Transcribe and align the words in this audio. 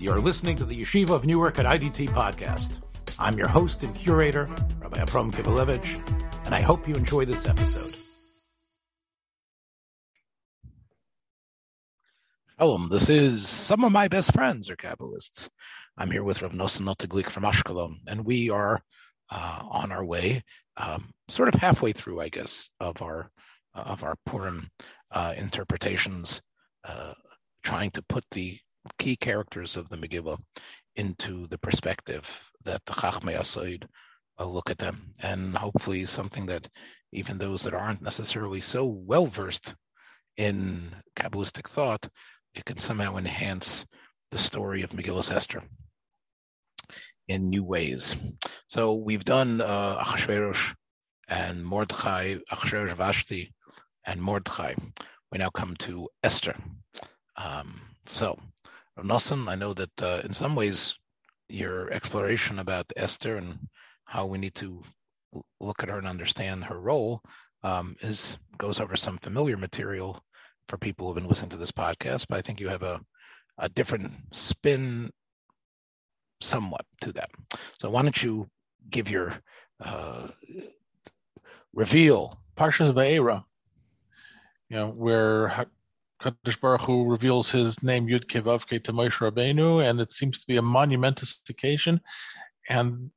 You're 0.00 0.20
listening 0.20 0.54
to 0.58 0.64
the 0.64 0.80
Yeshiva 0.80 1.10
of 1.10 1.26
Newark 1.26 1.58
at 1.58 1.66
IDT 1.66 2.10
podcast. 2.10 2.82
I'm 3.18 3.36
your 3.36 3.48
host 3.48 3.82
and 3.82 3.92
curator, 3.96 4.48
Rabbi 4.78 5.00
Abram 5.00 5.32
Kibalevich, 5.32 6.46
and 6.46 6.54
I 6.54 6.60
hope 6.60 6.86
you 6.86 6.94
enjoy 6.94 7.24
this 7.24 7.48
episode. 7.48 7.96
Shalom, 12.56 12.88
this 12.88 13.10
is 13.10 13.48
some 13.48 13.82
of 13.82 13.90
my 13.90 14.06
best 14.06 14.32
friends 14.32 14.70
are 14.70 14.76
Kabbalists. 14.76 15.48
I'm 15.96 16.12
here 16.12 16.22
with 16.22 16.42
Rav 16.42 16.52
Nosson 16.52 16.86
Notaglik 16.86 17.28
from 17.28 17.42
Ashkelon, 17.42 17.96
and 18.06 18.24
we 18.24 18.50
are 18.50 18.80
uh, 19.32 19.62
on 19.68 19.90
our 19.90 20.04
way, 20.04 20.44
um, 20.76 21.10
sort 21.26 21.52
of 21.52 21.60
halfway 21.60 21.90
through, 21.90 22.20
I 22.20 22.28
guess, 22.28 22.70
of 22.78 23.02
our 23.02 23.32
uh, 23.74 23.80
of 23.80 24.04
our 24.04 24.14
Purim 24.26 24.70
uh, 25.10 25.34
interpretations, 25.36 26.40
uh, 26.84 27.14
trying 27.64 27.90
to 27.90 28.02
put 28.02 28.24
the 28.30 28.60
key 28.98 29.16
characters 29.16 29.76
of 29.76 29.88
the 29.88 29.96
Megillah 29.96 30.38
into 30.96 31.46
the 31.48 31.58
perspective 31.58 32.24
that 32.64 32.84
the 32.86 32.92
Chachmei 32.92 33.38
Asoid 33.38 33.84
uh, 34.38 34.44
look 34.44 34.70
at 34.70 34.78
them, 34.78 35.14
and 35.20 35.54
hopefully 35.54 36.06
something 36.06 36.46
that 36.46 36.68
even 37.12 37.38
those 37.38 37.62
that 37.62 37.74
aren't 37.74 38.02
necessarily 38.02 38.60
so 38.60 38.84
well 38.84 39.26
versed 39.26 39.74
in 40.36 40.80
Kabbalistic 41.16 41.68
thought, 41.68 42.08
it 42.54 42.64
can 42.64 42.78
somehow 42.78 43.16
enhance 43.16 43.86
the 44.30 44.38
story 44.38 44.82
of 44.82 44.90
Megillah 44.90 45.32
Esther 45.32 45.62
in 47.28 47.48
new 47.48 47.64
ways. 47.64 48.16
So 48.68 48.94
we've 48.94 49.24
done 49.24 49.60
uh, 49.60 50.02
Achashverosh 50.02 50.74
and 51.28 51.64
Mordechai, 51.64 52.36
Achashverosh 52.50 52.94
Vashti, 52.94 53.52
and 54.06 54.20
Mordechai. 54.20 54.74
We 55.30 55.38
now 55.38 55.50
come 55.50 55.74
to 55.80 56.08
Esther. 56.22 56.56
Um, 57.36 57.80
so, 58.04 58.38
Nosson, 59.02 59.48
I 59.48 59.54
know 59.54 59.74
that 59.74 60.02
uh, 60.02 60.20
in 60.24 60.32
some 60.32 60.54
ways 60.54 60.96
your 61.48 61.90
exploration 61.90 62.58
about 62.58 62.92
Esther 62.96 63.36
and 63.36 63.58
how 64.04 64.26
we 64.26 64.38
need 64.38 64.54
to 64.56 64.82
look 65.60 65.82
at 65.82 65.88
her 65.88 65.98
and 65.98 66.06
understand 66.06 66.64
her 66.64 66.78
role 66.78 67.22
um, 67.62 67.94
is 68.00 68.38
goes 68.58 68.80
over 68.80 68.96
some 68.96 69.18
familiar 69.18 69.56
material 69.56 70.22
for 70.68 70.78
people 70.78 71.06
who 71.06 71.14
have 71.14 71.22
been 71.22 71.28
listening 71.28 71.50
to 71.50 71.56
this 71.56 71.72
podcast. 71.72 72.26
But 72.28 72.38
I 72.38 72.42
think 72.42 72.60
you 72.60 72.68
have 72.68 72.82
a, 72.82 73.00
a 73.58 73.68
different 73.68 74.10
spin, 74.32 75.10
somewhat 76.40 76.84
to 77.00 77.12
that. 77.12 77.30
So 77.78 77.90
why 77.90 78.02
don't 78.02 78.22
you 78.22 78.48
give 78.90 79.10
your 79.10 79.34
uh, 79.80 80.28
reveal? 81.72 82.40
Parshas 82.56 82.92
Va'era, 82.92 83.44
you 84.68 84.76
know, 84.76 84.88
where 84.88 85.66
Kadosh 86.22 86.60
Baruch 86.60 86.82
Hu 86.82 87.04
reveals 87.04 87.50
his 87.50 87.80
name 87.82 88.06
Yud 88.06 88.24
Ke 88.24 88.44
Vav 88.44 88.62
Ke 88.62 88.82
to 88.84 88.92
Moshe 88.92 89.18
Rabbeinu, 89.18 89.88
and 89.88 90.00
it 90.00 90.12
seems 90.12 90.38
to 90.40 90.46
be 90.46 90.56
a 90.56 90.62
monumentous 90.62 91.38
occasion. 91.48 92.00
And 92.68 93.10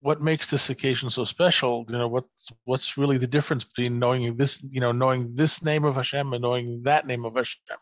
what 0.00 0.22
makes 0.22 0.46
this 0.46 0.70
occasion 0.70 1.10
so 1.10 1.24
special? 1.24 1.84
You 1.88 1.98
know, 1.98 2.08
what's 2.08 2.48
what's 2.64 2.96
really 2.96 3.18
the 3.18 3.26
difference 3.26 3.64
between 3.64 3.98
knowing 3.98 4.36
this, 4.36 4.62
you 4.62 4.80
know, 4.80 4.92
knowing 4.92 5.34
this 5.34 5.62
name 5.62 5.84
of 5.84 5.96
Hashem 5.96 6.32
and 6.32 6.42
knowing 6.42 6.82
that 6.84 7.06
name 7.06 7.24
of 7.24 7.34
Hashem? 7.34 7.78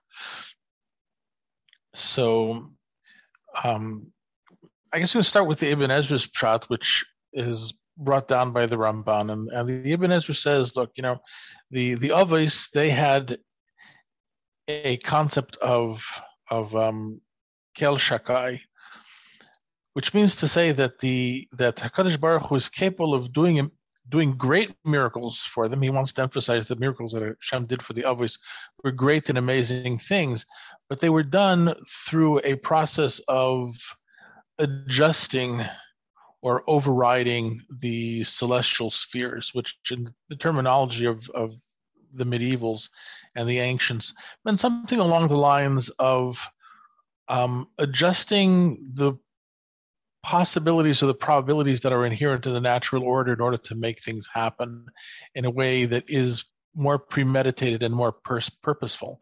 So, 1.95 2.70
um, 3.62 4.12
I 4.93 4.98
guess 4.98 5.15
we'll 5.15 5.22
start 5.22 5.47
with 5.47 5.61
the 5.61 5.70
Ibn 5.70 5.91
Ezra's 5.91 6.27
pshat, 6.27 6.65
which 6.69 7.05
is 7.33 7.72
brought 7.97 8.28
down 8.28 8.53
by 8.53 8.67
the 8.67 8.77
Ramban, 8.77 9.33
and, 9.33 9.48
and 9.48 9.69
the 9.84 9.93
Ibn 9.93 10.12
Ezra 10.12 10.34
says, 10.34 10.77
look, 10.77 10.91
you 10.97 11.03
know, 11.03 11.19
the 11.70 11.95
the 11.95 12.11
Avos 12.11 12.69
they 12.72 12.91
had 12.91 13.39
a 14.69 14.98
concept 14.98 15.56
of 15.62 16.00
of 16.50 16.74
um, 16.77 17.20
kel 17.77 17.98
shakai, 17.98 18.61
which 19.94 20.14
means 20.14 20.34
to 20.36 20.48
say 20.48 20.72
that 20.72 21.00
the 21.00 21.48
that 21.58 21.77
Hakadosh 21.77 22.20
Baruch 22.20 22.48
Hu 22.48 22.56
is 22.56 22.69
capable 22.69 23.14
of 23.14 23.33
doing 23.33 23.70
doing 24.08 24.36
great 24.36 24.75
miracles 24.84 25.47
for 25.54 25.69
them. 25.69 25.82
He 25.82 25.91
wants 25.91 26.12
to 26.15 26.22
emphasize 26.22 26.66
the 26.66 26.76
miracles 26.76 27.12
that 27.12 27.22
Hashem 27.22 27.66
did 27.66 27.82
for 27.82 27.93
the 27.93 28.04
others 28.04 28.38
were 28.82 28.93
great 28.93 29.28
and 29.28 29.38
amazing 29.38 29.98
things, 30.09 30.47
but 30.88 31.00
they 31.00 31.10
were 31.10 31.22
done 31.22 31.75
through 32.09 32.41
a 32.41 32.54
process 32.56 33.20
of 33.28 33.75
adjusting 34.59 35.62
or 36.41 36.62
overriding 36.69 37.60
the 37.81 38.22
celestial 38.25 38.91
spheres, 38.91 39.50
which 39.53 39.76
in 39.91 40.14
the 40.28 40.37
terminology 40.37 41.04
of, 41.04 41.28
of 41.34 41.53
the 42.14 42.24
medievals 42.24 42.88
and 43.34 43.48
the 43.48 43.58
ancients 43.58 44.12
meant 44.44 44.60
something 44.60 44.98
along 44.98 45.28
the 45.28 45.36
lines 45.36 45.91
of 45.98 46.36
um, 47.28 47.69
adjusting 47.78 48.92
the 48.94 49.12
possibilities 50.22 51.02
or 51.02 51.06
the 51.06 51.14
probabilities 51.14 51.80
that 51.80 51.92
are 51.92 52.04
inherent 52.04 52.42
to 52.42 52.50
the 52.50 52.60
natural 52.60 53.02
order 53.02 53.32
in 53.32 53.41
order 53.41 53.56
to 53.56 53.74
make 53.74 54.02
things 54.02 54.28
happen 54.32 54.86
in 55.34 55.44
a 55.44 55.50
way 55.50 55.86
that 55.86 56.04
is 56.08 56.44
more 56.74 56.98
premeditated 56.98 57.82
and 57.82 57.94
more 57.94 58.12
pers- 58.12 58.50
purposeful. 58.62 59.19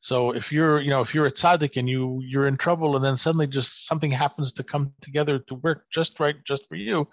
So 0.00 0.32
if 0.32 0.52
you're, 0.52 0.80
you 0.80 0.90
know, 0.90 1.00
if 1.00 1.14
you're 1.14 1.26
a 1.26 1.32
tzaddik 1.32 1.76
and 1.76 1.88
you 1.88 2.20
you're 2.22 2.46
in 2.46 2.58
trouble, 2.58 2.94
and 2.94 3.04
then 3.04 3.16
suddenly 3.16 3.46
just 3.46 3.86
something 3.86 4.10
happens 4.10 4.52
to 4.52 4.62
come 4.62 4.92
together 5.00 5.38
to 5.38 5.54
work 5.54 5.86
just 5.90 6.20
right, 6.20 6.36
just 6.46 6.68
for 6.68 6.74
you, 6.74 7.08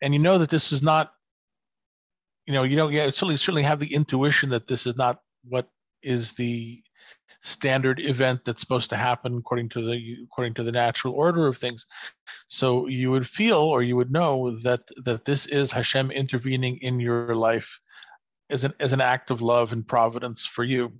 and 0.00 0.14
you 0.14 0.18
know 0.18 0.38
that 0.38 0.48
this 0.48 0.72
is 0.72 0.82
not 0.82 1.12
you 2.46 2.52
know, 2.52 2.62
you 2.64 2.76
don't 2.76 2.92
yeah, 2.92 3.08
certainly 3.10 3.36
certainly 3.36 3.62
have 3.62 3.80
the 3.80 3.94
intuition 3.94 4.50
that 4.50 4.68
this 4.68 4.86
is 4.86 4.96
not 4.96 5.20
what 5.44 5.68
is 6.02 6.32
the 6.32 6.82
standard 7.42 7.98
event 8.00 8.40
that's 8.44 8.60
supposed 8.60 8.90
to 8.90 8.96
happen 8.96 9.36
according 9.38 9.68
to 9.68 9.84
the 9.84 10.16
according 10.24 10.54
to 10.54 10.62
the 10.62 10.72
natural 10.72 11.14
order 11.14 11.46
of 11.46 11.58
things. 11.58 11.86
So 12.48 12.86
you 12.86 13.10
would 13.10 13.26
feel 13.26 13.58
or 13.58 13.82
you 13.82 13.96
would 13.96 14.12
know 14.12 14.58
that 14.62 14.82
that 15.04 15.24
this 15.24 15.46
is 15.46 15.72
Hashem 15.72 16.10
intervening 16.10 16.78
in 16.82 17.00
your 17.00 17.34
life 17.34 17.68
as 18.50 18.64
an 18.64 18.74
as 18.80 18.92
an 18.92 19.00
act 19.00 19.30
of 19.30 19.40
love 19.40 19.72
and 19.72 19.86
providence 19.86 20.48
for 20.54 20.64
you. 20.64 20.92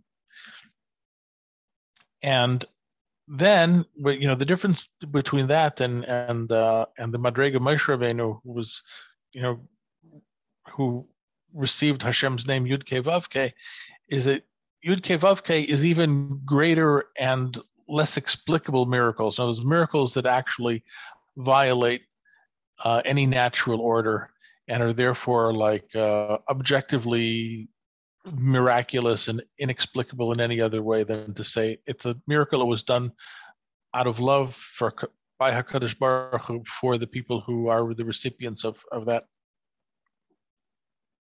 And 2.22 2.64
then, 3.28 3.84
you 3.96 4.28
know, 4.28 4.34
the 4.34 4.44
difference 4.44 4.82
between 5.10 5.46
that 5.48 5.80
and 5.80 6.04
and 6.04 6.50
uh, 6.50 6.86
and 6.98 7.12
the 7.12 7.18
Madrega 7.18 7.56
Moshe 7.56 8.16
who 8.16 8.40
was, 8.44 8.82
you 9.32 9.42
know, 9.42 9.60
who 10.72 11.06
received 11.54 12.02
Hashem's 12.02 12.46
name 12.46 12.64
Yud 12.64 12.84
Ke 12.84 13.04
Vav 13.04 13.28
Ke, 13.28 13.52
is 14.08 14.24
that 14.24 14.42
Yud 14.86 15.02
Ke 15.02 15.20
Vav 15.20 15.42
Ke 15.42 15.68
is 15.68 15.84
even 15.84 16.40
greater 16.44 17.04
and 17.18 17.58
less 17.88 18.16
explicable 18.16 18.86
miracles. 18.86 19.36
So 19.36 19.46
those 19.46 19.64
miracles 19.64 20.14
that 20.14 20.26
actually 20.26 20.84
violate 21.36 22.02
uh, 22.84 23.02
any 23.04 23.26
natural 23.26 23.80
order 23.80 24.30
and 24.68 24.82
are 24.82 24.92
therefore 24.92 25.52
like 25.52 25.94
uh, 25.94 26.38
objectively 26.48 27.68
miraculous 28.30 29.28
and 29.28 29.42
inexplicable 29.58 30.32
in 30.32 30.40
any 30.40 30.60
other 30.60 30.82
way 30.82 31.02
than 31.02 31.34
to 31.34 31.42
say 31.44 31.78
it's 31.86 32.04
a 32.04 32.14
miracle 32.26 32.62
It 32.62 32.66
was 32.66 32.84
done 32.84 33.12
out 33.94 34.06
of 34.06 34.20
love 34.20 34.54
for 34.78 34.94
by 35.38 35.50
Hakadosh 35.50 35.98
Baruch 35.98 36.42
Hu 36.42 36.62
for 36.80 36.98
the 36.98 37.06
people 37.06 37.40
who 37.40 37.66
are 37.66 37.94
the 37.94 38.04
recipients 38.04 38.64
of, 38.64 38.76
of 38.92 39.06
that 39.06 39.24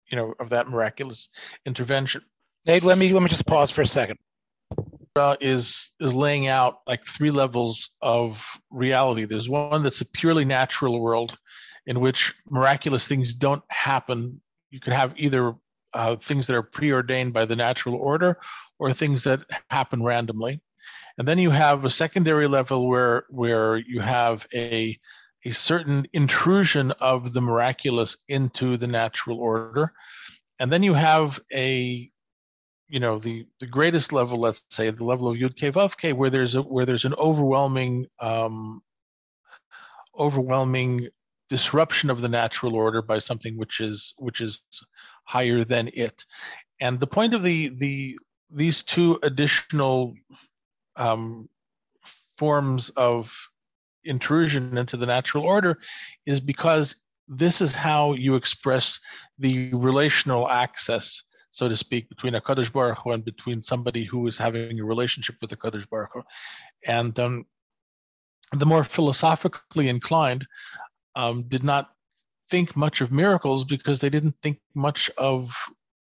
you 0.10 0.18
know 0.18 0.34
of 0.40 0.50
that 0.50 0.70
miraculous 0.70 1.30
intervention. 1.66 2.22
Nate, 2.66 2.84
let 2.84 2.98
me 2.98 3.14
let 3.14 3.24
me 3.24 3.30
just 3.30 3.48
pause 3.48 3.72
for 3.72 3.82
a 3.82 3.88
second. 3.88 4.18
Is 5.42 5.90
is 6.00 6.14
laying 6.14 6.48
out 6.48 6.82
like 6.86 7.02
three 7.18 7.32
levels 7.32 7.90
of 8.04 8.38
reality. 8.70 9.26
There's 9.26 9.50
one 9.50 9.82
that's 9.82 10.02
a 10.02 10.06
purely 10.06 10.46
natural 10.46 11.00
world, 11.00 11.36
in 11.88 12.00
which 12.02 12.34
miraculous 12.48 13.08
things 13.08 13.34
don't 13.34 13.64
happen. 13.70 14.42
You 14.70 14.80
could 14.80 14.94
have 14.94 15.14
either 15.18 15.56
uh, 15.94 16.18
things 16.28 16.46
that 16.46 16.56
are 16.56 16.62
preordained 16.62 17.34
by 17.34 17.46
the 17.46 17.56
natural 17.56 17.96
order, 17.96 18.38
or 18.78 18.94
things 18.94 19.24
that 19.24 19.40
happen 19.72 20.04
randomly. 20.04 20.62
And 21.18 21.28
then 21.28 21.40
you 21.40 21.50
have 21.50 21.84
a 21.84 21.90
secondary 21.90 22.48
level 22.48 22.88
where 22.88 23.26
where 23.30 23.78
you 23.78 24.02
have 24.02 24.46
a 24.54 25.00
a 25.48 25.54
certain 25.54 26.06
intrusion 26.14 26.92
of 27.00 27.34
the 27.34 27.42
miraculous 27.42 28.18
into 28.28 28.78
the 28.78 28.88
natural 28.88 29.40
order. 29.40 29.94
And 30.60 30.72
then 30.72 30.84
you 30.84 30.94
have 30.94 31.40
a 31.54 32.10
you 32.90 33.00
know 33.00 33.20
the 33.20 33.46
the 33.60 33.66
greatest 33.66 34.14
level 34.14 34.40
let's 34.40 34.64
say 34.72 34.90
the 34.90 35.04
level 35.04 35.28
of 35.28 35.38
yud 35.38 35.56
ke 35.60 35.74
vav 35.76 35.92
ke 36.02 36.18
where 36.18 36.30
there's 36.30 36.56
a 36.56 36.62
where 36.62 36.86
there's 36.86 37.04
an 37.04 37.14
overwhelming 37.16 38.06
um 38.22 38.82
overwhelming 40.18 41.10
disruption 41.50 42.10
of 42.10 42.22
the 42.22 42.30
natural 42.30 42.76
order 42.76 43.02
by 43.02 43.20
something 43.20 43.58
which 43.58 43.82
is 43.82 44.14
which 44.18 44.40
is 44.40 44.62
higher 45.26 45.66
than 45.66 45.90
it 45.94 46.24
and 46.80 47.00
the 47.02 47.12
point 47.18 47.34
of 47.34 47.44
the 47.44 47.70
the 47.78 48.18
these 48.52 48.84
two 48.84 49.20
additional 49.22 50.14
um 50.96 51.50
forms 52.38 52.90
of 52.96 53.30
intrusion 54.08 54.78
into 54.78 54.98
the 54.98 55.06
natural 55.06 55.44
order 55.44 55.78
is 56.26 56.40
because 56.40 56.96
this 57.28 57.62
is 57.62 57.72
how 57.72 58.14
you 58.14 58.36
express 58.36 59.00
the 59.38 59.74
relational 59.74 60.50
access, 60.50 61.24
so 61.50 61.68
to 61.68 61.76
speak, 61.76 62.08
between 62.10 62.36
a 62.36 62.42
Kadosh 62.42 62.72
Baruch 62.72 63.00
Hu 63.04 63.12
and 63.12 63.26
between 63.26 63.62
somebody 63.62 64.06
who 64.06 64.28
is 64.28 64.38
having 64.38 64.80
a 64.80 64.86
relationship 64.86 65.36
with 65.42 65.50
the 65.50 65.58
Kadosh 65.58 65.90
Baruch 65.90 66.12
Hu. 66.14 66.24
And 66.86 67.20
um, 67.20 67.46
the 68.58 68.66
more 68.66 68.84
philosophically 68.84 69.90
inclined 69.90 70.48
um, 71.16 71.44
did 71.48 71.64
not 71.64 71.90
think 72.50 72.76
much 72.76 73.02
of 73.02 73.12
miracles 73.12 73.66
because 73.66 74.00
they 74.00 74.10
didn't 74.10 74.36
think 74.42 74.60
much 74.74 75.12
of 75.18 75.50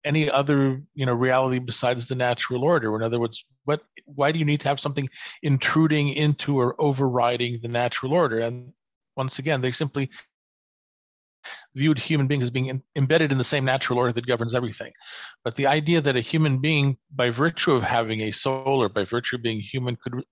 any 0.04 0.30
other 0.30 0.82
you 0.94 1.06
know 1.06 1.12
reality 1.12 1.58
besides 1.58 2.06
the 2.06 2.14
natural 2.14 2.64
order? 2.64 2.94
In 2.96 3.02
other 3.02 3.20
words 3.20 3.44
what 3.64 3.82
why 4.06 4.32
do 4.32 4.38
you 4.38 4.44
need 4.44 4.60
to 4.60 4.68
have 4.68 4.80
something 4.80 5.08
intruding 5.42 6.10
into 6.10 6.58
or 6.58 6.80
overriding 6.80 7.60
the 7.62 7.68
natural 7.68 8.12
order? 8.12 8.40
And 8.40 8.72
once 9.16 9.38
again 9.38 9.60
they 9.60 9.72
simply 9.72 10.10
viewed 11.74 11.98
human 11.98 12.26
beings 12.26 12.44
as 12.44 12.50
being 12.50 12.66
in, 12.66 12.82
embedded 12.96 13.32
in 13.32 13.38
the 13.38 13.44
same 13.44 13.64
natural 13.64 13.98
order 13.98 14.12
that 14.12 14.26
governs 14.26 14.54
everything. 14.54 14.92
But 15.44 15.56
the 15.56 15.66
idea 15.66 16.00
that 16.00 16.16
a 16.16 16.20
human 16.20 16.60
being 16.60 16.96
by 17.10 17.30
virtue 17.30 17.72
of 17.72 17.82
having 17.82 18.20
a 18.22 18.30
soul 18.30 18.82
or 18.82 18.88
by 18.88 19.04
virtue 19.04 19.36
of 19.36 19.42
being 19.42 19.60
human 19.60 19.96
could 19.96 20.24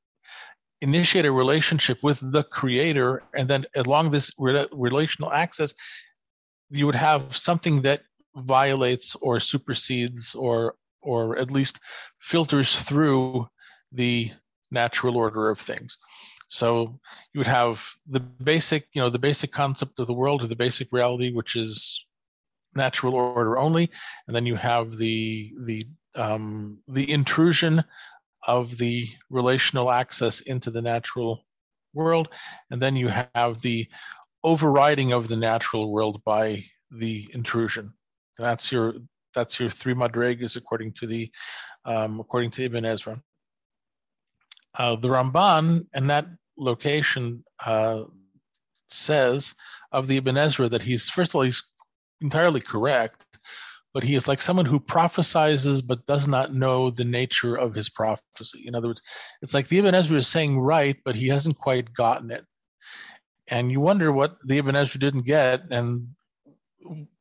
initiate 0.80 1.26
a 1.26 1.32
relationship 1.32 1.98
with 2.02 2.18
the 2.32 2.42
creator 2.42 3.22
and 3.34 3.48
then 3.48 3.66
along 3.76 4.10
this 4.10 4.32
re- 4.38 4.66
relational 4.72 5.30
access 5.32 5.74
you 6.70 6.86
would 6.86 6.94
have 6.94 7.36
something 7.36 7.82
that 7.82 8.00
violates 8.36 9.16
or 9.20 9.40
supersedes 9.40 10.34
or 10.34 10.74
or 11.02 11.38
at 11.38 11.50
least 11.50 11.78
filters 12.20 12.80
through 12.82 13.46
the 13.92 14.30
natural 14.70 15.16
order 15.16 15.50
of 15.50 15.58
things. 15.60 15.96
So 16.48 17.00
you 17.32 17.38
would 17.40 17.46
have 17.46 17.78
the 18.08 18.20
basic, 18.20 18.86
you 18.92 19.00
know, 19.02 19.10
the 19.10 19.18
basic 19.18 19.52
concept 19.52 19.98
of 19.98 20.06
the 20.06 20.14
world 20.14 20.42
or 20.42 20.48
the 20.48 20.56
basic 20.56 20.88
reality, 20.92 21.32
which 21.32 21.56
is 21.56 22.04
natural 22.74 23.14
order 23.14 23.58
only, 23.58 23.90
and 24.26 24.34
then 24.36 24.46
you 24.46 24.56
have 24.56 24.96
the 24.98 25.52
the 25.64 25.86
um, 26.14 26.78
the 26.88 27.10
intrusion 27.10 27.84
of 28.46 28.76
the 28.78 29.08
relational 29.30 29.90
access 29.90 30.40
into 30.40 30.70
the 30.70 30.82
natural 30.82 31.44
world, 31.94 32.28
and 32.70 32.80
then 32.82 32.96
you 32.96 33.08
have 33.08 33.60
the 33.62 33.88
overriding 34.44 35.12
of 35.12 35.28
the 35.28 35.36
natural 35.36 35.92
world 35.92 36.22
by 36.24 36.64
the 36.90 37.28
intrusion. 37.32 37.92
That's 38.40 38.72
your 38.72 38.94
that's 39.34 39.60
your 39.60 39.70
three 39.70 39.94
madrigas 39.94 40.56
according 40.56 40.94
to 41.00 41.06
the 41.06 41.30
um, 41.84 42.20
according 42.20 42.50
to 42.52 42.64
Ibn 42.64 42.84
Ezra. 42.84 43.22
Uh, 44.78 44.96
the 44.96 45.08
Ramban 45.08 45.86
and 45.92 46.10
that 46.10 46.26
location 46.56 47.44
uh, 47.64 48.04
says 48.88 49.54
of 49.92 50.06
the 50.06 50.16
Ibn 50.16 50.36
Ezra 50.36 50.68
that 50.68 50.82
he's 50.82 51.08
first 51.08 51.32
of 51.32 51.36
all 51.36 51.42
he's 51.42 51.62
entirely 52.20 52.60
correct, 52.60 53.24
but 53.92 54.02
he 54.02 54.14
is 54.14 54.28
like 54.28 54.40
someone 54.40 54.66
who 54.66 54.78
prophesizes 54.80 55.86
but 55.86 56.06
does 56.06 56.28
not 56.28 56.54
know 56.54 56.90
the 56.90 57.04
nature 57.04 57.56
of 57.56 57.74
his 57.74 57.88
prophecy. 57.88 58.64
In 58.66 58.74
other 58.74 58.88
words, 58.88 59.02
it's 59.42 59.54
like 59.54 59.68
the 59.68 59.78
Ibn 59.78 59.94
Ezra 59.94 60.18
is 60.18 60.28
saying 60.28 60.58
right, 60.58 60.96
but 61.04 61.14
he 61.14 61.28
hasn't 61.28 61.58
quite 61.58 61.92
gotten 61.94 62.30
it. 62.30 62.44
And 63.48 63.70
you 63.70 63.80
wonder 63.80 64.12
what 64.12 64.36
the 64.44 64.58
Ibn 64.58 64.76
Ezra 64.76 65.00
didn't 65.00 65.26
get, 65.26 65.62
and 65.70 66.08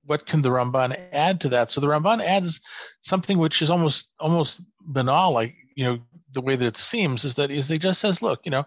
what 0.09 0.25
can 0.25 0.41
the 0.41 0.49
Ramban 0.49 0.97
add 1.13 1.39
to 1.41 1.49
that? 1.49 1.69
So 1.69 1.79
the 1.79 1.87
Ramban 1.87 2.25
adds 2.25 2.59
something 3.01 3.37
which 3.37 3.61
is 3.61 3.69
almost 3.69 4.09
almost 4.19 4.59
banal, 4.81 5.31
like 5.31 5.53
you 5.75 5.85
know 5.85 5.99
the 6.33 6.41
way 6.41 6.55
that 6.55 6.65
it 6.65 6.77
seems 6.77 7.23
is 7.25 7.35
that 7.35 7.51
is 7.51 7.69
he 7.69 7.77
just 7.77 8.01
says, 8.01 8.21
look, 8.21 8.39
you 8.43 8.51
know, 8.51 8.65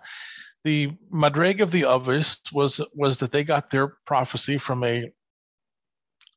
the 0.65 0.93
madreg 1.12 1.61
of 1.61 1.73
the 1.73 1.83
Avos 1.83 2.39
was 2.53 2.81
was 2.94 3.17
that 3.19 3.33
they 3.33 3.43
got 3.43 3.71
their 3.71 3.89
prophecy 4.06 4.59
from 4.59 4.85
a 4.85 5.12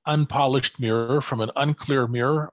unpolished 0.08 0.80
mirror, 0.80 1.22
from 1.22 1.42
an 1.42 1.52
unclear 1.56 2.08
mirror, 2.08 2.52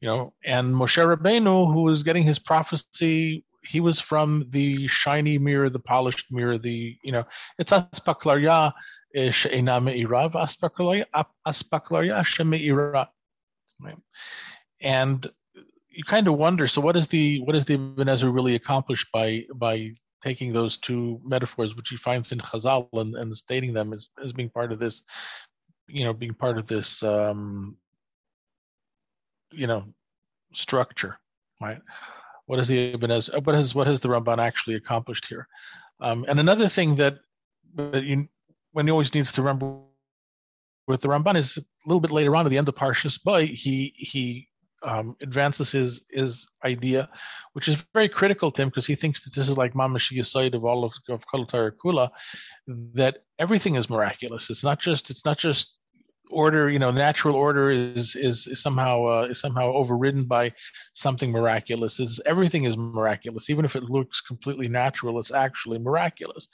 you 0.00 0.08
know, 0.08 0.32
and 0.44 0.74
Moshe 0.74 1.04
Rabbeinu, 1.04 1.72
who 1.72 1.82
was 1.82 2.02
getting 2.04 2.22
his 2.22 2.38
prophecy, 2.38 3.44
he 3.64 3.80
was 3.80 4.00
from 4.00 4.46
the 4.50 4.86
shiny 4.86 5.38
mirror, 5.38 5.70
the 5.70 5.78
polished 5.80 6.26
mirror, 6.30 6.56
the 6.56 6.96
you 7.02 7.12
know, 7.12 7.24
it's 7.58 7.72
Right? 13.82 13.96
And 14.80 15.28
you 15.90 16.04
kind 16.04 16.28
of 16.28 16.34
wonder, 16.34 16.68
so 16.68 16.80
what 16.80 16.96
is 16.96 17.06
the 17.08 17.40
what 17.40 17.56
is 17.56 17.64
the 17.64 17.74
Ibn 17.74 18.08
Ezra 18.08 18.30
really 18.30 18.54
accomplished 18.54 19.08
by 19.12 19.44
by 19.54 19.92
taking 20.22 20.52
those 20.52 20.76
two 20.78 21.20
metaphors, 21.24 21.74
which 21.74 21.88
he 21.88 21.96
finds 21.96 22.30
in 22.32 22.38
Chazal 22.38 22.88
and, 22.92 23.14
and 23.16 23.34
stating 23.36 23.72
them 23.72 23.92
as, 23.92 24.08
as 24.22 24.32
being 24.32 24.50
part 24.50 24.70
of 24.70 24.78
this, 24.78 25.02
you 25.88 26.04
know, 26.04 26.12
being 26.12 26.34
part 26.34 26.58
of 26.58 26.66
this, 26.66 27.02
um, 27.02 27.76
you 29.50 29.66
know, 29.66 29.84
structure, 30.52 31.16
right? 31.60 31.80
What 32.46 32.58
is 32.58 32.68
the 32.68 32.92
Ibn 32.92 33.10
Ezra, 33.10 33.40
what 33.40 33.54
has 33.54 33.74
what 33.74 33.86
has 33.86 34.00
the 34.00 34.08
Ramban 34.08 34.38
actually 34.38 34.76
accomplished 34.76 35.26
here? 35.28 35.48
Um, 36.00 36.24
and 36.28 36.38
another 36.40 36.68
thing 36.68 36.96
that 36.96 37.18
that 37.76 38.04
you 38.04 38.28
when 38.72 38.86
he 38.86 38.92
always 38.92 39.12
needs 39.14 39.32
to 39.32 39.42
remember 39.42 39.78
with 40.86 41.00
the 41.00 41.08
Ramban 41.08 41.36
is 41.36 41.56
a 41.56 41.62
little 41.86 42.00
bit 42.00 42.10
later 42.10 42.34
on 42.36 42.46
at 42.46 42.50
the 42.50 42.58
end 42.58 42.68
of 42.68 42.74
Parshas 42.74 43.18
Bo, 43.22 43.40
he 43.46 43.94
he 43.96 44.48
um, 44.82 45.16
advances 45.22 45.72
his 45.72 46.02
his 46.10 46.46
idea, 46.64 47.08
which 47.52 47.68
is 47.68 47.76
very 47.94 48.08
critical 48.08 48.50
to 48.50 48.62
him 48.62 48.68
because 48.68 48.86
he 48.86 48.96
thinks 48.96 49.22
that 49.22 49.34
this 49.34 49.48
is 49.48 49.56
like 49.56 49.74
Mamash 49.74 50.12
Yisoid 50.12 50.54
of 50.54 50.64
all 50.64 50.84
of, 50.84 50.92
of 51.08 51.22
Kol 51.30 51.46
Kula, 51.46 52.10
that 52.94 53.18
everything 53.38 53.76
is 53.76 53.90
miraculous. 53.90 54.48
It's 54.50 54.64
not 54.64 54.80
just 54.80 55.10
it's 55.10 55.24
not 55.24 55.38
just 55.38 55.74
order 56.30 56.70
you 56.70 56.78
know 56.78 56.90
natural 56.90 57.34
order 57.34 57.70
is 57.70 58.14
is, 58.16 58.46
is 58.46 58.62
somehow 58.62 59.04
uh, 59.04 59.26
is 59.30 59.40
somehow 59.40 59.72
overridden 59.72 60.24
by 60.24 60.52
something 60.94 61.30
miraculous 61.30 62.00
is 62.00 62.20
everything 62.26 62.64
is 62.64 62.76
miraculous 62.76 63.50
even 63.50 63.64
if 63.64 63.76
it 63.76 63.84
looks 63.84 64.20
completely 64.20 64.68
natural 64.68 65.18
it's 65.18 65.32
actually 65.32 65.78
miraculous 65.78 66.48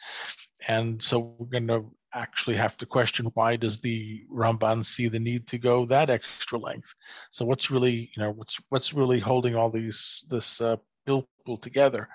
and 0.69 1.03
so 1.03 1.35
we're 1.39 1.47
going 1.47 1.67
to 1.69 1.85
actually 2.17 2.57
have 2.57 2.77
to 2.79 2.87
question 2.87 3.27
why 3.35 3.57
does 3.57 3.79
the 3.81 4.23
Ramban 4.33 4.85
see 4.85 5.09
the 5.09 5.19
need 5.19 5.47
to 5.49 5.59
go 5.59 5.87
that 5.87 6.11
extra 6.11 6.59
length? 6.59 6.89
So 7.31 7.45
what's 7.45 7.71
really, 7.71 8.11
you 8.17 8.23
know, 8.23 8.33
what's 8.33 8.57
what's 8.71 8.93
really 8.93 9.21
holding 9.21 9.55
all 9.55 9.71
these 9.71 10.25
this 10.31 10.61
uh, 10.61 10.77
bill 11.05 11.27
together, 11.63 12.09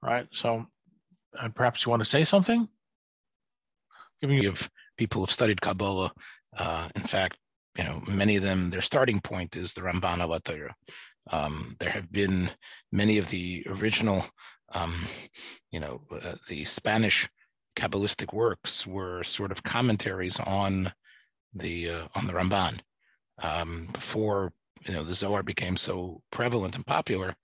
right? 0.00 0.26
So, 0.32 0.64
and 1.34 1.54
perhaps 1.54 1.84
you 1.84 1.90
want 1.90 2.02
to 2.02 2.08
say 2.08 2.24
something. 2.24 2.68
Giving 4.20 4.40
people 4.96 5.20
who've 5.22 5.30
studied 5.30 5.60
Kabbalah, 5.60 6.12
uh, 6.56 6.88
in 6.94 7.02
fact, 7.02 7.38
you 7.76 7.84
know, 7.84 8.02
many 8.08 8.36
of 8.36 8.42
them 8.42 8.70
their 8.70 8.82
starting 8.82 9.20
point 9.20 9.56
is 9.56 9.72
the 9.72 9.80
Ramban 9.80 10.18
Alatayra. 10.18 10.72
Um, 11.30 11.76
there 11.78 11.90
have 11.90 12.10
been 12.10 12.50
many 12.90 13.18
of 13.18 13.28
the 13.28 13.64
original, 13.68 14.24
um, 14.74 14.92
you 15.70 15.80
know, 15.80 16.00
uh, 16.10 16.34
the 16.48 16.64
Spanish 16.64 17.28
Kabbalistic 17.76 18.34
works 18.34 18.86
were 18.86 19.22
sort 19.22 19.52
of 19.52 19.62
commentaries 19.62 20.38
on 20.40 20.92
the 21.54 21.90
uh, 21.90 22.06
on 22.14 22.26
the 22.26 22.32
Ramban. 22.32 22.78
Um, 23.42 23.88
before 23.92 24.52
you 24.86 24.92
know 24.92 25.02
the 25.02 25.14
Zohar 25.14 25.42
became 25.42 25.76
so 25.76 26.20
prevalent 26.30 26.74
and 26.74 26.86
popular, 26.86 27.34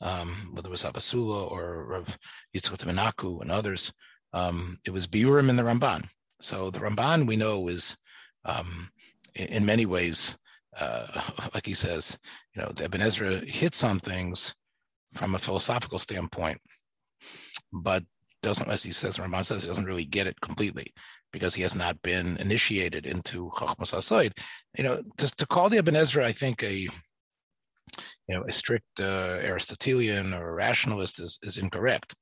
um, 0.00 0.28
whether 0.52 0.68
it 0.68 0.70
was 0.70 0.84
Abba 0.84 1.00
Sula 1.00 1.46
or 1.46 1.92
of 1.92 2.18
Yitzchak 2.54 2.84
Menaku 2.84 3.42
and 3.42 3.50
others, 3.50 3.92
um, 4.32 4.78
it 4.86 4.90
was 4.90 5.06
Biurim 5.06 5.50
in 5.50 5.56
the 5.56 5.62
Ramban. 5.62 6.08
So 6.40 6.70
the 6.70 6.80
Ramban 6.80 7.26
we 7.26 7.36
know 7.36 7.68
is 7.68 7.96
um, 8.46 8.90
in, 9.34 9.46
in, 9.48 9.66
many 9.66 9.86
ways, 9.86 10.36
uh, 10.78 11.20
like 11.54 11.66
he 11.66 11.74
says, 11.74 12.18
you 12.54 12.62
know, 12.62 12.72
the 12.74 12.84
Ibn 12.84 13.02
Ezra 13.02 13.40
hits 13.46 13.84
on 13.84 13.98
things 13.98 14.54
from 15.14 15.34
a 15.34 15.38
philosophical 15.38 15.98
standpoint, 15.98 16.60
but 17.72 18.02
doesn't, 18.42 18.70
as 18.70 18.82
he 18.82 18.92
says, 18.92 19.18
Ramban 19.18 19.44
says, 19.44 19.62
he 19.62 19.68
doesn't 19.68 19.86
really 19.86 20.04
get 20.04 20.26
it 20.26 20.40
completely 20.40 20.92
because 21.32 21.54
he 21.54 21.62
has 21.62 21.74
not 21.74 22.00
been 22.02 22.36
initiated 22.36 23.04
into 23.06 23.50
Chachmas 23.54 23.94
Hasoid. 23.94 24.32
You 24.78 24.84
know, 24.84 25.02
to, 25.18 25.30
to 25.36 25.46
call 25.46 25.68
the 25.68 25.78
Ibn 25.78 25.96
Ezra, 25.96 26.26
I 26.26 26.32
think 26.32 26.62
a 26.62 26.72
you 26.72 26.90
know 28.28 28.44
a 28.48 28.52
strict 28.52 29.00
uh, 29.00 29.38
Aristotelian 29.42 30.32
or 30.34 30.54
rationalist 30.54 31.20
is 31.20 31.38
is 31.42 31.58
incorrect. 31.58 32.14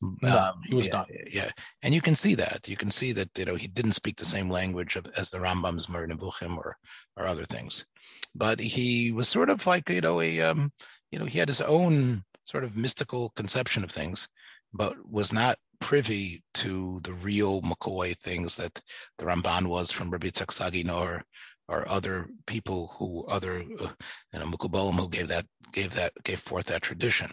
No, 0.00 0.38
um, 0.38 0.60
he 0.64 0.74
was 0.74 0.86
yeah, 0.86 0.92
not. 0.92 1.10
Yeah, 1.32 1.50
and 1.82 1.94
you 1.94 2.00
can 2.00 2.14
see 2.14 2.34
that. 2.36 2.68
You 2.68 2.76
can 2.76 2.90
see 2.90 3.12
that 3.12 3.30
you 3.38 3.44
know 3.44 3.54
he 3.54 3.66
didn't 3.66 3.92
speak 3.92 4.16
the 4.16 4.24
same 4.24 4.50
language 4.50 4.96
of, 4.96 5.06
as 5.16 5.30
the 5.30 5.38
Rambam's 5.38 5.86
Nevuchim 5.86 6.56
or 6.56 6.76
or 7.16 7.26
other 7.26 7.44
things, 7.44 7.86
but 8.34 8.60
he 8.60 9.12
was 9.12 9.28
sort 9.28 9.50
of 9.50 9.66
like 9.66 9.88
you 9.88 10.00
know 10.00 10.20
a 10.20 10.40
um, 10.42 10.72
you 11.10 11.18
know 11.18 11.24
he 11.24 11.38
had 11.38 11.48
his 11.48 11.62
own 11.62 12.22
sort 12.44 12.64
of 12.64 12.76
mystical 12.76 13.30
conception 13.30 13.82
of 13.82 13.90
things 13.90 14.28
but 14.72 14.94
was 15.10 15.32
not 15.32 15.56
privy 15.80 16.42
to 16.54 17.00
the 17.02 17.12
real 17.12 17.62
McCoy 17.62 18.16
things 18.16 18.56
that 18.56 18.80
the 19.18 19.24
Ramban 19.24 19.68
was 19.68 19.92
from 19.92 20.10
Rabbi 20.10 20.28
Tzak 20.28 20.90
or 20.92 21.24
or 21.68 21.88
other 21.88 22.28
people 22.46 22.94
who 22.98 23.24
other 23.26 23.58
uh, 23.58 23.88
you 24.32 24.38
know 24.38 24.46
Mukubolim 24.46 24.94
who 24.94 25.08
gave 25.08 25.28
that 25.28 25.44
gave 25.72 25.94
that 25.94 26.12
gave 26.24 26.40
forth 26.40 26.66
that 26.66 26.82
tradition. 26.82 27.30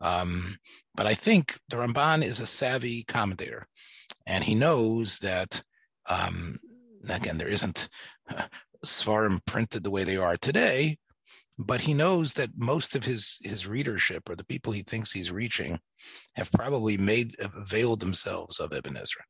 Um, 0.00 0.56
but 0.94 1.06
I 1.06 1.14
think 1.14 1.58
the 1.68 1.76
Ramban 1.76 2.22
is 2.22 2.40
a 2.40 2.46
savvy 2.46 3.04
commentator, 3.04 3.66
and 4.26 4.44
he 4.44 4.54
knows 4.54 5.18
that 5.20 5.62
um, 6.08 6.58
again 7.08 7.38
there 7.38 7.48
isn't 7.48 7.88
uh, 8.28 8.42
Svarim 8.84 9.44
printed 9.46 9.82
the 9.82 9.90
way 9.90 10.04
they 10.04 10.16
are 10.16 10.36
today, 10.36 10.98
but 11.58 11.80
he 11.80 11.94
knows 11.94 12.34
that 12.34 12.50
most 12.56 12.94
of 12.94 13.04
his 13.04 13.38
his 13.42 13.66
readership 13.66 14.28
or 14.28 14.36
the 14.36 14.44
people 14.44 14.72
he 14.72 14.82
thinks 14.82 15.10
he's 15.10 15.32
reaching 15.32 15.78
have 16.36 16.52
probably 16.52 16.96
made 16.96 17.34
availed 17.40 18.00
themselves 18.00 18.60
of 18.60 18.72
Ibn 18.72 18.96
Ezra. 18.96 19.22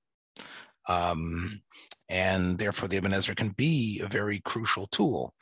Um, 0.87 1.63
and 2.09 2.59
therefore 2.59 2.89
the 2.89 2.97
Ibn 2.97 3.13
Ezra 3.13 3.35
can 3.35 3.51
be 3.51 4.01
a 4.03 4.09
very 4.09 4.41
crucial 4.41 4.87
tool. 4.89 5.35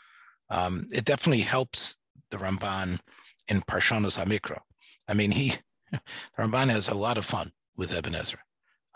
Um, 0.50 0.86
it 0.92 1.04
definitely 1.04 1.40
helps 1.40 1.96
the 2.30 2.38
Ramban 2.38 2.98
in 3.48 3.60
Parshanos 3.62 4.22
Hamikra. 4.22 4.60
I 5.08 5.14
mean, 5.14 5.30
he 5.30 5.54
the 5.92 6.00
Ramban 6.38 6.70
has 6.70 6.88
a 6.88 6.94
lot 6.94 7.18
of 7.18 7.24
fun 7.24 7.52
with 7.76 7.96
Ibn 7.96 8.14
Ezra, 8.14 8.40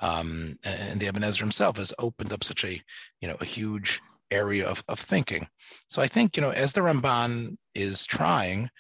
um, 0.01 0.57
and 0.65 1.01
the 1.01 1.07
Ibn 1.07 1.25
Ezra 1.25 1.45
himself 1.45 1.79
has 1.79 1.95
opened 1.99 2.33
up 2.33 2.45
such 2.45 2.65
a 2.65 2.81
you 3.21 3.29
know 3.29 3.37
a 3.41 3.45
huge 3.45 4.01
area 4.31 4.67
of, 4.67 4.83
of 4.89 4.99
thinking. 4.99 5.47
So 5.89 6.03
I 6.03 6.07
think 6.07 6.37
you 6.37 6.43
know 6.43 6.51
as 6.51 6.73
the 6.73 6.83
Ramban 6.83 7.57
is 7.75 8.07
trying 8.07 8.71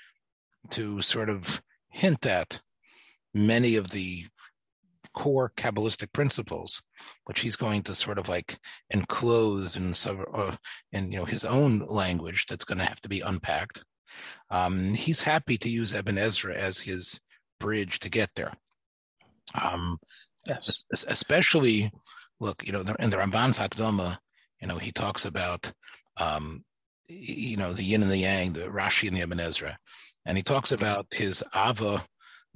to 0.71 1.01
sort 1.03 1.31
of 1.31 1.63
hint 1.91 2.27
at 2.27 2.61
many 3.35 3.77
of 3.77 3.91
the 3.91 4.27
core 5.17 5.51
Kabbalistic 5.57 6.13
principles, 6.13 6.83
which 7.25 7.41
he's 7.41 7.57
going 7.57 7.83
to 7.85 7.95
sort 7.95 8.19
of 8.19 8.29
like 8.29 8.57
enclose 8.91 9.77
in 9.77 9.95
some, 9.95 10.25
uh, 10.33 10.55
in 10.93 11.11
you 11.11 11.19
know 11.19 11.25
his 11.25 11.45
own 11.45 11.81
language 11.81 12.47
that's 12.47 12.67
going 12.67 12.79
to 12.79 12.85
have 12.85 13.01
to 13.01 13.09
be 13.09 13.23
unpacked. 13.23 13.83
Um, 14.51 14.95
he's 14.95 15.23
happy 15.23 15.59
to 15.59 15.69
use 15.69 15.95
Ibn 15.95 16.19
Ezra 16.19 16.55
as 16.55 16.79
his 16.79 17.19
bridge 17.59 17.99
to 18.01 18.11
get 18.11 18.31
there. 18.37 18.53
Um, 19.61 19.99
yes. 20.47 20.85
Especially, 20.93 21.91
look, 22.39 22.67
you 22.67 22.73
know, 22.73 22.85
in 22.99 23.11
the 23.11 23.17
Ramban's 23.17 23.59
Hakdama, 23.59 24.19
you 24.61 24.69
know, 24.69 24.79
he 24.79 24.93
talks 24.93 25.25
about, 25.25 25.73
um, 26.19 26.63
you 27.09 27.57
know, 27.57 27.73
the 27.73 27.83
yin 27.83 28.03
and 28.03 28.11
the 28.11 28.19
yang, 28.19 28.53
the 28.53 28.61
Rashi 28.63 29.09
and 29.09 29.17
the 29.17 29.23
Ibn 29.23 29.41
Ezra, 29.41 29.77
and 30.25 30.37
he 30.37 30.43
talks 30.43 30.73
about 30.73 31.07
his 31.13 31.43
Ava 31.55 32.05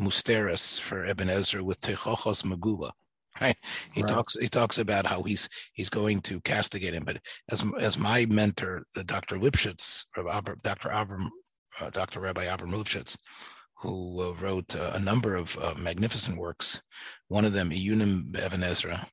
Musteris 0.01 0.81
for 0.81 1.05
Ibn 1.05 1.29
Ezra 1.29 1.63
with 1.63 1.81
Techochos 1.81 2.43
Magula. 2.43 2.93
Right. 3.41 3.57
He 3.95 4.03
right. 4.03 4.09
talks. 4.09 4.39
He 4.39 4.49
talks 4.49 4.79
about 4.79 5.07
how 5.07 5.23
he's 5.23 5.49
he's 5.73 5.89
going 5.89 6.21
to 6.23 6.41
castigate 6.41 6.95
him. 6.95 7.05
But 7.05 7.19
as 7.49 7.65
as 7.79 7.97
my 7.97 8.27
mentor, 8.27 8.83
the 8.95 9.05
Dr. 9.05 9.37
Lipschitz, 9.39 10.05
Dr. 10.63 10.89
Avram, 10.91 11.29
uh, 11.81 11.91
Dr. 11.91 12.21
Rabbi 12.21 12.45
Avram 12.47 12.73
Lipschitz, 12.73 13.17
who 13.77 14.21
uh, 14.21 14.35
wrote 14.35 14.77
uh, 14.77 14.93
a 14.95 15.01
number 15.01 15.37
of 15.37 15.57
uh, 15.57 15.75
magnificent 15.79 16.39
works. 16.39 16.83
One 17.29 17.45
of 17.45 17.53
them, 17.53 17.71
Iyunim 17.71 18.37
Ibn 18.37 18.63
Ezra, 18.63 19.07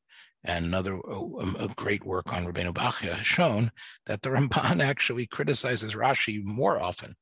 and 0.44 0.66
another 0.66 0.96
uh, 0.96 1.56
a 1.60 1.70
great 1.76 2.06
work 2.06 2.34
on 2.34 2.44
Rabbeinu 2.44 2.74
Bachya, 2.74 3.14
has 3.14 3.26
shown 3.26 3.72
that 4.08 4.22
the 4.22 4.30
Ramban 4.32 4.82
actually 4.82 5.28
criticizes 5.28 5.94
Rashi 5.94 6.44
more 6.44 6.82
often 6.82 7.16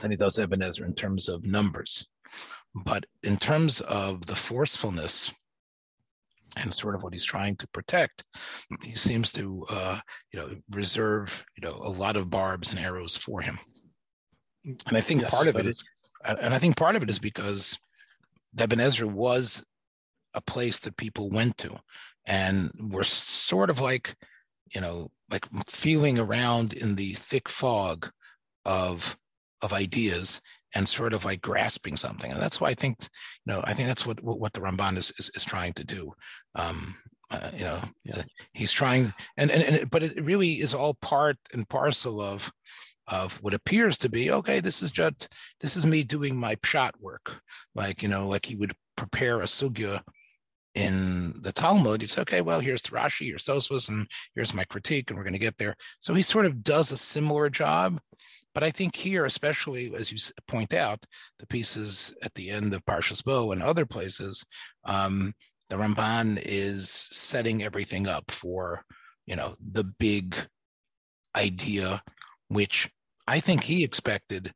than 0.00 0.10
he 0.10 0.16
does 0.16 0.38
Ibn 0.38 0.62
Ezra 0.62 0.86
in 0.86 0.94
terms 0.94 1.28
of 1.28 1.44
numbers. 1.44 2.06
But 2.74 3.04
in 3.22 3.36
terms 3.36 3.80
of 3.80 4.26
the 4.26 4.34
forcefulness 4.34 5.32
and 6.56 6.74
sort 6.74 6.94
of 6.94 7.02
what 7.02 7.12
he's 7.12 7.24
trying 7.24 7.56
to 7.56 7.68
protect, 7.68 8.24
he 8.82 8.94
seems 8.94 9.32
to, 9.32 9.64
uh, 9.70 10.00
you 10.32 10.40
know, 10.40 10.56
reserve, 10.70 11.44
you 11.56 11.66
know, 11.66 11.74
a 11.76 11.90
lot 11.90 12.16
of 12.16 12.30
barbs 12.30 12.70
and 12.70 12.80
arrows 12.80 13.16
for 13.16 13.40
him. 13.40 13.58
And 14.64 14.96
I 14.96 15.00
think 15.00 15.26
part 15.26 15.48
of 15.48 15.56
it, 15.56 15.66
is, 15.66 15.82
and 16.24 16.54
I 16.54 16.58
think 16.58 16.76
part 16.76 16.96
of 16.96 17.02
it 17.02 17.10
is 17.10 17.18
because 17.18 17.78
Ibn 18.58 18.80
Ezra 18.80 19.06
was 19.06 19.64
a 20.32 20.40
place 20.40 20.80
that 20.80 20.96
people 20.96 21.28
went 21.30 21.58
to, 21.58 21.76
and 22.26 22.70
were 22.90 23.04
sort 23.04 23.70
of 23.70 23.80
like, 23.80 24.14
you 24.74 24.80
know, 24.80 25.10
like 25.30 25.46
feeling 25.68 26.18
around 26.18 26.72
in 26.72 26.94
the 26.94 27.12
thick 27.12 27.48
fog 27.48 28.10
of 28.64 29.16
of 29.62 29.72
ideas 29.72 30.40
and 30.74 30.88
sort 30.88 31.14
of 31.14 31.24
like 31.24 31.40
grasping 31.40 31.96
something. 31.96 32.30
And 32.30 32.40
that's 32.40 32.60
why 32.60 32.68
I 32.70 32.74
think, 32.74 32.96
you 33.00 33.52
know, 33.52 33.62
I 33.64 33.74
think 33.74 33.88
that's 33.88 34.06
what 34.06 34.22
what, 34.22 34.52
the 34.52 34.60
Ramban 34.60 34.96
is, 34.96 35.12
is, 35.18 35.30
is 35.34 35.44
trying 35.44 35.72
to 35.74 35.84
do. 35.84 36.12
Um, 36.54 36.94
uh, 37.30 37.50
you 37.54 37.64
know, 37.64 37.80
yeah. 38.04 38.22
he's 38.52 38.72
trying, 38.72 39.12
and, 39.36 39.50
and 39.50 39.62
and 39.62 39.90
but 39.90 40.02
it 40.02 40.22
really 40.24 40.52
is 40.52 40.74
all 40.74 40.94
part 40.94 41.36
and 41.52 41.68
parcel 41.68 42.20
of 42.20 42.52
of 43.08 43.36
what 43.42 43.54
appears 43.54 43.98
to 43.98 44.08
be 44.08 44.30
okay. 44.30 44.60
This 44.60 44.82
is 44.82 44.90
just 44.90 45.28
this 45.60 45.76
is 45.76 45.86
me 45.86 46.02
doing 46.02 46.36
my 46.36 46.56
shot 46.64 46.94
work, 47.00 47.40
like 47.74 48.02
you 48.02 48.08
know, 48.08 48.28
like 48.28 48.44
he 48.44 48.56
would 48.56 48.72
prepare 48.96 49.40
a 49.40 49.44
sugya 49.44 50.00
in 50.74 51.40
the 51.40 51.52
Talmud, 51.52 52.02
it's 52.02 52.18
okay, 52.18 52.40
well, 52.40 52.58
here's 52.58 52.82
Rashi, 52.82 53.26
here's 53.26 53.44
Tosfos, 53.44 53.88
and 53.88 54.08
here's 54.34 54.54
my 54.54 54.64
critique, 54.64 55.10
and 55.10 55.16
we're 55.16 55.24
going 55.24 55.34
to 55.34 55.38
get 55.38 55.56
there. 55.56 55.76
So 56.00 56.14
he 56.14 56.22
sort 56.22 56.46
of 56.46 56.64
does 56.64 56.90
a 56.90 56.96
similar 56.96 57.48
job, 57.48 58.00
but 58.54 58.64
I 58.64 58.70
think 58.70 58.96
here, 58.96 59.24
especially 59.24 59.94
as 59.94 60.10
you 60.10 60.18
point 60.48 60.74
out, 60.74 61.04
the 61.38 61.46
pieces 61.46 62.14
at 62.22 62.34
the 62.34 62.50
end 62.50 62.74
of 62.74 62.84
Parshas 62.84 63.22
Bo 63.24 63.52
and 63.52 63.62
other 63.62 63.86
places, 63.86 64.44
um, 64.84 65.32
the 65.68 65.76
Ramban 65.76 66.40
is 66.44 66.90
setting 66.90 67.62
everything 67.62 68.08
up 68.08 68.30
for, 68.30 68.84
you 69.26 69.36
know, 69.36 69.54
the 69.72 69.84
big 69.84 70.36
idea, 71.36 72.02
which 72.48 72.90
I 73.26 73.40
think 73.40 73.62
he 73.62 73.84
expected 73.84 74.52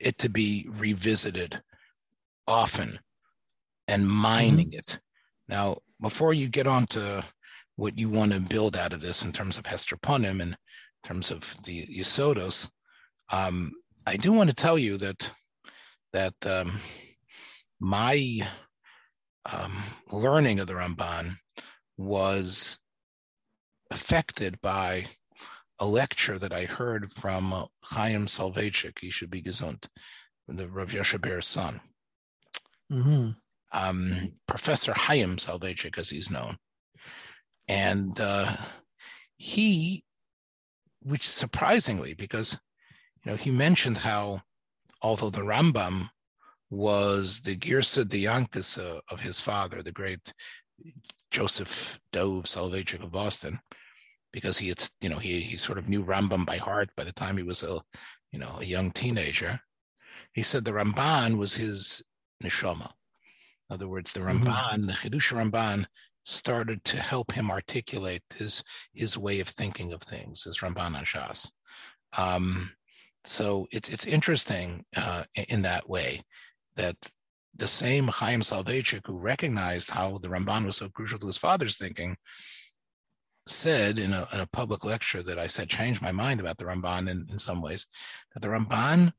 it 0.00 0.18
to 0.18 0.28
be 0.28 0.68
revisited 0.70 1.60
often 2.46 2.98
and 3.88 4.08
mining 4.08 4.68
mm-hmm. 4.68 4.78
it. 4.78 5.00
Now, 5.48 5.78
before 6.00 6.34
you 6.34 6.48
get 6.48 6.66
on 6.66 6.86
to 6.88 7.24
what 7.76 7.98
you 7.98 8.10
want 8.10 8.32
to 8.32 8.40
build 8.40 8.76
out 8.76 8.92
of 8.92 9.00
this 9.00 9.24
in 9.24 9.32
terms 9.32 9.58
of 9.58 9.66
Hester 9.66 9.98
and 10.06 10.56
terms 11.04 11.30
of 11.30 11.56
the 11.64 11.86
Yisodos, 11.86 12.70
um, 13.32 13.72
I 14.06 14.16
do 14.16 14.32
want 14.32 14.50
to 14.50 14.54
tell 14.54 14.78
you 14.78 14.98
that 14.98 15.30
that 16.12 16.46
um, 16.46 16.78
my 17.80 18.40
um, 19.44 19.82
learning 20.10 20.60
of 20.60 20.66
the 20.66 20.74
Ramban 20.74 21.36
was 21.96 22.78
affected 23.90 24.60
by 24.60 25.06
a 25.78 25.86
lecture 25.86 26.38
that 26.38 26.52
I 26.52 26.64
heard 26.64 27.12
from 27.12 27.52
uh, 27.52 27.66
Chaim 27.84 28.26
Soloveitchik. 28.26 28.98
He 29.00 29.10
should 29.10 29.30
be 29.30 29.42
gesund, 29.42 29.86
the 30.48 30.68
Rav 30.68 30.90
Yoshe 30.90 31.44
son. 31.44 31.80
Mm-hmm. 32.90 33.30
Um, 33.72 34.32
Professor 34.46 34.92
Chaim 34.94 35.36
Soloveitchik, 35.36 35.98
as 35.98 36.08
he's 36.08 36.30
known. 36.30 36.56
And 37.68 38.18
uh, 38.18 38.56
he 39.36 40.04
which 41.02 41.28
surprisingly, 41.28 42.14
because 42.14 42.58
you 43.24 43.30
know 43.30 43.36
he 43.36 43.50
mentioned 43.50 43.98
how 43.98 44.42
although 45.02 45.30
the 45.30 45.40
Rambam 45.40 46.08
was 46.70 47.40
the 47.40 47.56
Girsa 47.56 48.04
Diankas 48.04 48.78
of 49.08 49.20
his 49.20 49.40
father, 49.40 49.82
the 49.82 49.92
great 49.92 50.32
Joseph 51.30 51.98
Dov 52.12 52.44
Soloveitchik 52.44 53.02
of 53.02 53.12
Boston, 53.12 53.58
because 54.32 54.58
he 54.58 54.68
had, 54.68 54.82
you 55.00 55.08
know, 55.08 55.18
he, 55.18 55.40
he 55.40 55.56
sort 55.56 55.78
of 55.78 55.88
knew 55.88 56.04
Rambam 56.04 56.44
by 56.44 56.58
heart 56.58 56.90
by 56.96 57.04
the 57.04 57.12
time 57.12 57.36
he 57.36 57.42
was 57.42 57.62
a, 57.62 57.80
you 58.32 58.38
know, 58.38 58.58
a 58.60 58.64
young 58.64 58.90
teenager. 58.90 59.60
He 60.34 60.42
said 60.42 60.64
the 60.64 60.72
Ramban 60.72 61.38
was 61.38 61.54
his 61.54 62.02
neshama. 62.42 62.92
In 63.68 63.74
other 63.74 63.88
words, 63.88 64.12
the 64.12 64.20
mm-hmm. 64.20 64.46
Ramban, 64.46 64.78
mm-hmm. 64.78 64.86
the 64.86 64.92
Chidush 64.92 65.32
Ramban, 65.32 65.86
started 66.24 66.84
to 66.84 67.00
help 67.00 67.32
him 67.32 67.50
articulate 67.50 68.22
his 68.36 68.62
his 68.92 69.16
way 69.16 69.40
of 69.40 69.48
thinking 69.48 69.92
of 69.92 70.02
things, 70.02 70.44
his 70.44 70.58
Ramban 70.58 70.94
Shas. 71.04 71.50
Um, 72.16 72.70
so 73.24 73.66
it's 73.70 73.88
it's 73.88 74.06
interesting 74.06 74.84
uh, 74.96 75.24
in 75.48 75.62
that 75.62 75.88
way 75.88 76.22
that 76.76 76.96
the 77.56 77.66
same 77.66 78.08
Chaim 78.08 78.40
Soloveitchik 78.40 79.06
who 79.06 79.18
recognized 79.18 79.90
how 79.90 80.18
the 80.18 80.28
Ramban 80.28 80.64
was 80.64 80.76
so 80.76 80.88
crucial 80.88 81.18
to 81.18 81.26
his 81.26 81.38
father's 81.38 81.76
thinking 81.76 82.16
said 83.46 83.98
in 83.98 84.12
a, 84.12 84.28
in 84.32 84.40
a 84.40 84.46
public 84.46 84.84
lecture 84.84 85.22
that 85.22 85.38
I 85.38 85.46
said 85.46 85.68
changed 85.68 86.02
my 86.02 86.12
mind 86.12 86.40
about 86.40 86.58
the 86.58 86.64
Ramban 86.64 87.08
in, 87.10 87.26
in 87.30 87.38
some 87.38 87.62
ways 87.62 87.86
that 88.34 88.40
the 88.40 88.48
Ramban 88.48 89.12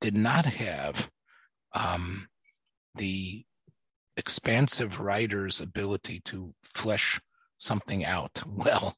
did 0.00 0.16
not 0.16 0.44
have 0.44 1.10
um, 1.72 2.28
the 2.96 3.44
expansive 4.16 5.00
writer's 5.00 5.60
ability 5.60 6.20
to 6.26 6.54
flesh 6.62 7.20
something 7.58 8.04
out 8.04 8.42
well. 8.46 8.96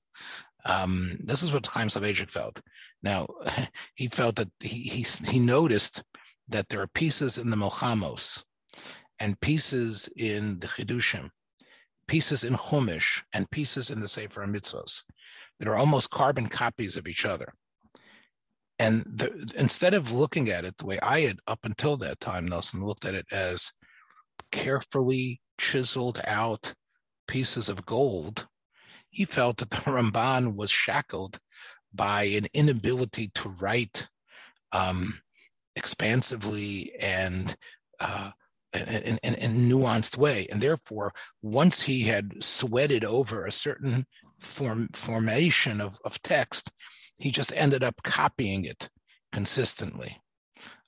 Um, 0.66 1.18
this 1.22 1.42
is 1.42 1.52
what 1.52 1.66
Chaim 1.66 1.88
Soloveitchik 1.88 2.30
felt. 2.30 2.60
Now, 3.02 3.26
he 3.94 4.08
felt 4.08 4.36
that 4.36 4.50
he, 4.60 4.82
he, 4.82 5.06
he 5.30 5.38
noticed 5.38 6.02
that 6.48 6.68
there 6.68 6.80
are 6.80 6.88
pieces 6.88 7.38
in 7.38 7.50
the 7.50 7.56
Milchamos 7.56 8.42
and 9.18 9.40
pieces 9.40 10.08
in 10.16 10.58
the 10.58 10.66
Chidushim, 10.66 11.30
pieces 12.06 12.44
in 12.44 12.54
Chumash, 12.54 13.22
and 13.32 13.50
pieces 13.50 13.90
in 13.90 14.00
the 14.00 14.08
Sefer 14.08 14.46
Mitzvos 14.46 15.04
that 15.58 15.68
are 15.68 15.76
almost 15.76 16.10
carbon 16.10 16.48
copies 16.48 16.96
of 16.96 17.06
each 17.06 17.24
other. 17.24 17.52
And 18.78 19.02
the, 19.04 19.52
instead 19.56 19.94
of 19.94 20.10
looking 20.10 20.48
at 20.48 20.64
it 20.64 20.76
the 20.76 20.86
way 20.86 20.98
I 21.00 21.20
had 21.20 21.38
up 21.46 21.60
until 21.64 21.96
that 21.98 22.20
time, 22.20 22.46
Nelson 22.46 22.84
looked 22.84 23.04
at 23.04 23.14
it 23.14 23.26
as 23.30 23.72
carefully 24.50 25.40
chiseled 25.58 26.20
out 26.24 26.74
pieces 27.26 27.68
of 27.68 27.86
gold, 27.86 28.46
he 29.10 29.24
felt 29.24 29.58
that 29.58 29.70
the 29.70 29.76
Ramban 29.90 30.56
was 30.56 30.70
shackled 30.70 31.38
by 31.92 32.24
an 32.24 32.46
inability 32.52 33.30
to 33.34 33.48
write 33.50 34.08
um, 34.72 35.20
expansively 35.76 36.92
and 36.98 37.54
uh, 38.00 38.30
in, 38.72 39.18
in, 39.22 39.68
nuanced 39.68 40.16
way. 40.16 40.48
And 40.50 40.60
therefore, 40.60 41.12
once 41.42 41.80
he 41.80 42.02
had 42.02 42.42
sweated 42.42 43.04
over 43.04 43.46
a 43.46 43.52
certain 43.52 44.04
form 44.44 44.88
formation 44.94 45.80
of, 45.80 45.98
of 46.04 46.20
text, 46.22 46.72
he 47.18 47.30
just 47.30 47.52
ended 47.54 47.84
up 47.84 47.94
copying 48.02 48.64
it 48.64 48.88
consistently. 49.32 50.20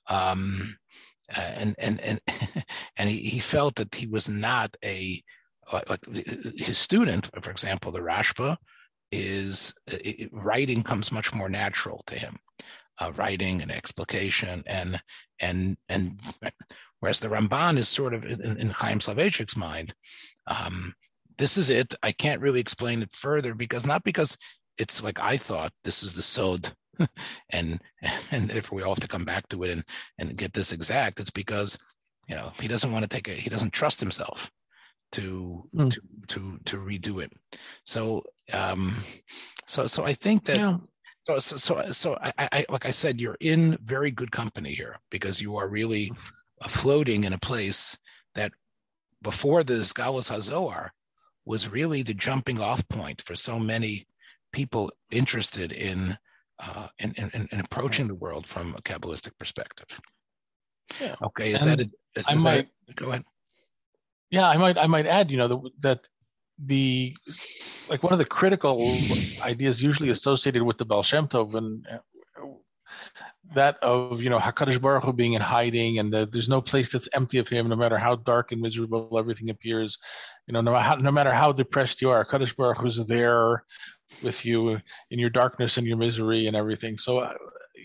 Um, 0.07 0.77
and 1.29 1.75
and 1.77 1.99
and 2.01 2.19
and 2.97 3.09
he, 3.09 3.17
he 3.17 3.39
felt 3.39 3.75
that 3.75 3.93
he 3.93 4.07
was 4.07 4.29
not 4.29 4.75
a 4.83 5.21
his 6.55 6.77
student, 6.77 7.29
for 7.41 7.51
example, 7.51 7.91
the 7.91 7.99
Rashba, 7.99 8.55
is 9.11 9.73
it, 9.87 10.29
writing 10.31 10.81
comes 10.81 11.11
much 11.11 11.33
more 11.33 11.49
natural 11.49 12.03
to 12.07 12.15
him 12.15 12.37
uh, 12.99 13.11
writing 13.15 13.61
and 13.61 13.71
explication 13.71 14.63
and 14.65 14.99
and 15.39 15.77
and 15.89 16.19
whereas 16.99 17.19
the 17.19 17.27
Ramban 17.27 17.77
is 17.77 17.87
sort 17.87 18.13
of 18.13 18.23
in, 18.25 18.57
in 18.57 18.69
Chaim 18.69 18.99
Soloveitchik's 18.99 19.55
mind, 19.55 19.93
um, 20.47 20.93
this 21.37 21.57
is 21.57 21.69
it. 21.69 21.93
I 22.01 22.11
can't 22.11 22.41
really 22.41 22.59
explain 22.59 23.03
it 23.03 23.13
further 23.13 23.53
because 23.53 23.85
not 23.85 24.03
because 24.03 24.37
it's 24.77 25.03
like 25.03 25.19
I 25.19 25.37
thought 25.37 25.71
this 25.83 26.03
is 26.03 26.13
the 26.13 26.21
sod, 26.21 26.71
and 27.49 27.79
and 28.31 28.49
therefore 28.49 28.77
we 28.77 28.83
all 28.83 28.93
have 28.93 28.99
to 28.99 29.07
come 29.07 29.25
back 29.25 29.47
to 29.49 29.63
it 29.63 29.71
and 29.71 29.83
and 30.17 30.37
get 30.37 30.53
this 30.53 30.71
exact. 30.71 31.19
It's 31.19 31.31
because 31.31 31.77
you 32.27 32.35
know 32.35 32.51
he 32.59 32.67
doesn't 32.67 32.91
want 32.91 33.03
to 33.03 33.09
take 33.09 33.27
it. 33.27 33.39
he 33.39 33.49
doesn't 33.49 33.73
trust 33.73 33.99
himself 33.99 34.51
to 35.13 35.63
mm. 35.73 35.91
to 35.91 36.01
to 36.27 36.59
to 36.65 36.77
redo 36.77 37.23
it. 37.23 37.31
So 37.85 38.23
um 38.53 38.95
so 39.65 39.87
so 39.87 40.03
I 40.03 40.13
think 40.13 40.45
that 40.45 40.59
yeah. 40.59 40.77
So, 41.27 41.39
so, 41.39 41.57
so, 41.57 41.91
so 41.91 42.17
I, 42.21 42.31
I, 42.53 42.65
like 42.69 42.85
I 42.85 42.91
said, 42.91 43.19
you're 43.19 43.35
in 43.41 43.77
very 43.83 44.11
good 44.11 44.31
company 44.31 44.73
here 44.73 44.95
because 45.11 45.41
you 45.41 45.57
are 45.57 45.67
really 45.67 46.09
floating 46.69 47.25
in 47.25 47.33
a 47.33 47.37
place 47.37 47.97
that 48.35 48.53
before 49.21 49.65
the 49.65 49.73
Galus 49.73 50.31
HaZohar 50.31 50.89
was 51.45 51.69
really 51.69 52.01
the 52.01 52.13
jumping 52.13 52.61
off 52.61 52.87
point 52.87 53.21
for 53.21 53.35
so 53.35 53.59
many 53.59 54.05
people 54.53 54.91
interested 55.11 55.71
in, 55.71 56.17
uh, 56.59 56.87
in, 56.99 57.13
in, 57.17 57.47
in 57.51 57.59
approaching 57.59 58.07
the 58.07 58.15
world 58.15 58.47
from 58.47 58.75
a 58.75 58.81
Kabbalistic 58.81 59.37
perspective. 59.37 59.99
Yeah. 61.01 61.15
Okay, 61.21 61.51
is 61.53 61.65
and 61.65 61.79
that, 61.79 61.87
a, 61.87 62.19
is, 62.19 62.29
is 62.31 62.43
might, 62.43 62.67
that, 62.87 62.95
go 62.95 63.09
ahead. 63.09 63.23
Yeah, 64.29 64.47
I 64.47 64.57
might, 64.57 64.77
I 64.77 64.87
might 64.87 65.05
add, 65.05 65.31
you 65.31 65.37
know, 65.37 65.47
the, 65.47 65.69
that 65.81 65.99
the 66.65 67.15
like 67.89 68.03
one 68.03 68.13
of 68.13 68.19
the 68.19 68.25
critical 68.25 68.95
ideas 69.43 69.81
usually 69.81 70.09
associated 70.09 70.63
with 70.63 70.77
the 70.77 70.85
Baal 70.85 71.03
Shem 71.03 71.27
Tov 71.27 71.53
and 71.53 71.85
uh, 71.91 71.97
that 73.53 73.77
of 73.81 74.21
you 74.21 74.29
know 74.29 74.39
Hakadosh 74.39 74.81
Baruch 74.81 75.03
Hu 75.03 75.13
being 75.13 75.33
in 75.33 75.41
hiding 75.41 75.99
and 75.99 76.11
the, 76.11 76.27
there's 76.31 76.49
no 76.49 76.61
place 76.61 76.91
that's 76.91 77.07
empty 77.13 77.37
of 77.37 77.47
him, 77.47 77.69
no 77.69 77.75
matter 77.75 77.97
how 77.97 78.15
dark 78.15 78.51
and 78.51 78.61
miserable 78.61 79.17
everything 79.17 79.49
appears. 79.49 79.97
You 80.47 80.53
know, 80.53 80.61
no, 80.61 80.95
no 80.97 81.11
matter 81.11 81.31
how 81.31 81.51
depressed 81.51 82.01
you 82.01 82.09
are, 82.09 82.25
Hakadosh 82.25 82.55
Baruch 82.55 82.77
Hu's 82.77 82.99
there 83.07 83.63
with 84.23 84.45
you 84.45 84.77
in 85.11 85.19
your 85.19 85.29
darkness 85.29 85.77
and 85.77 85.85
your 85.85 85.97
misery 85.97 86.47
and 86.47 86.55
everything. 86.55 86.97
So, 86.97 87.19
uh, 87.19 87.33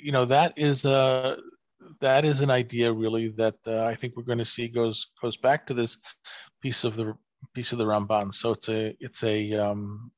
you 0.03 0.13
know, 0.13 0.25
that 0.27 0.53
is 0.57 0.85
a 0.85 1.37
that 2.01 2.25
is 2.25 2.41
an 2.41 2.51
idea 2.51 2.93
really 2.93 3.29
that 3.37 3.57
uh, 3.67 3.85
I 3.85 3.97
think 3.97 4.17
we're 4.17 4.23
going 4.23 4.39
to 4.39 4.45
see 4.45 4.69
goes 4.69 5.07
goes 5.21 5.37
back 5.39 5.67
to 5.67 5.75
this 5.75 5.97
piece 6.61 6.85
of 6.85 6.97
the 6.97 7.15
piece 7.55 7.73
of 7.73 7.79
the 7.79 7.85
Ramban. 7.85 8.35
So 8.35 8.53
it's 8.53 8.69
a 8.69 8.97
it's 9.01 9.23
a 9.23 9.53
um, 9.55 10.11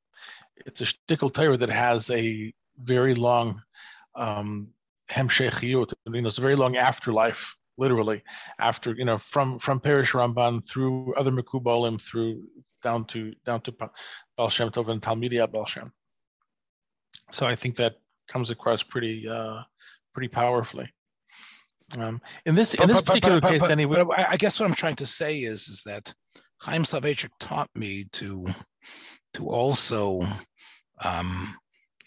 it's 0.67 0.81
a 0.81 0.85
shtickle 0.85 1.33
Torah 1.33 1.57
that 1.57 1.71
has 1.71 2.11
a 2.11 2.53
very 2.83 3.15
long 3.15 3.61
um, 4.15 4.69
hemshechiyut. 5.11 5.93
You 6.07 6.23
know, 6.23 6.29
it's 6.29 6.39
a 6.39 6.43
very 6.43 6.57
long 6.57 6.77
afterlife, 6.77 7.39
literally 7.79 8.23
after 8.61 8.95
you 8.95 9.05
know 9.05 9.19
from 9.33 9.59
from 9.59 9.81
Perish 9.81 10.13
Ramban 10.13 10.63
through 10.69 11.15
other 11.15 11.31
Mekubalim 11.31 12.01
through 12.11 12.43
down 12.85 13.07
to 13.07 13.33
down 13.45 13.61
to 13.63 13.73
Baal 14.37 14.51
Shem 14.51 14.71
Tov 14.71 14.89
and 14.91 15.03
Talmidiyat 15.03 15.51
Baal 15.51 15.67
Shem. 15.67 15.93
So 17.33 17.47
I 17.47 17.57
think 17.57 17.77
that 17.77 17.95
comes 18.31 18.51
across 18.51 18.83
pretty 18.85 19.27
uh, 19.29 19.63
pretty 20.13 20.29
powerfully. 20.29 20.89
Um, 21.99 22.21
in 22.47 22.55
this 22.55 22.75
in 22.75 22.87
this 22.87 22.99
but, 22.99 23.07
particular 23.07 23.41
but, 23.41 23.51
but, 23.51 23.61
case, 23.61 23.71
anyway, 23.71 24.05
I 24.29 24.37
guess 24.37 24.61
what 24.61 24.69
I'm 24.69 24.77
trying 24.77 24.97
to 24.97 25.07
say 25.07 25.41
is 25.41 25.69
is 25.69 25.83
that 25.85 26.13
Chaim 26.61 26.85
Soloveitchik 26.85 27.31
taught 27.41 27.71
me 27.75 28.05
to 28.13 28.47
to 29.35 29.49
also, 29.49 30.21
um, 31.03 31.57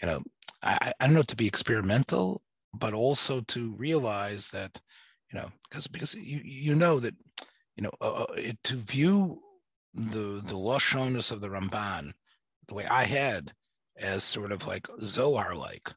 you 0.01 0.07
know, 0.07 0.23
I, 0.63 0.93
I 0.99 1.05
don't 1.05 1.15
know 1.15 1.21
to 1.23 1.35
be 1.35 1.47
experimental, 1.47 2.41
but 2.73 2.93
also 2.93 3.41
to 3.41 3.75
realize 3.75 4.49
that, 4.51 4.79
you 5.31 5.39
know, 5.39 5.49
because 5.69 5.87
because 5.87 6.15
you 6.15 6.41
you 6.43 6.75
know 6.75 6.99
that, 6.99 7.15
you 7.75 7.83
know, 7.83 7.91
uh, 8.01 8.23
uh 8.23 8.35
to 8.63 8.75
view 8.77 9.41
the 9.97 10.41
the 10.43 10.55
lashonis 10.55 11.31
of 11.31 11.41
the 11.41 11.49
Ramban 11.49 12.13
the 12.67 12.73
way 12.73 12.85
I 12.85 13.03
had 13.03 13.51
as 13.97 14.23
sort 14.23 14.51
of 14.51 14.65
like 14.67 14.87
Zohar 15.03 15.55
like. 15.55 15.89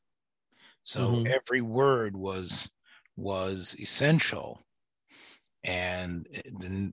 So 0.83 1.01
mm-hmm. 1.01 1.27
every 1.27 1.61
word 1.61 2.17
was 2.17 2.69
was 3.17 3.77
essential, 3.79 4.63
and 5.63 6.27
then 6.59 6.93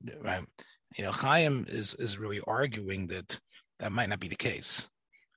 you 0.98 1.04
know, 1.04 1.12
Chaim 1.12 1.66
is 1.70 1.94
is 1.96 2.18
really 2.18 2.42
arguing 2.46 3.08
that 3.08 3.40
that 3.80 3.92
might 3.92 4.10
not 4.10 4.20
be 4.20 4.28
the 4.28 4.36
case. 4.36 4.90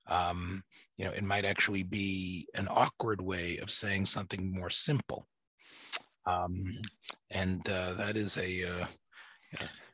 Um, 0.06 0.62
you 0.96 1.04
know, 1.04 1.12
it 1.12 1.22
might 1.22 1.44
actually 1.44 1.84
be 1.84 2.48
an 2.54 2.66
awkward 2.68 3.20
way 3.20 3.58
of 3.58 3.70
saying 3.70 4.06
something 4.06 4.52
more 4.52 4.70
simple. 4.70 5.26
Um, 6.26 6.52
and 7.30 7.68
uh, 7.68 7.94
that 7.94 8.16
is 8.16 8.36
a. 8.38 8.64
Uh, 8.64 8.86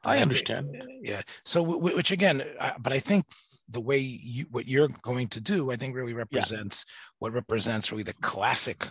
I 0.06 0.18
understand. 0.18 0.82
Yeah. 1.02 1.22
So, 1.44 1.62
which 1.62 2.12
again, 2.12 2.42
but 2.80 2.92
I 2.92 2.98
think 2.98 3.24
the 3.68 3.80
way 3.80 3.98
you 3.98 4.46
what 4.50 4.68
you're 4.68 4.88
going 5.02 5.28
to 5.28 5.40
do, 5.40 5.70
I 5.70 5.76
think, 5.76 5.94
really 5.94 6.14
represents 6.14 6.84
yeah. 6.86 6.92
what 7.18 7.32
represents 7.32 7.90
really 7.90 8.04
the 8.04 8.14
classic 8.14 8.86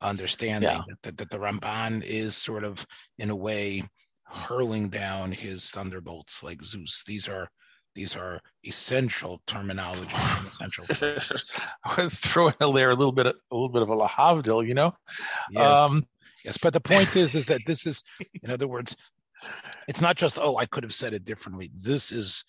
understanding 0.00 0.70
yeah. 0.70 0.82
that, 1.02 1.16
that 1.16 1.30
the 1.30 1.38
Ramban 1.38 2.02
is 2.04 2.36
sort 2.36 2.64
of 2.64 2.86
in 3.18 3.30
a 3.30 3.36
way 3.36 3.82
hurling 4.24 4.88
down 4.88 5.32
his 5.32 5.70
thunderbolts 5.70 6.42
like 6.42 6.62
Zeus. 6.62 7.04
These 7.06 7.28
are 7.28 7.48
these 7.94 8.16
are 8.16 8.40
essential 8.64 9.40
terminology. 9.46 10.16
essential. 10.60 11.16
I 11.84 12.02
was 12.02 12.14
throwing 12.14 12.54
in 12.60 12.74
there 12.74 12.90
a 12.90 12.96
little 12.96 13.12
bit, 13.12 13.26
a 13.26 13.32
little 13.52 13.68
bit 13.68 13.82
of 13.82 13.88
a 13.88 13.96
lahavdil, 13.96 14.66
you 14.66 14.74
know. 14.74 14.94
Yes. 15.50 15.78
Um, 15.78 16.04
yes, 16.44 16.58
but 16.58 16.72
the 16.72 16.80
point 16.80 17.14
is, 17.14 17.34
is 17.34 17.46
that 17.46 17.60
this 17.66 17.86
is, 17.86 18.02
in 18.42 18.50
other 18.50 18.66
words, 18.66 18.96
it's 19.88 20.00
not 20.00 20.16
just 20.16 20.38
oh, 20.40 20.56
I 20.56 20.66
could 20.66 20.84
have 20.84 20.94
said 20.94 21.12
it 21.14 21.24
differently. 21.24 21.70
This 21.74 22.12
is 22.12 22.44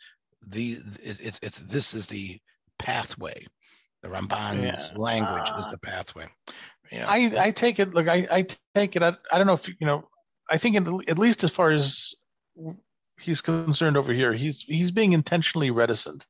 the 0.48 0.78
it's 1.04 1.40
it's 1.42 1.60
this 1.60 1.94
is 1.94 2.08
the 2.08 2.40
pathway. 2.80 3.46
The 4.02 4.10
Ramban's 4.10 4.92
yeah. 4.92 4.98
language 4.98 5.50
uh, 5.50 5.58
is 5.58 5.68
the 5.68 5.80
pathway. 5.80 6.28
Yeah. 6.92 7.08
I 7.10 7.48
I 7.48 7.52
take 7.52 7.80
it. 7.80 7.94
Look, 7.94 8.08
I 8.08 8.28
I 8.32 8.48
take 8.76 8.96
it. 8.96 9.04
I, 9.04 9.14
I 9.32 9.38
don't 9.38 9.48
know 9.48 9.54
if 9.54 9.68
you 9.68 9.88
know 9.88 10.08
I 10.50 10.58
think 10.58 10.76
at 11.08 11.18
least 11.18 11.44
as 11.44 11.52
far 11.52 11.72
as 11.72 12.14
he's 13.20 13.42
concerned 13.42 13.98
over 13.98 14.14
here, 14.14 14.34
he's 14.34 14.64
he's 14.68 14.92
being 14.92 15.14
intentionally 15.14 15.72
reticent, 15.72 16.26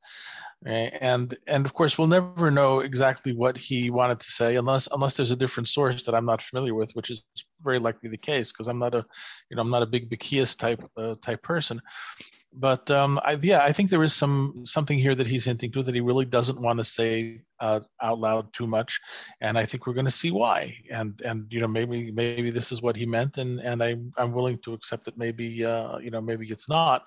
and 0.65 1.37
and 1.47 1.65
of 1.65 1.73
course 1.73 1.97
we'll 1.97 2.07
never 2.07 2.49
know 2.49 2.79
exactly 2.79 3.33
what 3.33 3.57
he 3.57 3.89
wanted 3.89 4.19
to 4.21 4.31
say 4.31 4.55
unless 4.55 4.87
unless 4.91 5.13
there's 5.13 5.31
a 5.31 5.35
different 5.35 5.67
source 5.67 6.03
that 6.03 6.15
I'm 6.15 6.25
not 6.25 6.41
familiar 6.41 6.73
with, 6.73 6.91
which 6.93 7.09
is 7.11 7.21
very 7.65 7.79
likely 7.79 8.09
the 8.09 8.17
case 8.17 8.51
because 8.51 8.67
I'm 8.67 8.79
not 8.79 8.95
a 8.95 9.05
you 9.49 9.55
know 9.55 9.61
I'm 9.63 9.69
not 9.69 9.83
a 9.83 9.87
big 9.87 10.09
Bekias 10.09 10.57
type 10.57 10.81
uh, 10.95 11.15
type 11.25 11.43
person 11.43 11.81
but 12.57 12.89
um, 12.89 13.19
I, 13.23 13.37
yeah, 13.41 13.63
I 13.63 13.73
think 13.73 13.89
there 13.89 14.03
is 14.03 14.13
some 14.13 14.63
something 14.65 14.97
here 14.97 15.13
that 15.15 15.27
he's 15.27 15.45
hinting 15.45 15.71
to 15.73 15.83
that 15.83 15.93
he 15.93 16.01
really 16.01 16.25
doesn't 16.25 16.59
want 16.59 16.79
to 16.79 16.85
say 16.85 17.41
uh, 17.59 17.81
out 18.01 18.19
loud 18.19 18.47
too 18.53 18.65
much, 18.65 18.99
and 19.41 19.57
I 19.57 19.65
think 19.65 19.85
we're 19.85 19.93
going 19.93 20.05
to 20.05 20.11
see 20.11 20.31
why. 20.31 20.73
And 20.89 21.19
and 21.25 21.47
you 21.49 21.59
know 21.59 21.67
maybe 21.67 22.11
maybe 22.11 22.51
this 22.51 22.71
is 22.71 22.81
what 22.81 22.95
he 22.95 23.05
meant, 23.05 23.37
and 23.37 23.59
and 23.59 23.83
I 23.83 23.97
I'm 24.17 24.31
willing 24.31 24.59
to 24.63 24.73
accept 24.73 25.05
that 25.05 25.17
maybe 25.17 25.65
uh, 25.65 25.97
you 25.97 26.11
know 26.11 26.21
maybe 26.21 26.47
it's 26.49 26.69
not, 26.69 27.03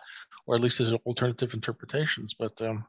or 0.47 0.57
at 0.57 0.61
least 0.61 0.79
there's 0.79 0.92
alternative 1.07 1.55
interpretations. 1.55 2.35
But 2.38 2.61
um, 2.61 2.85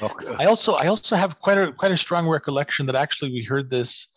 okay. 0.00 0.34
I 0.40 0.46
also 0.46 0.72
I 0.74 0.88
also 0.88 1.14
have 1.14 1.38
quite 1.38 1.58
a 1.58 1.72
quite 1.72 1.92
a 1.92 1.96
strong 1.96 2.28
recollection 2.28 2.84
that 2.86 2.96
actually 2.96 3.30
we 3.30 3.44
heard 3.44 3.70
this, 3.70 4.08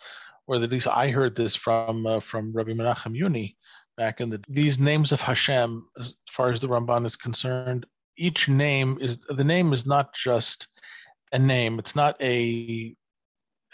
or 0.48 0.56
at 0.56 0.72
least 0.72 0.88
I 0.88 1.10
heard 1.10 1.36
this 1.36 1.56
from 1.56 2.06
uh, 2.06 2.20
from 2.20 2.54
Rabbi 2.54 2.72
Menachem 2.72 3.16
Yuni 3.16 3.58
back 3.98 4.22
in 4.22 4.30
the 4.30 4.42
these 4.48 4.80
names 4.80 5.12
of 5.12 5.20
Hashem, 5.20 5.88
as 6.00 6.14
far 6.36 6.52
as 6.52 6.60
the 6.60 6.68
Ramban 6.68 7.06
is 7.06 7.16
concerned, 7.16 7.86
each 8.18 8.48
name 8.48 8.98
is 9.02 9.18
the 9.30 9.44
name 9.44 9.74
is 9.74 9.86
not 9.86 10.14
just 10.14 10.68
a 11.32 11.40
name. 11.40 11.80
It's 11.80 11.96
not 11.96 12.16
a 12.22 12.96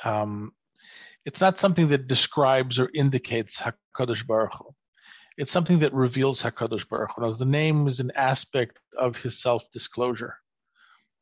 um, 0.03 0.53
it's 1.25 1.41
not 1.41 1.59
something 1.59 1.89
that 1.89 2.07
describes 2.07 2.79
or 2.79 2.89
indicates 2.93 3.59
Hakadosh 3.59 4.25
Baruch 4.25 4.53
Hu. 4.53 4.73
It's 5.37 5.51
something 5.51 5.79
that 5.79 5.93
reveals 5.93 6.41
Hakadosh 6.41 6.87
Baruch 6.89 7.11
Hu. 7.15 7.35
The 7.35 7.45
name 7.45 7.87
is 7.87 7.99
an 7.99 8.11
aspect 8.15 8.79
of 8.97 9.15
His 9.15 9.41
self-disclosure. 9.41 10.35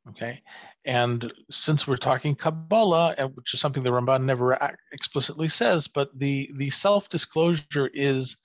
Okay, 0.09 0.41
and 0.85 1.31
since 1.51 1.87
we're 1.87 1.97
talking 1.97 2.35
Kabbalah, 2.35 3.15
which 3.33 3.53
is 3.53 3.59
something 3.59 3.83
the 3.83 3.89
Ramban 3.89 4.23
never 4.23 4.57
explicitly 4.91 5.47
says, 5.47 5.87
but 5.87 6.17
the 6.17 6.49
the 6.57 6.69
self 6.69 7.09
disclosure 7.09 7.89
is 7.93 8.37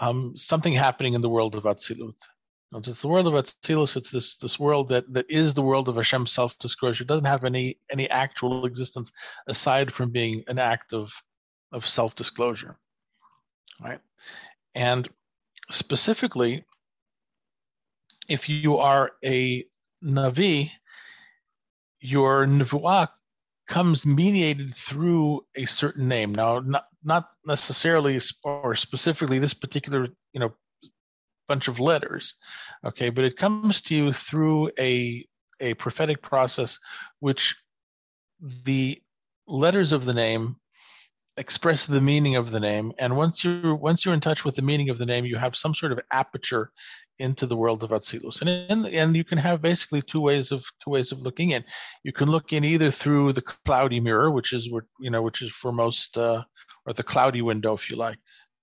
um, 0.00 0.32
something 0.36 0.74
happening 0.74 1.14
in 1.14 1.22
the 1.22 1.28
world 1.28 1.54
of 1.54 1.64
Atzilut. 1.64 2.14
It's 2.74 3.02
the 3.02 3.08
world 3.08 3.26
of 3.26 3.34
Atzilus. 3.34 3.96
It's 3.96 4.10
this 4.10 4.36
this 4.36 4.58
world 4.58 4.88
that, 4.88 5.12
that 5.12 5.26
is 5.28 5.52
the 5.52 5.62
world 5.62 5.88
of 5.88 5.96
Hashem's 5.96 6.32
self 6.32 6.54
disclosure. 6.58 7.02
It 7.04 7.08
doesn't 7.08 7.26
have 7.26 7.44
any 7.44 7.78
any 7.90 8.08
actual 8.08 8.64
existence 8.64 9.12
aside 9.46 9.92
from 9.92 10.10
being 10.10 10.42
an 10.48 10.58
act 10.58 10.92
of 10.94 11.10
of 11.72 11.86
self 11.86 12.16
disclosure, 12.16 12.78
right? 13.82 14.00
And 14.74 15.08
specifically, 15.70 16.64
if 18.28 18.48
you 18.48 18.78
are 18.78 19.12
a 19.22 19.64
navi, 20.02 20.70
your 22.02 22.46
nevuah 22.46 23.08
comes 23.68 24.04
mediated 24.04 24.74
through 24.88 25.44
a 25.56 25.64
certain 25.64 26.08
name. 26.08 26.34
Now, 26.34 26.60
not 26.60 26.84
not 27.04 27.28
necessarily 27.46 28.20
or 28.44 28.74
specifically 28.74 29.38
this 29.38 29.54
particular 29.54 30.08
you 30.32 30.40
know 30.40 30.52
bunch 31.48 31.68
of 31.68 31.78
letters, 31.78 32.34
okay, 32.84 33.10
but 33.10 33.24
it 33.24 33.36
comes 33.36 33.80
to 33.82 33.94
you 33.94 34.12
through 34.12 34.70
a 34.78 35.26
a 35.60 35.74
prophetic 35.74 36.22
process, 36.22 36.78
which 37.20 37.54
the 38.64 39.00
letters 39.46 39.92
of 39.92 40.04
the 40.04 40.14
name 40.14 40.56
express 41.38 41.86
the 41.86 42.00
meaning 42.00 42.36
of 42.36 42.50
the 42.50 42.60
name 42.60 42.92
and 42.98 43.16
once 43.16 43.42
you're 43.42 43.74
once 43.74 44.04
you're 44.04 44.12
in 44.12 44.20
touch 44.20 44.44
with 44.44 44.54
the 44.54 44.60
meaning 44.60 44.90
of 44.90 44.98
the 44.98 45.06
name 45.06 45.24
you 45.24 45.38
have 45.38 45.56
some 45.56 45.74
sort 45.74 45.90
of 45.90 45.98
aperture 46.12 46.70
into 47.22 47.46
the 47.46 47.56
world 47.56 47.82
of 47.82 47.90
Atzilus. 47.90 48.40
And, 48.40 48.50
and, 48.50 48.86
and 48.86 49.16
you 49.16 49.24
can 49.24 49.38
have 49.38 49.62
basically 49.62 50.02
two 50.02 50.20
ways 50.20 50.50
of 50.50 50.62
two 50.82 50.90
ways 50.90 51.12
of 51.12 51.20
looking 51.20 51.50
in. 51.50 51.64
You 52.02 52.12
can 52.12 52.28
look 52.28 52.52
in 52.52 52.64
either 52.64 52.90
through 52.90 53.32
the 53.34 53.42
cloudy 53.42 54.00
mirror, 54.00 54.30
which 54.30 54.52
is 54.52 54.70
what 54.70 54.84
you 54.98 55.10
know, 55.10 55.22
which 55.22 55.40
is 55.40 55.50
for 55.60 55.72
most, 55.72 56.16
uh, 56.16 56.42
or 56.84 56.92
the 56.94 57.02
cloudy 57.02 57.40
window, 57.40 57.74
if 57.74 57.88
you 57.88 57.96
like, 57.96 58.18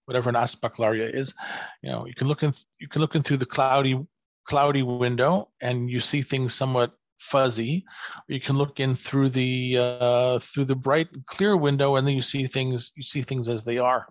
whatever 0.06 0.30
an 0.30 0.36
aspaklaria 0.36 1.16
is. 1.16 1.34
You 1.82 1.92
know, 1.92 2.06
you 2.06 2.14
can 2.16 2.28
look 2.28 2.44
in 2.44 2.54
you 2.80 2.90
can 2.90 3.02
look 3.02 3.16
in 3.16 3.24
through 3.24 3.38
the 3.38 3.46
cloudy 3.46 4.06
cloudy 4.48 4.84
window, 4.84 5.50
and 5.62 5.90
you 5.90 6.02
see 6.02 6.22
things 6.22 6.54
somewhat 6.54 6.92
fuzzy. 7.32 7.86
You 8.28 8.40
can 8.40 8.56
look 8.56 8.80
in 8.80 8.96
through 8.96 9.32
the 9.32 9.78
uh, 9.78 10.40
through 10.54 10.66
the 10.66 10.76
bright 10.76 11.08
clear 11.28 11.56
window, 11.58 11.96
and 11.96 12.08
then 12.08 12.16
you 12.16 12.22
see 12.22 12.48
things 12.48 12.92
you 12.96 13.04
see 13.04 13.22
things 13.22 13.50
as 13.50 13.64
they 13.64 13.78
are. 13.78 14.08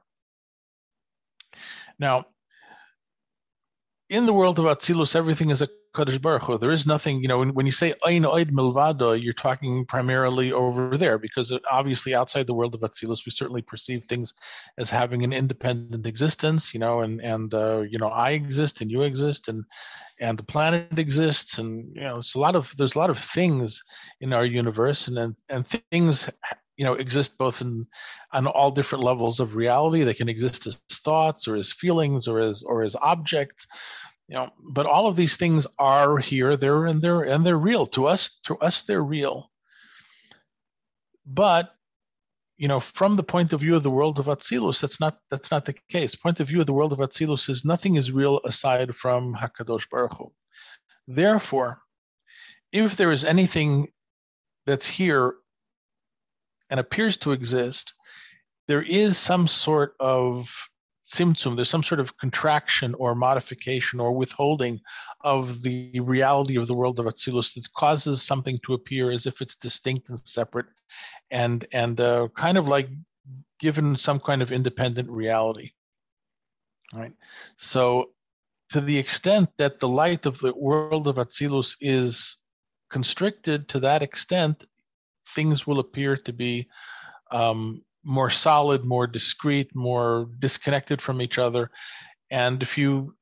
Now, 1.99 2.27
in 4.11 4.27
the 4.27 4.33
world 4.33 4.59
of 4.59 4.67
Atzilus, 4.67 5.17
everything 5.17 5.51
is 5.51 5.63
a 5.63 5.69
Kadosh 5.99 6.23
Baruch 6.23 6.45
Hu. 6.45 6.59
There 6.59 6.71
is 6.71 6.87
nothing, 6.87 7.21
you 7.21 7.27
know, 7.27 7.41
when, 7.41 7.53
when 7.55 7.67
you 7.67 7.73
say 7.73 7.93
Ein 8.07 8.23
Oid 8.23 8.51
Milvado, 8.51 9.21
you're 9.21 9.33
talking 9.33 9.85
primarily 9.85 10.53
over 10.53 10.97
there 10.97 11.19
because 11.19 11.53
obviously 11.71 12.15
outside 12.15 12.47
the 12.47 12.55
world 12.55 12.75
of 12.75 12.83
Atzilus, 12.83 13.27
we 13.27 13.33
certainly 13.33 13.63
perceive 13.63 14.05
things 14.05 14.33
as 14.79 14.89
having 14.89 15.25
an 15.25 15.33
independent 15.33 16.07
existence, 16.07 16.73
you 16.73 16.79
know, 16.79 17.01
and, 17.01 17.21
and 17.21 17.53
uh, 17.53 17.81
you 17.81 17.99
know, 17.99 18.09
I 18.09 18.31
exist 18.31 18.81
and 18.81 18.91
you 18.91 19.03
exist 19.03 19.49
and 19.49 19.65
and 20.21 20.39
the 20.39 20.45
planet 20.45 20.99
exists. 20.99 21.59
And, 21.59 21.95
you 21.95 22.03
know, 22.03 22.19
it's 22.19 22.35
a 22.35 22.41
lot 22.41 22.57
of, 22.57 22.67
there's 22.77 22.97
a 22.97 22.99
lot 22.99 23.11
of 23.11 23.19
things 23.35 23.81
in 24.21 24.33
our 24.33 24.45
universe 24.45 25.07
and, 25.07 25.17
and, 25.17 25.37
and 25.49 25.65
things 25.91 26.29
you 26.77 26.85
know 26.85 26.95
exist 26.95 27.37
both 27.39 27.61
in 27.61 27.85
on 28.33 28.47
all 28.47 28.71
different 28.71 29.05
levels 29.05 29.41
of 29.41 29.57
reality. 29.57 30.05
They 30.05 30.15
can 30.15 30.29
exist 30.29 30.67
as 30.67 30.79
thoughts 31.05 31.49
or 31.49 31.57
as 31.57 31.73
feelings 31.73 32.29
or 32.29 32.41
as 32.41 32.63
or 32.65 32.85
as 32.85 32.95
objects 33.03 33.67
you 34.29 34.35
know 34.35 34.51
but 34.61 34.87
all 34.87 35.09
of 35.09 35.17
these 35.17 35.37
things 35.37 35.67
are 35.79 36.19
here. 36.19 36.57
They're 36.57 36.87
and 36.87 37.03
they're 37.03 37.23
and 37.23 37.45
they're 37.45 37.59
real. 37.59 37.87
To 37.89 38.07
us 38.07 38.31
to 38.47 38.57
us 38.57 38.83
they're 38.87 39.03
real. 39.03 39.51
But 41.27 41.71
you 42.57 42.69
know 42.69 42.81
from 42.95 43.17
the 43.17 43.23
point 43.23 43.53
of 43.53 43.61
view 43.61 43.77
of 43.77 43.83
the 43.83 43.91
world 43.91 44.19
of 44.19 44.27
atzilus 44.27 44.81
that's 44.81 45.01
not 45.01 45.19
that's 45.31 45.51
not 45.51 45.65
the 45.65 45.75
case. 45.91 46.15
Point 46.15 46.41
of 46.41 46.49
view 46.49 46.61
of 46.61 46.67
the 46.67 46.73
world 46.73 46.93
of 46.93 46.99
atzilus 46.99 47.49
is 47.49 47.65
nothing 47.65 47.97
is 47.97 48.13
real 48.13 48.41
aside 48.45 48.95
from 48.95 49.35
hakadosh 49.35 49.89
baruch 49.91 50.17
Hu. 50.19 50.33
therefore 51.07 51.81
if 52.73 52.97
there 52.97 53.13
is 53.13 53.25
anything 53.25 53.89
that's 54.67 54.87
here 54.87 55.35
and 56.71 56.79
appears 56.79 57.17
to 57.19 57.33
exist, 57.33 57.93
there 58.67 58.83
is 58.83 59.17
some 59.17 59.49
sort 59.49 59.95
of 59.99 60.47
tzimtzum, 61.13 61.57
there's 61.57 61.71
some 61.71 61.83
sort 61.83 62.01
of 62.01 62.17
contraction 62.19 62.95
or 62.95 63.15
modification 63.15 64.01
or 64.01 64.13
withholding 64.13 64.81
of 65.23 65.63
the 65.63 65.99
reality 66.01 66.57
of 66.57 66.67
the 66.67 66.75
world 66.75 66.99
of 66.99 67.07
Atzilus 67.07 67.55
that 67.55 67.73
causes 67.77 68.23
something 68.23 68.59
to 68.65 68.75
appear 68.75 69.11
as 69.11 69.27
if 69.27 69.41
it's 69.41 69.57
distinct 69.57 70.09
and 70.11 70.19
separate 70.25 70.67
and 71.31 71.67
and 71.73 72.01
uh, 72.01 72.29
kind 72.37 72.59
of 72.59 72.67
like 72.67 72.89
given 73.61 73.97
some 73.97 74.21
kind 74.21 74.43
of 74.43 74.53
independent 74.53 75.09
reality. 75.11 75.73
Right. 76.95 77.13
So 77.59 78.11
to 78.71 78.81
the 78.81 78.97
extent 78.97 79.51
that 79.59 79.81
the 79.81 79.89
light 79.89 80.27
of 80.27 80.39
the 80.39 80.55
world 80.55 81.07
of 81.07 81.17
Atzilus 81.17 81.75
is 81.81 82.37
constricted 82.91 83.69
to 83.71 83.81
that 83.81 84.03
extent, 84.03 84.65
things 85.35 85.67
will 85.67 85.81
appear 85.81 86.17
to 86.17 86.33
be 86.33 86.69
um, 87.31 87.83
more 88.09 88.31
solid, 88.31 88.85
more 88.85 89.07
discrete, 89.07 89.75
more 89.75 90.29
disconnected 90.41 91.03
from 91.03 91.21
each 91.21 91.39
other. 91.39 91.71
And 92.31 92.63
if 92.63 92.79
you 92.79 93.15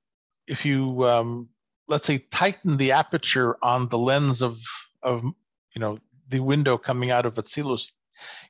if 0.46 0.64
you 0.64 1.04
um, 1.04 1.48
let's 1.88 2.06
say 2.06 2.24
tighten 2.32 2.76
the 2.76 2.92
aperture 2.92 3.56
on 3.62 3.88
the 3.88 3.98
lens 3.98 4.42
of 4.42 4.56
of 5.02 5.22
you 5.24 5.80
know 5.80 5.98
the 6.30 6.40
window 6.40 6.78
coming 6.78 7.10
out 7.10 7.26
of 7.26 7.34
Atzilus, 7.34 7.88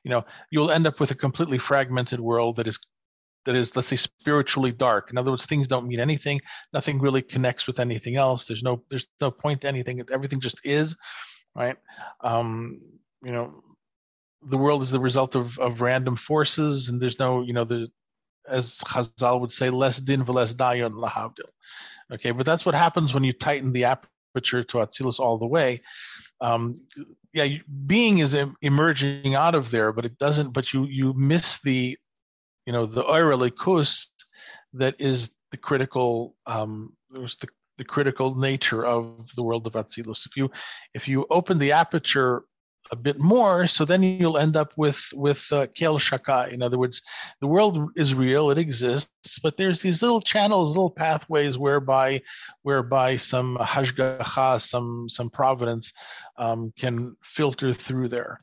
you 0.03 0.11
know 0.11 0.23
you'll 0.51 0.71
end 0.71 0.85
up 0.87 0.99
with 0.99 1.11
a 1.11 1.15
completely 1.15 1.57
fragmented 1.57 2.19
world 2.19 2.57
that 2.57 2.67
is 2.67 2.79
that 3.45 3.55
is 3.55 3.75
let's 3.75 3.89
say 3.89 3.95
spiritually 3.95 4.71
dark. 4.71 5.09
In 5.11 5.17
other 5.17 5.31
words 5.31 5.45
things 5.45 5.67
don't 5.67 5.87
mean 5.87 5.99
anything. 5.99 6.39
Nothing 6.71 6.99
really 6.99 7.23
connects 7.23 7.65
with 7.65 7.79
anything 7.79 8.15
else. 8.15 8.45
There's 8.45 8.63
no 8.63 8.83
there's 8.91 9.07
no 9.19 9.31
point 9.31 9.61
to 9.61 9.67
anything. 9.67 10.03
Everything 10.11 10.39
just 10.39 10.59
is 10.63 10.95
right? 11.55 11.75
Um, 12.21 12.79
you 13.23 13.31
know 13.31 13.63
the 14.43 14.57
world 14.57 14.83
is 14.83 14.91
the 14.91 14.99
result 14.99 15.35
of, 15.35 15.57
of 15.59 15.81
random 15.81 16.15
forces 16.15 16.89
and 16.89 17.01
there's 17.01 17.19
no 17.19 17.41
you 17.41 17.53
know 17.53 17.63
the 17.63 17.87
as 18.49 18.77
Chazal 18.85 19.41
would 19.41 19.51
say 19.51 19.69
less 19.69 19.97
din 19.97 20.25
less 20.25 20.53
dayon 20.53 20.93
lahavdil 20.93 21.49
okay 22.13 22.31
but 22.31 22.45
that's 22.45 22.65
what 22.65 22.75
happens 22.75 23.13
when 23.13 23.23
you 23.23 23.33
tighten 23.33 23.73
the 23.73 23.85
aperture 23.85 24.63
to 24.63 24.77
Atzilus 24.77 25.19
all 25.19 25.37
the 25.37 25.45
way 25.45 25.81
um, 26.41 26.79
yeah 27.33 27.47
being 27.85 28.19
is 28.19 28.35
emerging 28.61 29.35
out 29.35 29.55
of 29.55 29.71
there 29.71 29.91
but 29.91 30.05
it 30.05 30.17
doesn't 30.17 30.53
but 30.53 30.71
you 30.73 30.85
you 30.85 31.13
miss 31.13 31.59
the 31.63 31.97
you 32.65 32.73
know 32.73 32.85
the 32.85 33.03
oirelikus 33.03 34.05
that 34.73 34.95
is 34.99 35.29
the 35.51 35.57
critical 35.57 36.35
um, 36.45 36.93
there's 37.09 37.37
the 37.37 37.47
the 37.77 37.83
critical 37.83 38.35
nature 38.35 38.85
of 38.85 39.29
the 39.35 39.43
world 39.43 39.67
of 39.67 39.73
Atzilus. 39.73 40.25
If 40.25 40.35
you 40.35 40.49
if 40.93 41.07
you 41.07 41.25
open 41.29 41.57
the 41.57 41.71
aperture 41.71 42.43
a 42.91 42.95
bit 42.95 43.19
more, 43.19 43.67
so 43.67 43.85
then 43.85 44.03
you'll 44.03 44.37
end 44.37 44.55
up 44.55 44.73
with 44.77 44.97
with 45.13 45.39
uh, 45.51 45.67
kel 45.75 45.99
shaka. 45.99 46.47
In 46.51 46.61
other 46.61 46.77
words, 46.77 47.01
the 47.41 47.47
world 47.47 47.91
is 47.95 48.13
real; 48.13 48.49
it 48.51 48.57
exists, 48.57 49.39
but 49.41 49.57
there's 49.57 49.81
these 49.81 50.01
little 50.01 50.21
channels, 50.21 50.69
little 50.69 50.89
pathways 50.91 51.57
whereby 51.57 52.21
whereby 52.63 53.17
some 53.17 53.57
hashgacha, 53.59 54.61
some 54.61 55.07
some 55.09 55.29
providence 55.29 55.91
um, 56.37 56.73
can 56.77 57.15
filter 57.35 57.73
through 57.73 58.09
there. 58.09 58.41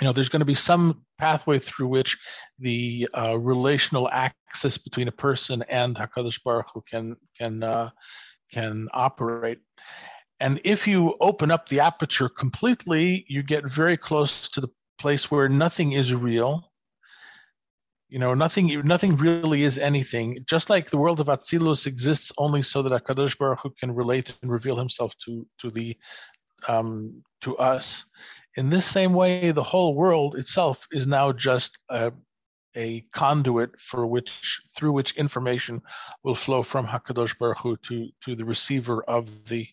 You 0.00 0.06
know, 0.06 0.12
there's 0.12 0.30
going 0.30 0.40
to 0.40 0.46
be 0.46 0.54
some 0.54 1.04
pathway 1.18 1.58
through 1.58 1.88
which 1.88 2.18
the 2.58 3.08
uh, 3.16 3.38
relational 3.38 4.08
access 4.08 4.78
between 4.78 5.08
a 5.08 5.12
person 5.12 5.62
and 5.68 5.96
Hakadosh 5.96 6.42
Baruch 6.44 6.66
Hu 6.74 6.82
can 6.90 7.16
can 7.38 7.62
uh, 7.62 7.90
can 8.52 8.88
operate. 8.92 9.58
And 10.42 10.60
if 10.64 10.88
you 10.88 11.14
open 11.20 11.52
up 11.52 11.68
the 11.68 11.78
aperture 11.78 12.28
completely, 12.28 13.24
you 13.28 13.44
get 13.44 13.64
very 13.64 13.96
close 13.96 14.48
to 14.48 14.60
the 14.60 14.70
place 14.98 15.30
where 15.30 15.48
nothing 15.48 15.92
is 15.92 16.12
real. 16.12 16.72
You 18.08 18.18
know, 18.18 18.34
nothing 18.34 18.66
nothing 18.84 19.16
really 19.16 19.62
is 19.62 19.78
anything. 19.78 20.44
Just 20.48 20.68
like 20.68 20.90
the 20.90 20.98
world 20.98 21.20
of 21.20 21.28
Atzilus 21.28 21.86
exists 21.86 22.32
only 22.38 22.60
so 22.60 22.82
that 22.82 22.90
Hakadosh 22.90 23.38
Baruch 23.38 23.60
Hu 23.62 23.70
can 23.78 23.94
relate 23.94 24.34
and 24.42 24.50
reveal 24.50 24.76
Himself 24.76 25.12
to 25.26 25.46
to 25.60 25.70
the 25.70 25.96
um, 26.66 27.22
to 27.42 27.56
us. 27.58 28.04
In 28.56 28.68
this 28.68 28.86
same 28.90 29.14
way, 29.14 29.52
the 29.52 29.62
whole 29.62 29.94
world 29.94 30.34
itself 30.34 30.76
is 30.90 31.06
now 31.06 31.30
just 31.30 31.78
a, 31.88 32.10
a 32.74 33.04
conduit 33.14 33.70
for 33.92 34.08
which 34.08 34.30
through 34.76 34.92
which 34.92 35.16
information 35.16 35.80
will 36.24 36.34
flow 36.34 36.64
from 36.64 36.84
Hakadosh 36.84 37.38
Baruch 37.38 37.58
Hu 37.58 37.76
to 37.88 38.08
to 38.24 38.34
the 38.34 38.44
receiver 38.44 39.04
of 39.04 39.28
the 39.46 39.68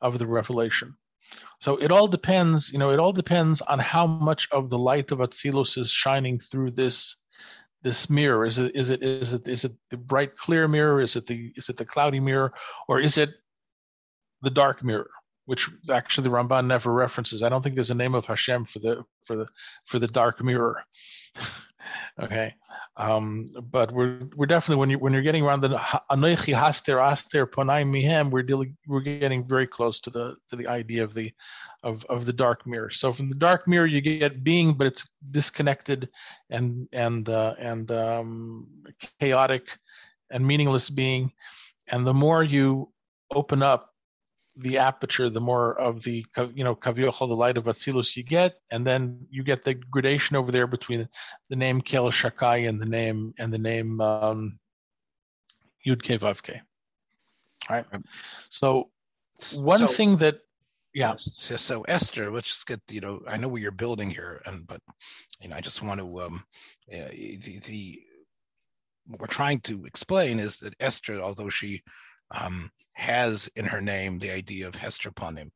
of 0.00 0.18
the 0.18 0.26
revelation. 0.26 0.96
So 1.60 1.76
it 1.76 1.92
all 1.92 2.08
depends, 2.08 2.70
you 2.72 2.78
know, 2.78 2.90
it 2.90 2.98
all 2.98 3.12
depends 3.12 3.60
on 3.60 3.78
how 3.78 4.06
much 4.06 4.48
of 4.50 4.70
the 4.70 4.78
light 4.78 5.10
of 5.12 5.18
Atzilus 5.18 5.76
is 5.76 5.90
shining 5.90 6.40
through 6.50 6.72
this 6.72 7.16
this 7.82 8.10
mirror. 8.10 8.46
Is 8.46 8.58
it 8.58 8.74
is 8.74 8.90
it 8.90 9.02
is 9.02 9.32
it 9.32 9.46
is 9.46 9.64
it 9.64 9.72
the 9.90 9.96
bright 9.96 10.36
clear 10.36 10.68
mirror? 10.68 11.00
Is 11.00 11.16
it 11.16 11.26
the 11.26 11.52
is 11.56 11.68
it 11.68 11.76
the 11.76 11.84
cloudy 11.84 12.20
mirror, 12.20 12.52
or 12.88 13.00
is 13.00 13.16
it 13.16 13.30
the 14.42 14.50
dark 14.50 14.82
mirror, 14.82 15.10
which 15.46 15.68
actually 15.90 16.24
the 16.24 16.30
Ramban 16.30 16.66
never 16.66 16.92
references. 16.92 17.42
I 17.42 17.48
don't 17.48 17.62
think 17.62 17.74
there's 17.74 17.90
a 17.90 17.94
name 17.94 18.14
of 18.14 18.24
Hashem 18.24 18.66
for 18.66 18.78
the 18.78 19.04
for 19.26 19.36
the 19.36 19.46
for 19.86 19.98
the 19.98 20.08
dark 20.08 20.42
mirror. 20.42 20.82
okay, 22.22 22.54
um, 22.96 23.48
but 23.70 23.92
we're 23.92 24.20
we're 24.36 24.46
definitely 24.46 24.76
when 24.76 24.90
you 24.90 24.98
when 24.98 25.12
you're 25.12 25.22
getting 25.22 25.42
around 25.42 25.60
the 25.60 25.68
Anoichi 26.10 26.54
Haster 26.54 27.02
Aster 27.02 27.46
Ponai 27.46 27.84
Mihem, 27.84 28.30
we're 28.30 28.42
dealing 28.42 28.76
we're 28.86 29.00
getting 29.00 29.46
very 29.46 29.66
close 29.66 30.00
to 30.00 30.10
the 30.10 30.36
to 30.50 30.56
the 30.56 30.66
idea 30.66 31.02
of 31.02 31.14
the 31.14 31.32
of 31.82 32.04
of 32.08 32.26
the 32.26 32.32
dark 32.32 32.66
mirror. 32.66 32.90
So 32.90 33.12
from 33.12 33.28
the 33.28 33.36
dark 33.36 33.66
mirror 33.66 33.86
you 33.86 34.00
get 34.00 34.44
being, 34.44 34.74
but 34.74 34.86
it's 34.86 35.06
disconnected 35.30 36.08
and 36.50 36.88
and 36.92 37.28
uh, 37.28 37.54
and 37.58 37.90
um, 37.90 38.66
chaotic 39.20 39.64
and 40.30 40.46
meaningless 40.46 40.90
being. 40.90 41.32
And 41.88 42.06
the 42.06 42.14
more 42.14 42.42
you 42.44 42.92
open 43.32 43.62
up 43.62 43.89
the 44.56 44.78
aperture, 44.78 45.30
the 45.30 45.40
more 45.40 45.78
of 45.78 46.02
the 46.02 46.24
you 46.54 46.64
know 46.64 46.74
kaviochal, 46.74 47.28
the 47.28 47.34
light 47.34 47.56
of 47.56 47.64
Atzilus 47.64 48.16
you 48.16 48.22
get, 48.22 48.54
and 48.70 48.86
then 48.86 49.26
you 49.30 49.42
get 49.42 49.64
the 49.64 49.74
gradation 49.74 50.36
over 50.36 50.52
there 50.52 50.66
between 50.66 51.08
the 51.48 51.56
name 51.56 51.80
Kel 51.80 52.10
Shakai 52.10 52.68
and 52.68 52.80
the 52.80 52.86
name 52.86 53.34
and 53.38 53.52
the 53.52 53.58
name 53.58 54.00
um, 54.00 54.58
Yud 55.86 56.02
Ke 56.02 56.20
Vav. 56.20 56.38
All 57.68 57.76
right. 57.76 57.86
So 58.50 58.90
one 59.56 59.78
so, 59.78 59.86
thing 59.86 60.16
that 60.18 60.40
yeah. 60.92 61.14
So, 61.18 61.56
so, 61.56 61.82
Esther, 61.82 62.32
let's 62.32 62.48
just 62.48 62.66
get 62.66 62.80
you 62.90 63.00
know 63.00 63.22
I 63.26 63.36
know 63.36 63.48
where 63.48 63.62
you're 63.62 63.70
building 63.70 64.10
here, 64.10 64.42
and 64.44 64.66
but 64.66 64.80
you 65.40 65.48
know 65.48 65.56
I 65.56 65.60
just 65.60 65.82
want 65.82 66.00
to 66.00 66.20
um 66.20 66.44
uh, 66.92 67.08
the, 67.08 67.60
the 67.66 68.00
what 69.06 69.20
we're 69.20 69.26
trying 69.26 69.60
to 69.60 69.84
explain 69.86 70.38
is 70.38 70.58
that 70.58 70.74
Esther, 70.80 71.20
although 71.20 71.48
she 71.48 71.82
um, 72.30 72.70
has 73.00 73.48
in 73.56 73.64
her 73.64 73.80
name 73.80 74.18
the 74.18 74.30
idea 74.30 74.68
of 74.68 74.74
Hester 74.74 75.10
Panim, 75.10 75.50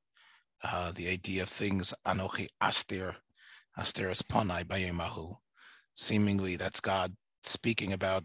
uh, 0.63 0.93
the 0.93 1.09
idea 1.09 1.43
of 1.43 1.49
things 1.51 1.93
Anochi 2.07 2.49
Aster, 2.59 3.15
Asteris 3.79 4.23
Panai 4.23 4.65
Bayemahu. 4.65 5.37
Seemingly, 5.95 6.57
that's 6.57 6.81
God 6.81 7.15
speaking 7.43 7.93
about 7.93 8.25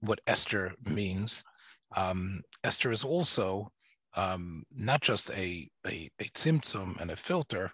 what 0.00 0.20
Esther 0.28 0.72
means. 0.84 1.42
Um, 1.96 2.40
Esther 2.62 2.92
is 2.92 3.02
also 3.02 3.72
um, 4.14 4.62
not 4.72 5.00
just 5.00 5.30
a, 5.30 5.68
a, 5.84 6.08
a 6.20 6.30
and 7.00 7.10
a 7.10 7.16
filter, 7.16 7.72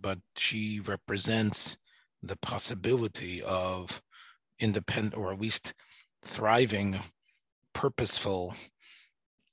but 0.00 0.18
she 0.36 0.80
represents 0.80 1.78
the 2.24 2.36
possibility 2.38 3.42
of 3.42 4.02
independent 4.58 5.16
or 5.16 5.32
at 5.32 5.40
least 5.40 5.72
thriving, 6.24 6.98
purposeful 7.74 8.56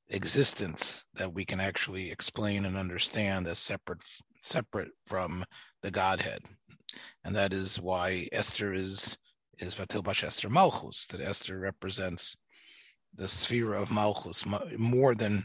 existence 0.10 1.08
that 1.16 1.34
we 1.34 1.46
can 1.46 1.60
actually 1.60 2.12
explain 2.12 2.66
and 2.66 2.78
understand 2.78 3.48
as 3.48 3.60
separate 3.60 4.04
separate 4.42 4.92
from 5.08 5.44
the 5.82 5.90
Godhead. 5.90 6.42
And 7.24 7.36
that 7.36 7.54
is 7.54 7.82
why 7.82 8.28
Esther 8.32 8.74
is 8.74 9.18
is 9.60 9.76
Vatilbash 9.76 10.24
Esther 10.24 10.50
Malchus, 10.50 11.08
that 11.08 11.22
Esther 11.22 11.58
represents 11.58 12.36
the 13.16 13.28
sphere 13.28 13.74
of 13.74 13.92
Malchus 13.92 14.46
more 14.78 15.16
than 15.16 15.44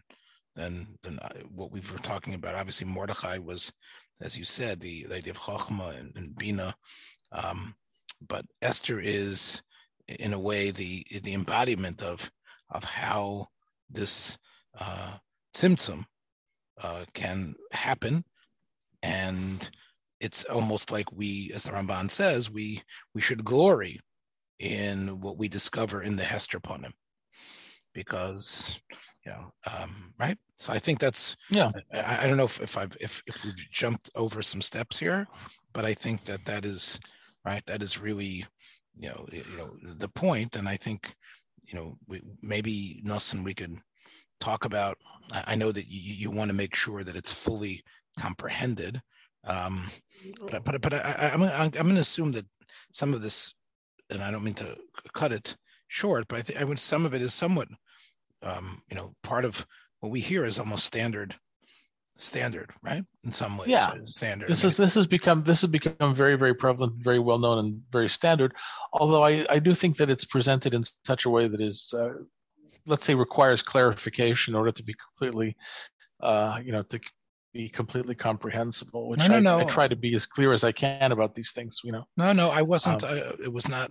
than 0.57 0.87
than 1.03 1.18
uh, 1.20 1.29
what 1.55 1.70
we 1.70 1.81
were 1.92 1.99
talking 1.99 2.35
about. 2.35 2.55
Obviously, 2.55 2.87
Mordechai 2.87 3.38
was, 3.38 3.73
as 4.20 4.37
you 4.37 4.44
said, 4.44 4.81
the, 4.81 5.07
the 5.09 5.16
idea 5.16 5.33
of 5.33 5.38
Chachma 5.38 5.99
and, 5.99 6.12
and 6.16 6.35
Bina, 6.37 6.75
um, 7.33 7.75
but 8.29 8.44
Esther 8.61 9.01
is, 9.01 9.62
in 10.09 10.33
a 10.33 10.38
way, 10.38 10.70
the 10.70 11.05
the 11.23 11.35
embodiment 11.35 12.03
of 12.03 12.31
of 12.70 12.85
how 12.85 13.46
this 13.88 14.38
uh, 14.79 15.17
tzimtzum 15.55 16.05
uh, 16.81 17.05
can 17.15 17.55
happen, 17.73 18.25
and 19.03 19.67
it's 20.21 20.45
almost 20.45 20.93
like 20.93 21.11
we, 21.13 21.51
as 21.55 21.65
the 21.65 21.73
Ramban 21.73 22.11
says, 22.11 22.51
we 22.51 22.83
we 23.15 23.21
should 23.21 23.45
glory 23.45 24.01
in 24.59 25.21
what 25.21 25.39
we 25.39 25.49
discover 25.49 26.03
in 26.03 26.17
the 26.17 26.25
Hester 26.25 26.61
Punim, 26.61 26.93
because 27.95 28.81
you 29.25 29.33
know, 29.33 29.51
um, 29.67 30.15
right? 30.19 30.39
So 30.55 30.73
I 30.73 30.79
think 30.79 30.99
that's 30.99 31.37
yeah. 31.51 31.71
I, 31.93 32.25
I 32.25 32.27
don't 32.27 32.37
know 32.37 32.45
if 32.45 32.61
if 32.61 32.79
I've 32.79 32.97
if 33.01 33.23
if 33.27 33.45
we 33.45 33.53
jumped 33.73 34.11
over 34.15 34.43
some 34.43 34.63
steps 34.63 34.99
here, 34.99 35.27
but 35.73 35.85
I 35.85 35.95
think 35.95 36.25
that 36.25 36.45
that 36.47 36.65
is 36.65 37.01
right. 37.45 37.65
That 37.67 37.83
is 37.83 37.99
really 37.99 38.45
you 38.99 39.09
know 39.09 39.27
you 39.33 39.57
know 39.57 39.77
the 39.83 40.09
point, 40.09 40.57
and 40.57 40.69
I 40.69 40.77
think 40.77 41.15
you 41.65 41.75
know 41.75 41.97
we, 42.07 42.23
maybe 42.43 43.01
Nelson 43.05 43.45
we 43.45 43.55
could 43.55 43.77
talk 44.40 44.64
about. 44.64 44.98
I 45.33 45.55
know 45.55 45.70
that 45.70 45.87
you, 45.87 46.14
you 46.14 46.31
want 46.31 46.50
to 46.50 46.57
make 46.57 46.74
sure 46.74 47.05
that 47.05 47.14
it's 47.14 47.33
fully 47.33 47.83
comprehended, 48.18 49.00
um, 49.44 49.85
but 50.50 50.64
but 50.64 50.81
but 50.81 50.94
I, 50.94 51.31
am 51.33 51.42
I'm, 51.42 51.50
I'm 51.53 51.70
going 51.70 51.94
to 51.94 52.00
assume 52.00 52.33
that 52.33 52.44
some 52.92 53.14
of 53.14 53.22
this, 53.22 53.55
and 54.11 54.22
I 54.22 54.31
don't 54.31 54.42
mean 54.42 54.55
to 54.55 54.76
cut 55.14 55.33
it 55.33 55.57
short, 55.88 56.26
but 56.29 56.38
I 56.38 56.42
think 56.42 56.61
I 56.61 56.64
would 56.64 56.79
some 56.79 57.07
of 57.07 57.14
it 57.14 57.22
is 57.22 57.33
somewhat, 57.33 57.68
um, 58.42 58.83
you 58.90 58.96
know, 58.96 59.14
part 59.22 59.44
of 59.44 59.64
what 60.00 60.11
we 60.11 60.20
hear 60.20 60.44
is 60.44 60.59
almost 60.59 60.85
standard 60.85 61.37
standard, 62.20 62.70
right? 62.83 63.05
In 63.24 63.33
some 63.33 63.57
ways, 63.57 63.68
yeah. 63.68 63.90
standard. 64.14 64.50
This 64.50 64.61
I 64.61 64.62
mean, 64.64 64.70
is 64.70 64.76
this 64.76 64.94
has 64.94 65.07
become 65.07 65.44
this 65.44 65.61
has 65.62 65.70
become 65.70 66.14
very 66.14 66.37
very 66.37 66.55
prevalent, 66.55 66.94
very 67.03 67.18
well 67.18 67.38
known, 67.38 67.59
and 67.59 67.83
very 67.90 68.09
standard. 68.09 68.55
Although 68.92 69.22
I 69.22 69.46
I 69.48 69.59
do 69.59 69.74
think 69.74 69.96
that 69.98 70.11
it's 70.11 70.24
presented 70.24 70.74
in 70.74 70.85
such 71.07 71.24
a 71.24 71.31
way 71.31 71.48
that 71.48 71.61
is 71.61 71.92
uh, 71.96 72.11
let's 72.87 73.05
say 73.05 73.14
requires 73.14 73.62
clarification 73.62 74.55
in 74.55 74.59
order 74.59 74.73
to 74.73 74.83
be 74.83 74.95
completely 74.95 75.57
uh, 76.23 76.59
you 76.62 76.73
know 76.73 76.83
to 76.85 77.01
be 77.53 77.69
completely 77.69 78.14
comprehensible 78.14 79.09
which 79.09 79.19
no, 79.19 79.27
no, 79.27 79.35
I, 79.37 79.40
no. 79.40 79.59
I, 79.59 79.64
try 79.64 79.88
to 79.88 79.97
be 79.97 80.14
as 80.14 80.25
clear 80.25 80.53
as 80.53 80.62
i 80.62 80.71
can 80.71 81.11
about 81.11 81.35
these 81.35 81.51
things 81.53 81.81
you 81.83 81.90
know 81.90 82.05
no 82.16 82.33
no 82.33 82.51
i 82.51 82.62
wasn't 82.62 83.03
um, 83.03 83.11
uh, 83.11 83.33
it 83.43 83.53
was 83.53 83.69
not 83.69 83.90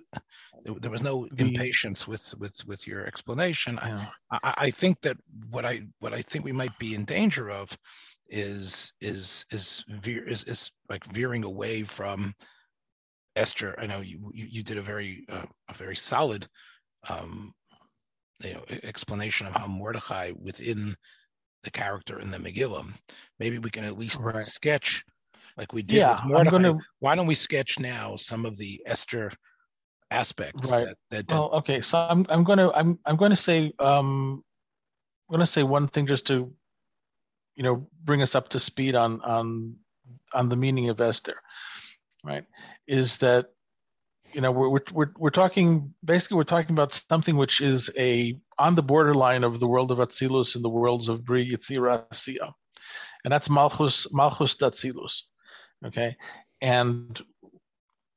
there 0.64 0.90
was 0.90 1.04
no 1.04 1.28
the, 1.34 1.50
impatience 1.50 2.08
with 2.08 2.34
with 2.40 2.56
with 2.66 2.88
your 2.88 3.06
explanation 3.06 3.78
yeah. 3.82 4.06
I, 4.32 4.54
I 4.58 4.70
think 4.70 5.02
that 5.02 5.18
what 5.50 5.66
i 5.66 5.82
what 6.00 6.14
i 6.14 6.22
think 6.22 6.46
we 6.46 6.54
might 6.54 6.78
be 6.80 6.96
in 6.96 7.04
danger 7.04 7.50
of 7.50 7.78
is 8.30 8.94
is 9.02 9.46
is 9.52 9.84
veer 9.90 10.26
is, 10.26 10.44
is 10.46 10.72
like 10.90 11.04
veering 11.06 11.44
away 11.44 11.84
from 11.84 12.34
esther 13.36 13.76
i 13.78 13.86
know 13.86 14.00
you 14.00 14.32
you, 14.34 14.48
you 14.50 14.64
did 14.64 14.78
a 14.78 14.82
very 14.82 15.26
uh, 15.28 15.46
a 15.68 15.74
very 15.74 15.96
solid 15.96 16.48
um 17.10 17.52
you 18.44 18.54
know, 18.54 18.64
explanation 18.84 19.48
of 19.48 19.54
how 19.54 19.68
Mordechai 19.68 20.32
within 20.40 20.96
the 21.64 21.72
character 21.72 22.20
in 22.20 22.32
the 22.32 22.38
Megillah. 22.38 22.86
Maybe 23.40 23.60
we 23.60 23.70
can 23.70 23.84
at 23.84 23.98
least 23.98 24.20
right. 24.20 24.42
sketch, 24.42 25.04
like 25.58 25.74
we 25.74 25.84
did 25.84 25.98
yeah, 25.98 26.24
with 26.24 26.34
Mordechai. 26.34 26.52
Gonna... 26.52 26.78
Why 27.00 27.16
don't 27.16 27.28
we 27.28 27.36
sketch 27.36 27.80
now 27.80 28.16
some 28.16 28.46
of 28.46 28.58
the 28.58 28.82
Esther 28.86 29.32
aspects? 30.10 30.72
Right. 30.72 30.86
That, 30.86 30.98
that, 31.10 31.28
that... 31.28 31.40
Well, 31.40 31.50
okay. 31.56 31.82
So 31.82 31.98
I'm 31.98 32.26
I'm 32.30 32.44
going 32.44 32.60
to 32.60 32.72
I'm 32.72 33.00
I'm 33.06 33.18
going 33.18 33.32
to 33.32 33.38
say 33.38 33.74
um 33.80 34.44
I'm 35.30 35.36
going 35.36 35.46
to 35.46 35.52
say 35.52 35.64
one 35.64 35.88
thing 35.88 36.08
just 36.08 36.28
to 36.28 36.54
you 37.56 37.64
know 37.64 37.88
bring 38.04 38.22
us 38.22 38.36
up 38.36 38.50
to 38.50 38.60
speed 38.60 38.96
on 38.96 39.22
on 39.22 39.76
on 40.34 40.50
the 40.50 40.56
meaning 40.56 40.90
of 40.90 41.02
Esther. 41.02 41.36
Right, 42.24 42.44
is 42.86 43.18
that 43.18 43.48
you 44.34 44.42
know 44.42 44.52
we're, 44.52 44.80
we're 44.92 45.12
we're 45.18 45.30
talking 45.30 45.94
basically 46.04 46.38
we're 46.38 46.44
talking 46.44 46.72
about 46.72 47.02
something 47.10 47.38
which 47.38 47.62
is 47.62 47.90
a 47.98 48.38
on 48.58 48.76
the 48.76 48.84
borderline 48.84 49.44
of 49.44 49.60
the 49.60 49.68
world 49.68 49.92
of 49.92 50.00
Atzilus 50.00 50.56
and 50.56 50.64
the 50.64 50.70
worlds 50.70 51.08
of 51.08 51.26
Bri 51.26 51.52
Yitzira 51.52 52.06
Asiya, 52.12 52.54
and 53.24 53.32
that's 53.32 53.50
Malchus 53.50 54.08
Malchus 54.12 54.56
Datzilus, 54.56 55.22
okay, 55.86 56.16
and 56.62 57.20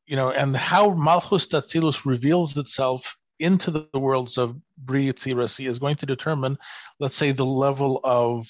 you 0.06 0.16
know 0.16 0.30
and 0.30 0.56
how 0.56 0.90
Malchus 0.90 1.46
Datzilus 1.46 2.04
reveals 2.04 2.56
itself 2.56 3.04
into 3.38 3.72
the, 3.72 3.98
worlds 3.98 4.38
of 4.38 4.56
Bri 4.78 5.06
Yitzira 5.06 5.44
Asiya 5.44 5.68
is 5.68 5.78
going 5.78 5.96
to 5.96 6.06
determine, 6.06 6.56
let's 7.00 7.16
say, 7.16 7.32
the 7.32 7.44
level 7.44 8.00
of 8.04 8.46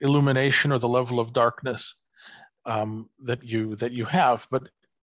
illumination 0.00 0.72
or 0.72 0.78
the 0.78 0.88
level 0.88 1.20
of 1.20 1.34
darkness 1.34 1.96
um, 2.64 3.10
that 3.24 3.42
you 3.44 3.76
that 3.76 3.92
you 3.92 4.04
have, 4.04 4.42
but 4.50 4.62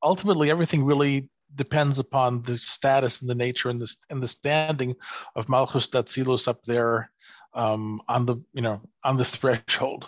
ultimately 0.02 0.50
everything 0.50 0.84
really 0.84 1.28
depends 1.54 1.98
upon 1.98 2.42
the 2.42 2.58
status 2.58 3.20
and 3.20 3.30
the 3.30 3.34
nature 3.34 3.70
and 3.70 3.80
the 3.80 3.90
and 4.10 4.22
the 4.22 4.28
standing 4.28 4.94
of 5.36 5.48
Malchus 5.48 5.88
Datzilus 5.88 6.48
up 6.48 6.62
there 6.64 7.10
um, 7.54 8.00
on 8.08 8.26
the 8.26 8.36
you 8.52 8.62
know 8.62 8.80
on 9.04 9.16
the 9.16 9.24
threshold. 9.24 10.06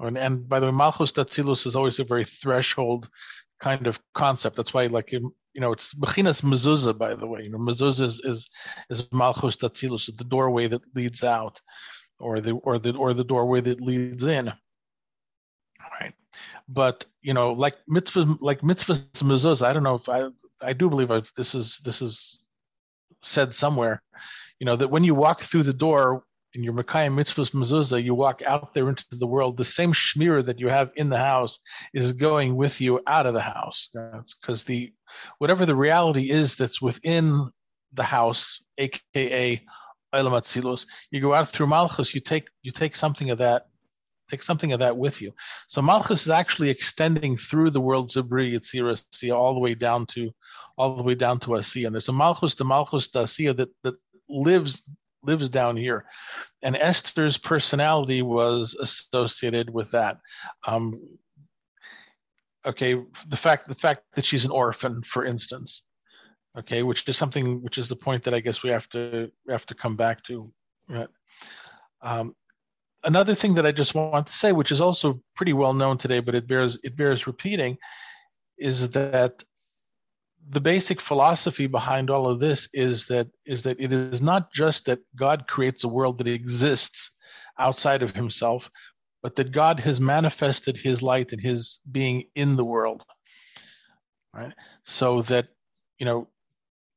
And, 0.00 0.18
and 0.18 0.48
by 0.48 0.58
the 0.58 0.66
way, 0.66 0.72
Malchus 0.72 1.12
Datzilus 1.12 1.66
is 1.66 1.76
always 1.76 1.98
a 2.00 2.04
very 2.04 2.26
threshold 2.42 3.08
kind 3.60 3.86
of 3.86 3.98
concept. 4.16 4.56
That's 4.56 4.74
why 4.74 4.86
like 4.86 5.12
you 5.12 5.32
know 5.54 5.72
it's 5.72 5.94
Bechinas 5.94 6.42
Mezuzah. 6.42 6.96
By 6.96 7.14
the 7.14 7.26
way, 7.26 7.42
you 7.42 7.50
know 7.50 7.58
Mezuzah 7.58 8.04
is 8.04 8.20
is, 8.24 8.48
is 8.90 9.06
Malchus 9.12 9.56
Datzilus, 9.56 10.10
the 10.16 10.24
doorway 10.24 10.68
that 10.68 10.82
leads 10.94 11.22
out, 11.22 11.60
or 12.18 12.40
the 12.40 12.52
or 12.52 12.78
the 12.78 12.94
or 12.96 13.14
the 13.14 13.24
doorway 13.24 13.60
that 13.60 13.80
leads 13.80 14.24
in. 14.24 14.52
Right 16.00 16.14
but 16.68 17.04
you 17.20 17.34
know, 17.34 17.52
like 17.52 17.76
mitzvah, 17.88 18.36
like 18.40 18.60
mitzvahs 18.60 19.06
mezuzah. 19.22 19.62
I 19.62 19.72
don't 19.72 19.82
know 19.82 19.96
if 19.96 20.08
I 20.08 20.28
I 20.62 20.72
do 20.72 20.88
believe 20.88 21.10
I've, 21.10 21.30
this 21.36 21.54
is 21.54 21.80
this 21.84 22.02
is 22.02 22.38
said 23.22 23.54
somewhere, 23.54 24.02
you 24.58 24.66
know, 24.66 24.76
that 24.76 24.90
when 24.90 25.04
you 25.04 25.14
walk 25.14 25.42
through 25.42 25.64
the 25.64 25.72
door, 25.72 26.24
in 26.54 26.62
your 26.62 26.74
Mekayim 26.74 27.14
mitzvahs 27.14 27.52
mezuzah, 27.52 28.02
you 28.02 28.14
walk 28.14 28.42
out 28.42 28.74
there 28.74 28.88
into 28.88 29.04
the 29.12 29.26
world. 29.26 29.56
The 29.56 29.64
same 29.64 29.92
shmira 29.92 30.44
that 30.46 30.60
you 30.60 30.68
have 30.68 30.90
in 30.96 31.08
the 31.08 31.18
house 31.18 31.58
is 31.94 32.12
going 32.12 32.56
with 32.56 32.80
you 32.80 33.00
out 33.06 33.26
of 33.26 33.34
the 33.34 33.40
house. 33.40 33.88
Because 33.92 34.64
the 34.64 34.92
whatever 35.38 35.64
the 35.64 35.74
reality 35.74 36.30
is 36.30 36.56
that's 36.56 36.82
within 36.82 37.50
the 37.94 38.02
house, 38.02 38.60
aka 38.78 39.62
Olam 40.14 40.38
Atzilus, 40.38 40.84
you 41.10 41.22
go 41.22 41.32
out 41.32 41.52
through 41.52 41.68
Malchus. 41.68 42.14
You 42.14 42.20
take 42.20 42.44
you 42.62 42.70
take 42.70 42.94
something 42.94 43.30
of 43.30 43.38
that 43.38 43.66
take 44.32 44.42
something 44.42 44.72
of 44.72 44.80
that 44.80 44.96
with 44.96 45.20
you. 45.20 45.32
So 45.68 45.82
Malchus 45.82 46.22
is 46.22 46.30
actually 46.30 46.70
extending 46.70 47.36
through 47.36 47.70
the 47.70 47.80
world 47.80 48.10
Zibri, 48.10 48.54
Yitzira, 48.54 48.98
all 49.36 49.54
the 49.54 49.60
way 49.60 49.74
down 49.74 50.06
to 50.14 50.30
all 50.78 50.96
the 50.96 51.02
way 51.02 51.14
down 51.14 51.38
to 51.40 51.48
Asiya. 51.48 51.86
And 51.86 51.94
there's 51.94 52.08
a 52.08 52.12
Malchus 52.12 52.54
to 52.56 52.64
Malchus 52.64 53.08
to 53.08 53.18
Asiya 53.18 53.56
that, 53.58 53.68
that 53.84 53.94
lives 54.28 54.82
lives 55.22 55.48
down 55.50 55.76
here. 55.76 56.04
And 56.62 56.76
Esther's 56.76 57.38
personality 57.38 58.22
was 58.22 58.74
associated 58.80 59.70
with 59.70 59.90
that. 59.92 60.18
Um, 60.66 61.00
okay, 62.66 62.96
the 63.28 63.36
fact 63.36 63.68
the 63.68 63.74
fact 63.74 64.02
that 64.14 64.24
she's 64.24 64.44
an 64.44 64.50
orphan, 64.50 65.02
for 65.12 65.26
instance. 65.26 65.82
Okay, 66.58 66.82
which 66.82 67.08
is 67.08 67.16
something 67.16 67.62
which 67.62 67.78
is 67.78 67.88
the 67.88 67.96
point 67.96 68.24
that 68.24 68.34
I 68.34 68.40
guess 68.40 68.62
we 68.62 68.70
have 68.70 68.88
to 68.90 69.30
have 69.48 69.66
to 69.66 69.74
come 69.74 69.96
back 69.96 70.24
to. 70.24 70.50
Right? 70.88 71.08
Um, 72.02 72.34
another 73.04 73.34
thing 73.34 73.54
that 73.54 73.66
I 73.66 73.72
just 73.72 73.94
want 73.94 74.26
to 74.26 74.32
say, 74.32 74.52
which 74.52 74.72
is 74.72 74.80
also 74.80 75.20
pretty 75.36 75.52
well 75.52 75.74
known 75.74 75.98
today, 75.98 76.20
but 76.20 76.34
it 76.34 76.46
bears 76.46 76.78
it 76.82 76.96
bears 76.96 77.26
repeating, 77.26 77.76
is 78.58 78.88
that 78.90 79.44
the 80.50 80.60
basic 80.60 81.00
philosophy 81.00 81.66
behind 81.66 82.10
all 82.10 82.28
of 82.28 82.40
this 82.40 82.68
is 82.72 83.06
that 83.06 83.28
is 83.46 83.62
that 83.62 83.80
it 83.80 83.92
is 83.92 84.20
not 84.20 84.52
just 84.52 84.86
that 84.86 85.00
God 85.16 85.46
creates 85.46 85.84
a 85.84 85.88
world 85.88 86.18
that 86.18 86.28
exists 86.28 87.10
outside 87.58 88.02
of 88.02 88.14
himself, 88.14 88.68
but 89.22 89.36
that 89.36 89.52
God 89.52 89.80
has 89.80 90.00
manifested 90.00 90.76
his 90.76 91.02
light 91.02 91.32
and 91.32 91.40
his 91.40 91.80
being 91.90 92.24
in 92.34 92.56
the 92.56 92.64
world. 92.64 93.02
Right? 94.34 94.52
So 94.84 95.22
that, 95.22 95.48
you 95.98 96.06
know, 96.06 96.28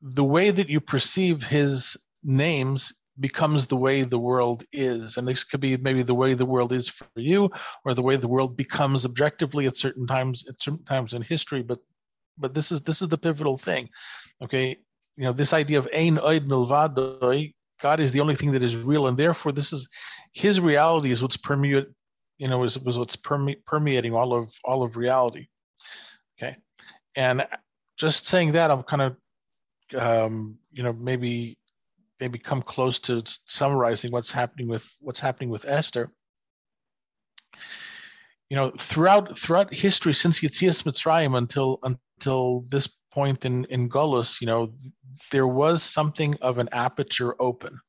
the 0.02 0.24
way 0.24 0.52
that 0.52 0.70
you 0.70 0.80
perceive 0.80 1.44
his 1.44 1.98
names 2.24 2.94
becomes 3.20 3.66
the 3.66 3.76
way 3.76 4.04
the 4.04 4.20
world 4.20 4.64
is. 4.74 5.18
And 5.18 5.28
this 5.28 5.44
could 5.44 5.62
be 5.62 5.78
maybe 5.78 6.04
the 6.04 6.14
way 6.14 6.34
the 6.34 6.46
world 6.46 6.74
is 6.74 6.90
for 6.90 7.08
you, 7.16 7.50
or 7.86 7.94
the 7.94 8.02
way 8.02 8.18
the 8.18 8.28
world 8.28 8.58
becomes 8.58 9.06
objectively 9.06 9.68
at 9.68 9.76
certain 9.76 10.08
times 10.08 10.46
at 10.50 10.56
certain 10.60 10.84
times 10.86 11.14
in 11.14 11.22
history, 11.22 11.62
but 11.62 11.80
but 12.38 12.54
this 12.54 12.72
is 12.72 12.82
this 12.82 13.02
is 13.02 13.10
the 13.10 13.18
pivotal 13.18 13.58
thing. 13.58 13.90
Okay, 14.44 14.78
you 15.16 15.24
know 15.24 15.34
this 15.34 15.54
idea 15.54 15.80
of 15.80 15.88
ein 15.94 16.18
oid 16.18 16.48
milvadoi, 16.48 17.54
God 17.82 18.00
is 18.00 18.12
the 18.12 18.20
only 18.20 18.36
thing 18.36 18.52
that 18.52 18.64
is 18.64 18.76
real, 18.76 19.08
and 19.08 19.18
therefore 19.18 19.52
this 19.52 19.72
is 19.72 19.88
His 20.34 20.60
reality 20.60 21.12
is 21.12 21.22
what's 21.22 21.38
permeate, 21.38 21.88
you 22.38 22.48
know, 22.48 22.64
is, 22.64 22.78
was 22.80 22.98
what's 22.98 23.16
perme- 23.16 23.62
permeating 23.66 24.14
all 24.14 24.34
of 24.34 24.50
all 24.64 24.84
of 24.84 24.98
reality. 24.98 25.48
Okay, 26.38 26.58
and 27.16 27.46
just 27.98 28.26
saying 28.26 28.52
that, 28.54 28.72
I'm 28.72 28.84
kind 28.84 29.02
of, 29.02 29.16
um, 29.98 30.58
you 30.72 30.84
know, 30.84 30.92
maybe 30.92 31.58
maybe 32.20 32.40
come 32.40 32.62
close 32.62 33.00
to 33.00 33.24
summarizing 33.48 34.12
what's 34.12 34.32
happening 34.32 34.68
with 34.68 34.84
what's 35.00 35.20
happening 35.20 35.50
with 35.50 35.66
Esther 35.66 36.12
you 38.50 38.58
know, 38.58 38.72
throughout 38.80 39.38
throughout 39.38 39.74
history 39.74 40.14
since 40.14 40.40
Yitzias 40.40 40.84
Mitzrayim 40.84 41.38
until 41.38 41.80
until 41.84 42.66
this 42.70 42.88
point 43.12 43.46
in 43.46 43.66
in 43.66 43.90
Golos, 43.90 44.40
you 44.40 44.48
know, 44.48 44.74
there 45.32 45.48
was 45.48 45.82
something 45.82 46.36
of 46.42 46.58
an 46.58 46.70
aperture 46.72 47.36
open. 47.40 47.80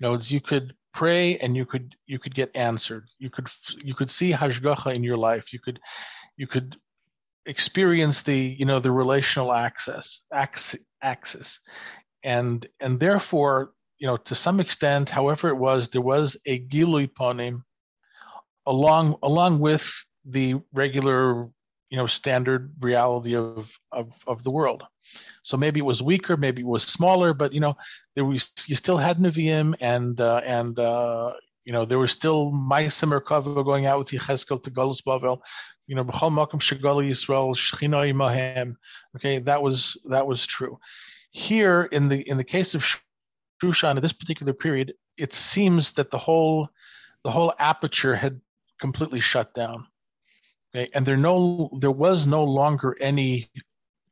You 0.00 0.08
know, 0.08 0.18
you 0.18 0.40
could 0.40 0.74
pray 0.92 1.38
and 1.38 1.56
you 1.56 1.66
could 1.66 1.94
you 2.06 2.18
could 2.18 2.34
get 2.34 2.50
answered. 2.54 3.04
You 3.18 3.30
could 3.30 3.48
you 3.82 3.94
could 3.94 4.10
see 4.10 4.32
hashgacha 4.32 4.94
in 4.94 5.04
your 5.04 5.16
life. 5.16 5.52
You 5.52 5.60
could 5.60 5.78
you 6.36 6.46
could 6.46 6.76
experience 7.46 8.22
the 8.22 8.56
you 8.58 8.64
know 8.64 8.80
the 8.80 8.90
relational 8.90 9.52
access 9.52 10.20
access, 10.32 11.60
and 12.22 12.66
and 12.80 12.98
therefore 13.00 13.72
you 13.98 14.06
know 14.06 14.16
to 14.16 14.34
some 14.34 14.60
extent, 14.60 15.08
however 15.08 15.48
it 15.48 15.56
was, 15.56 15.88
there 15.88 16.02
was 16.02 16.36
a 16.46 16.60
gilui 16.66 17.08
ponim 17.08 17.62
along 18.66 19.16
along 19.22 19.60
with 19.60 19.84
the 20.24 20.54
regular 20.72 21.48
you 21.90 21.96
know 21.96 22.06
standard 22.06 22.72
reality 22.80 23.34
of 23.36 23.68
of 23.92 24.10
of 24.26 24.42
the 24.42 24.50
world. 24.50 24.82
So 25.42 25.56
maybe 25.56 25.78
it 25.80 25.84
was 25.84 26.02
weaker, 26.02 26.36
maybe 26.36 26.62
it 26.62 26.66
was 26.66 26.82
smaller, 26.82 27.32
but 27.32 27.52
you 27.52 27.60
know 27.60 27.76
there 28.14 28.24
was 28.24 28.48
you 28.66 28.76
still 28.76 28.98
had 28.98 29.18
Nevi'im 29.18 29.74
and 29.80 30.20
uh, 30.20 30.40
and 30.44 30.78
uh, 30.78 31.32
you 31.64 31.72
know 31.72 31.84
there 31.84 31.98
was 31.98 32.12
still 32.12 32.50
Ma'asim 32.50 33.10
Merkava 33.12 33.64
going 33.64 33.86
out 33.86 33.98
with 33.98 34.08
Yecheskel 34.08 34.62
to 34.64 34.70
Golus 34.70 35.00
Bavel. 35.06 35.40
You 35.86 35.94
know, 35.94 36.04
B'chol 36.04 36.32
Makom 36.32 36.60
Shegala 36.60 37.08
Yisrael 37.08 37.56
Shechina 37.56 38.12
Imahem. 38.12 38.74
Okay, 39.16 39.38
that 39.38 39.62
was 39.62 39.96
that 40.10 40.26
was 40.26 40.44
true. 40.44 40.78
Here 41.36 41.82
in 41.92 42.08
the 42.08 42.26
in 42.26 42.38
the 42.38 42.44
case 42.44 42.74
of 42.74 42.82
Shushan 43.62 43.96
at 43.96 44.00
this 44.00 44.14
particular 44.14 44.54
period, 44.54 44.94
it 45.18 45.34
seems 45.34 45.92
that 45.92 46.10
the 46.10 46.16
whole 46.16 46.70
the 47.24 47.30
whole 47.30 47.52
aperture 47.58 48.16
had 48.16 48.40
completely 48.80 49.20
shut 49.20 49.52
down. 49.52 49.86
Okay, 50.74 50.88
and 50.94 51.04
there 51.04 51.18
no 51.18 51.68
there 51.78 51.90
was 51.90 52.26
no 52.26 52.42
longer 52.42 52.96
any 53.02 53.50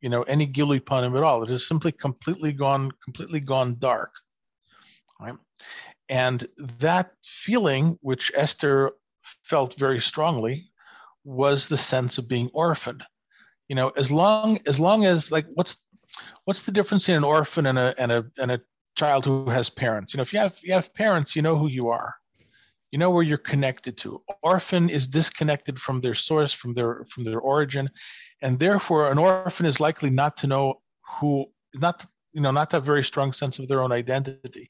you 0.03 0.11
know 0.11 0.23
any 0.25 0.47
Panim 0.47 1.17
at 1.17 1.23
all. 1.23 1.43
It 1.43 1.49
has 1.49 1.67
simply 1.67 1.93
completely 1.93 2.53
gone 2.53 2.91
completely 3.03 3.41
gone 3.41 3.79
dark. 3.79 4.11
Right? 5.19 5.39
And 6.11 6.47
that 6.79 7.13
feeling, 7.47 7.99
which 8.03 8.33
Esther 8.35 8.91
felt 9.45 9.79
very 9.79 9.99
strongly, 9.99 10.67
was 11.25 11.69
the 11.69 11.79
sense 11.79 12.19
of 12.19 12.29
being 12.29 12.51
orphaned. 12.53 13.03
You 13.69 13.77
know, 13.77 13.89
as 13.97 14.11
long 14.11 14.61
as 14.67 14.79
long 14.79 15.07
as 15.07 15.33
like 15.33 15.47
what's 15.55 15.75
what's 16.45 16.63
the 16.63 16.73
difference 16.73 17.09
in 17.09 17.15
an 17.15 17.25
orphan 17.25 17.67
and 17.67 17.79
a 17.79 17.95
and 17.99 18.13
a 18.13 18.25
and 18.39 18.53
a 18.53 18.61
child 18.97 19.25
who 19.25 19.49
has 19.51 19.71
parents? 19.71 20.13
You 20.13 20.19
know, 20.19 20.23
if 20.23 20.33
you 20.33 20.39
have 20.39 20.55
you 20.63 20.73
have 20.73 20.93
parents, 20.95 21.35
you 21.35 21.43
know 21.43 21.59
who 21.59 21.69
you 21.69 21.89
are. 21.89 22.15
You 22.91 22.99
know 22.99 23.11
where 23.11 23.25
you're 23.25 23.39
connected 23.39 23.99
to. 23.99 24.23
Orphan 24.43 24.89
is 24.89 25.09
disconnected 25.09 25.81
from 25.81 26.01
their 26.01 26.15
source 26.15 26.53
from 26.53 26.75
their 26.75 27.07
from 27.13 27.25
their 27.25 27.41
origin 27.41 27.91
and 28.45 28.59
therefore 28.59 29.11
an 29.11 29.19
orphan 29.19 29.67
is 29.67 29.81
likely 29.81 30.11
not 30.11 30.37
to 30.37 30.47
know 30.47 30.75
who 31.19 31.47
not 31.75 32.05
you 32.33 32.43
know 32.43 32.51
not 32.51 32.71
to 32.71 32.77
have 32.77 32.85
very 32.85 33.03
strong 33.03 33.33
sense 33.33 33.59
of 33.59 33.67
their 33.69 33.83
own 33.83 33.91
identity. 33.91 34.69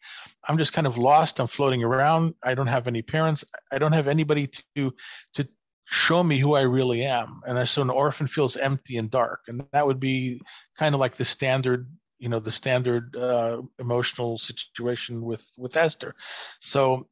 I'm 0.48 0.56
just 0.56 0.72
kind 0.72 0.86
of 0.86 0.96
lost. 0.96 1.40
I'm 1.40 1.48
floating 1.48 1.82
around. 1.82 2.34
I 2.42 2.54
don't 2.54 2.68
have 2.68 2.86
any 2.86 3.02
parents. 3.02 3.44
I 3.72 3.78
don't 3.78 3.92
have 3.92 4.06
anybody 4.06 4.48
to 4.76 4.92
to 5.34 5.48
show 5.86 6.22
me 6.22 6.38
who 6.40 6.54
i 6.54 6.62
really 6.62 7.04
am 7.04 7.40
and 7.46 7.68
so 7.68 7.82
an 7.82 7.90
orphan 7.90 8.26
feels 8.26 8.56
empty 8.56 8.96
and 8.96 9.10
dark 9.10 9.40
and 9.48 9.62
that 9.72 9.86
would 9.86 10.00
be 10.00 10.40
kind 10.78 10.94
of 10.94 11.00
like 11.00 11.16
the 11.16 11.24
standard 11.24 11.88
you 12.18 12.28
know 12.28 12.40
the 12.40 12.50
standard 12.50 13.14
uh, 13.16 13.60
emotional 13.78 14.38
situation 14.38 15.22
with 15.22 15.42
with 15.58 15.76
esther 15.76 16.14
so 16.60 17.06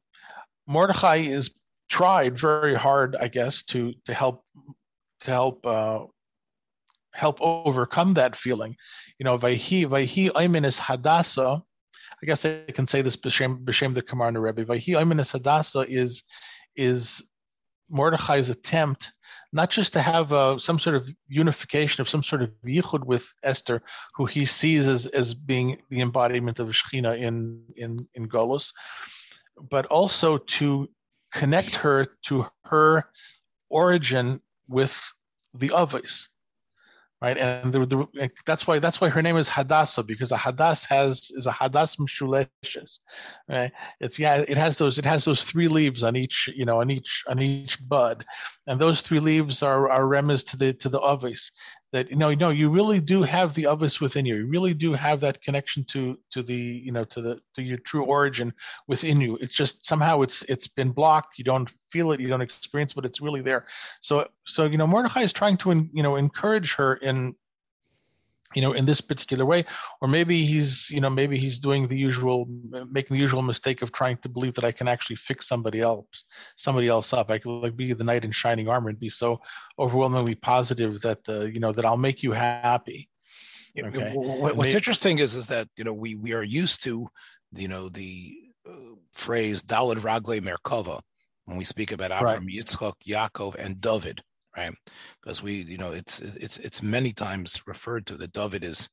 Mordechai 0.67 1.17
is 1.17 1.51
tried 1.89 2.39
very 2.39 2.75
hard, 2.75 3.15
I 3.15 3.27
guess, 3.27 3.63
to 3.63 3.93
to 4.05 4.13
help 4.13 4.43
to 5.21 5.31
help 5.31 5.65
uh, 5.65 6.05
help 7.13 7.37
overcome 7.41 8.15
that 8.15 8.35
feeling. 8.35 8.75
You 9.19 9.25
know, 9.25 9.37
Vayhi 9.37 9.85
Vayhi 9.85 10.31
Ayminis 10.31 10.79
Hadassah. 10.79 11.61
I 12.21 12.25
guess 12.25 12.45
I 12.45 12.71
can 12.73 12.87
say 12.87 13.01
this 13.01 13.17
b'shem 13.17 13.65
b'shem 13.65 13.93
the 13.93 14.01
Kamarna 14.01 14.41
Rebbe. 14.41 14.65
Vayhi 14.65 14.89
Ayminis 14.89 15.31
Hadassah 15.31 15.85
is 15.89 16.23
is 16.75 17.21
Mordechai's 17.93 18.49
attempt 18.49 19.11
not 19.53 19.69
just 19.69 19.93
to 19.93 20.01
have 20.01 20.33
uh, 20.33 20.57
some 20.57 20.79
sort 20.79 20.95
of 20.95 21.07
unification 21.27 22.01
of 22.01 22.09
some 22.09 22.23
sort 22.23 22.41
of 22.41 22.49
yichud 22.65 23.05
with 23.05 23.23
Esther, 23.43 23.83
who 24.15 24.25
he 24.25 24.45
sees 24.45 24.87
as 24.87 25.05
as 25.05 25.35
being 25.35 25.77
the 25.89 26.01
embodiment 26.01 26.59
of 26.59 26.69
Shechina 26.69 27.17
in 27.17 27.63
in 27.77 28.07
in 28.15 28.27
Golos, 28.27 28.71
but 29.69 29.85
also 29.85 30.39
to 30.57 30.89
connect 31.31 31.75
her 31.75 32.07
to 32.27 32.45
her 32.65 33.05
origin 33.69 34.41
with 34.67 34.93
the 35.53 35.71
others 35.71 36.29
right? 37.23 37.37
And 37.37 37.73
the, 37.73 37.85
the, 37.85 38.29
that's 38.45 38.67
why 38.67 38.79
that's 38.79 39.01
why 39.01 39.09
her 39.09 39.21
name 39.21 39.37
is 39.37 39.49
Hadassah 39.49 40.03
because 40.03 40.31
a 40.31 40.37
Hadass 40.37 40.85
has 40.87 41.31
is 41.35 41.47
a 41.47 41.51
Hadass 41.51 41.97
Mshuleshes, 41.97 42.99
right? 43.49 43.71
It's 44.01 44.19
yeah, 44.19 44.37
it 44.47 44.57
has 44.57 44.77
those 44.77 44.97
it 44.99 45.05
has 45.05 45.25
those 45.25 45.43
three 45.43 45.69
leaves 45.69 46.03
on 46.03 46.15
each 46.17 46.49
you 46.55 46.65
know 46.65 46.81
on 46.81 46.91
each 46.91 47.23
on 47.29 47.41
each 47.41 47.77
bud, 47.87 48.25
and 48.67 48.79
those 48.79 49.01
three 49.01 49.21
leaves 49.21 49.63
are 49.63 49.89
are 49.89 50.03
remes 50.03 50.45
to 50.51 50.57
the 50.57 50.73
to 50.73 50.89
the 50.89 50.99
ovis. 50.99 51.51
That 51.93 52.09
you 52.09 52.17
know 52.17 52.29
you 52.29 52.35
know 52.35 52.49
you 52.49 52.69
really 52.69 52.99
do 52.99 53.23
have 53.23 53.53
the 53.53 53.67
ovis 53.67 54.01
within 54.01 54.25
you. 54.25 54.35
You 54.35 54.47
really 54.47 54.73
do 54.73 54.93
have 54.93 55.21
that 55.21 55.41
connection 55.41 55.85
to 55.93 56.17
to 56.31 56.43
the 56.43 56.53
you 56.55 56.91
know 56.91 57.05
to 57.05 57.21
the 57.21 57.39
to 57.55 57.61
your 57.61 57.77
true 57.85 58.03
origin 58.03 58.51
within 58.87 59.21
you. 59.21 59.37
It's 59.39 59.55
just 59.55 59.85
somehow 59.85 60.21
it's 60.21 60.43
it's 60.49 60.67
been 60.67 60.91
blocked. 60.91 61.37
You 61.37 61.45
don't 61.45 61.69
feel 61.93 62.11
it, 62.11 62.19
you 62.19 62.27
don't 62.27 62.41
experience, 62.41 62.91
but 62.93 63.05
it's 63.05 63.21
really 63.21 63.41
there. 63.41 63.65
So, 64.01 64.27
so 64.45 64.65
you 64.65 64.77
know, 64.77 64.87
Mordechai 64.87 65.21
is 65.21 65.31
trying 65.31 65.57
to, 65.57 65.87
you 65.93 66.03
know, 66.03 66.15
encourage 66.17 66.73
her 66.73 66.95
in 66.95 67.35
you 68.55 68.61
know 68.61 68.73
in 68.73 68.85
this 68.85 69.01
particular 69.01 69.45
way 69.45 69.65
or 70.01 70.07
maybe 70.07 70.45
he's 70.45 70.89
you 70.89 71.01
know 71.01 71.09
maybe 71.09 71.37
he's 71.37 71.59
doing 71.59 71.87
the 71.87 71.97
usual 71.97 72.47
making 72.91 73.15
the 73.15 73.21
usual 73.21 73.41
mistake 73.41 73.81
of 73.81 73.91
trying 73.91 74.17
to 74.17 74.29
believe 74.29 74.53
that 74.55 74.63
i 74.63 74.71
can 74.71 74.87
actually 74.87 75.15
fix 75.15 75.47
somebody 75.47 75.79
else 75.79 76.23
somebody 76.57 76.87
else 76.87 77.13
up 77.13 77.29
i 77.29 77.37
could 77.37 77.49
like 77.49 77.75
be 77.75 77.93
the 77.93 78.03
knight 78.03 78.25
in 78.25 78.31
shining 78.31 78.67
armor 78.67 78.89
and 78.89 78.99
be 78.99 79.09
so 79.09 79.39
overwhelmingly 79.79 80.35
positive 80.35 81.01
that 81.01 81.19
uh, 81.29 81.41
you 81.41 81.59
know 81.59 81.71
that 81.71 81.85
i'll 81.85 81.97
make 81.97 82.23
you 82.23 82.31
happy 82.31 83.09
okay. 83.77 84.11
what's 84.15 84.75
interesting 84.75 85.19
is 85.19 85.35
is 85.35 85.47
that 85.47 85.67
you 85.77 85.83
know 85.83 85.93
we 85.93 86.15
we 86.15 86.33
are 86.33 86.43
used 86.43 86.83
to 86.83 87.07
you 87.53 87.67
know 87.67 87.89
the 87.89 88.33
uh, 88.67 88.95
phrase 89.13 89.63
dalad 89.63 89.97
ragle 89.97 90.39
merkava 90.41 90.99
when 91.45 91.57
we 91.57 91.65
speak 91.65 91.91
about 91.91 92.11
Avram, 92.11 92.21
right. 92.21 92.41
Yitzchak, 92.41 92.93
Yaakov, 93.05 93.55
and 93.55 93.81
David 93.81 94.21
right? 94.55 94.73
Because 95.21 95.41
we, 95.41 95.61
you 95.61 95.77
know, 95.77 95.91
it's 95.91 96.21
it's 96.21 96.57
it's 96.57 96.83
many 96.83 97.13
times 97.13 97.61
referred 97.65 98.07
to 98.07 98.17
that 98.17 98.31
David 98.31 98.63
is 98.63 98.89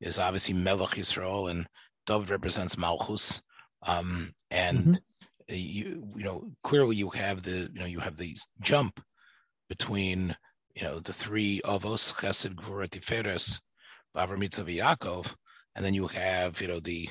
is 0.00 0.18
obviously 0.18 0.54
Melech 0.54 0.90
Yisrael, 0.90 1.50
and 1.50 1.66
David 2.06 2.30
represents 2.30 2.78
Malchus, 2.78 3.42
um, 3.82 4.32
and 4.50 4.78
mm-hmm. 4.86 5.54
you 5.54 6.12
you 6.16 6.24
know 6.24 6.50
clearly 6.62 6.96
you 6.96 7.10
have 7.10 7.42
the 7.42 7.70
you 7.72 7.80
know 7.80 7.86
you 7.86 8.00
have 8.00 8.16
the 8.16 8.36
jump 8.60 9.00
between 9.68 10.36
you 10.74 10.82
know 10.82 10.98
the 11.00 11.12
three 11.12 11.60
Avos 11.64 12.12
Chesed 12.14 12.54
Gvura 12.54 12.88
Tiferes 12.88 13.60
Avram 14.16 14.42
Yitzchak 14.42 14.78
Yaakov, 14.78 15.34
and 15.74 15.84
then 15.84 15.94
you 15.94 16.06
have 16.08 16.60
you 16.60 16.68
know 16.68 16.80
the 16.80 17.08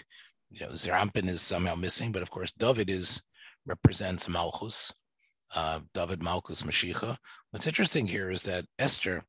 you 0.52 0.60
know 0.62 0.76
Zeir 0.76 0.94
Anpin 0.94 1.28
is 1.28 1.42
somehow 1.42 1.76
missing, 1.76 2.12
but 2.12 2.22
of 2.22 2.30
course 2.30 2.52
David 2.52 2.90
is 2.90 3.22
represents 3.66 4.28
Malchus, 4.28 4.94
uh, 5.54 5.80
David 5.94 6.22
Malchus 6.22 6.64
Mashiach. 6.64 7.18
What's 7.52 7.68
interesting 7.68 8.08
here 8.08 8.32
is 8.32 8.44
that 8.44 8.66
Esther 8.80 9.24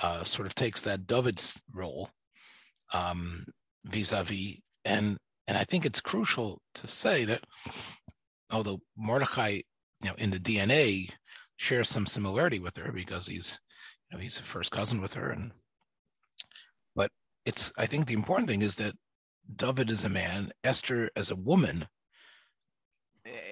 uh, 0.00 0.24
sort 0.24 0.46
of 0.46 0.54
takes 0.54 0.82
that 0.82 1.06
David's 1.06 1.60
role 1.72 2.08
um, 2.92 3.44
vis-a-vis, 3.84 4.56
and 4.84 5.18
and 5.46 5.56
I 5.56 5.64
think 5.64 5.86
it's 5.86 6.00
crucial 6.00 6.60
to 6.74 6.86
say 6.86 7.24
that 7.26 7.42
although 8.50 8.80
Mordechai, 8.96 9.60
you 10.02 10.08
know, 10.08 10.14
in 10.16 10.30
the 10.30 10.38
DNA 10.38 11.10
shares 11.56 11.88
some 11.88 12.06
similarity 12.06 12.60
with 12.60 12.76
her 12.76 12.92
because 12.92 13.26
he's, 13.26 13.58
you 14.10 14.16
know, 14.16 14.22
he's 14.22 14.38
a 14.38 14.42
first 14.42 14.70
cousin 14.70 15.00
with 15.00 15.14
her, 15.14 15.30
and 15.30 15.52
but 16.94 17.10
it's 17.44 17.72
I 17.76 17.86
think 17.86 18.06
the 18.06 18.14
important 18.14 18.48
thing 18.48 18.62
is 18.62 18.76
that 18.76 18.94
David 19.56 19.90
is 19.90 20.04
a 20.04 20.10
man, 20.10 20.50
Esther 20.64 21.10
as 21.16 21.30
a 21.30 21.36
woman 21.36 21.86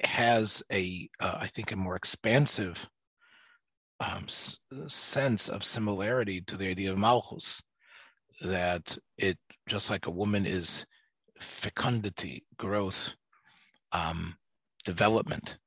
has 0.04 0.62
a, 0.72 1.08
uh, 1.20 1.38
I 1.40 1.46
think, 1.46 1.72
a 1.72 1.76
more 1.76 1.96
expansive 1.96 2.88
um, 4.00 4.24
s- 4.24 4.58
sense 4.88 5.48
of 5.48 5.64
similarity 5.64 6.40
to 6.42 6.56
the 6.56 6.68
idea 6.68 6.92
of 6.92 6.98
malchus. 6.98 7.62
That 8.42 8.96
it, 9.16 9.38
just 9.66 9.88
like 9.90 10.06
a 10.06 10.10
woman 10.10 10.44
is 10.44 10.84
fecundity, 11.40 12.44
growth, 12.58 13.14
um, 13.92 14.36
development, 14.84 15.58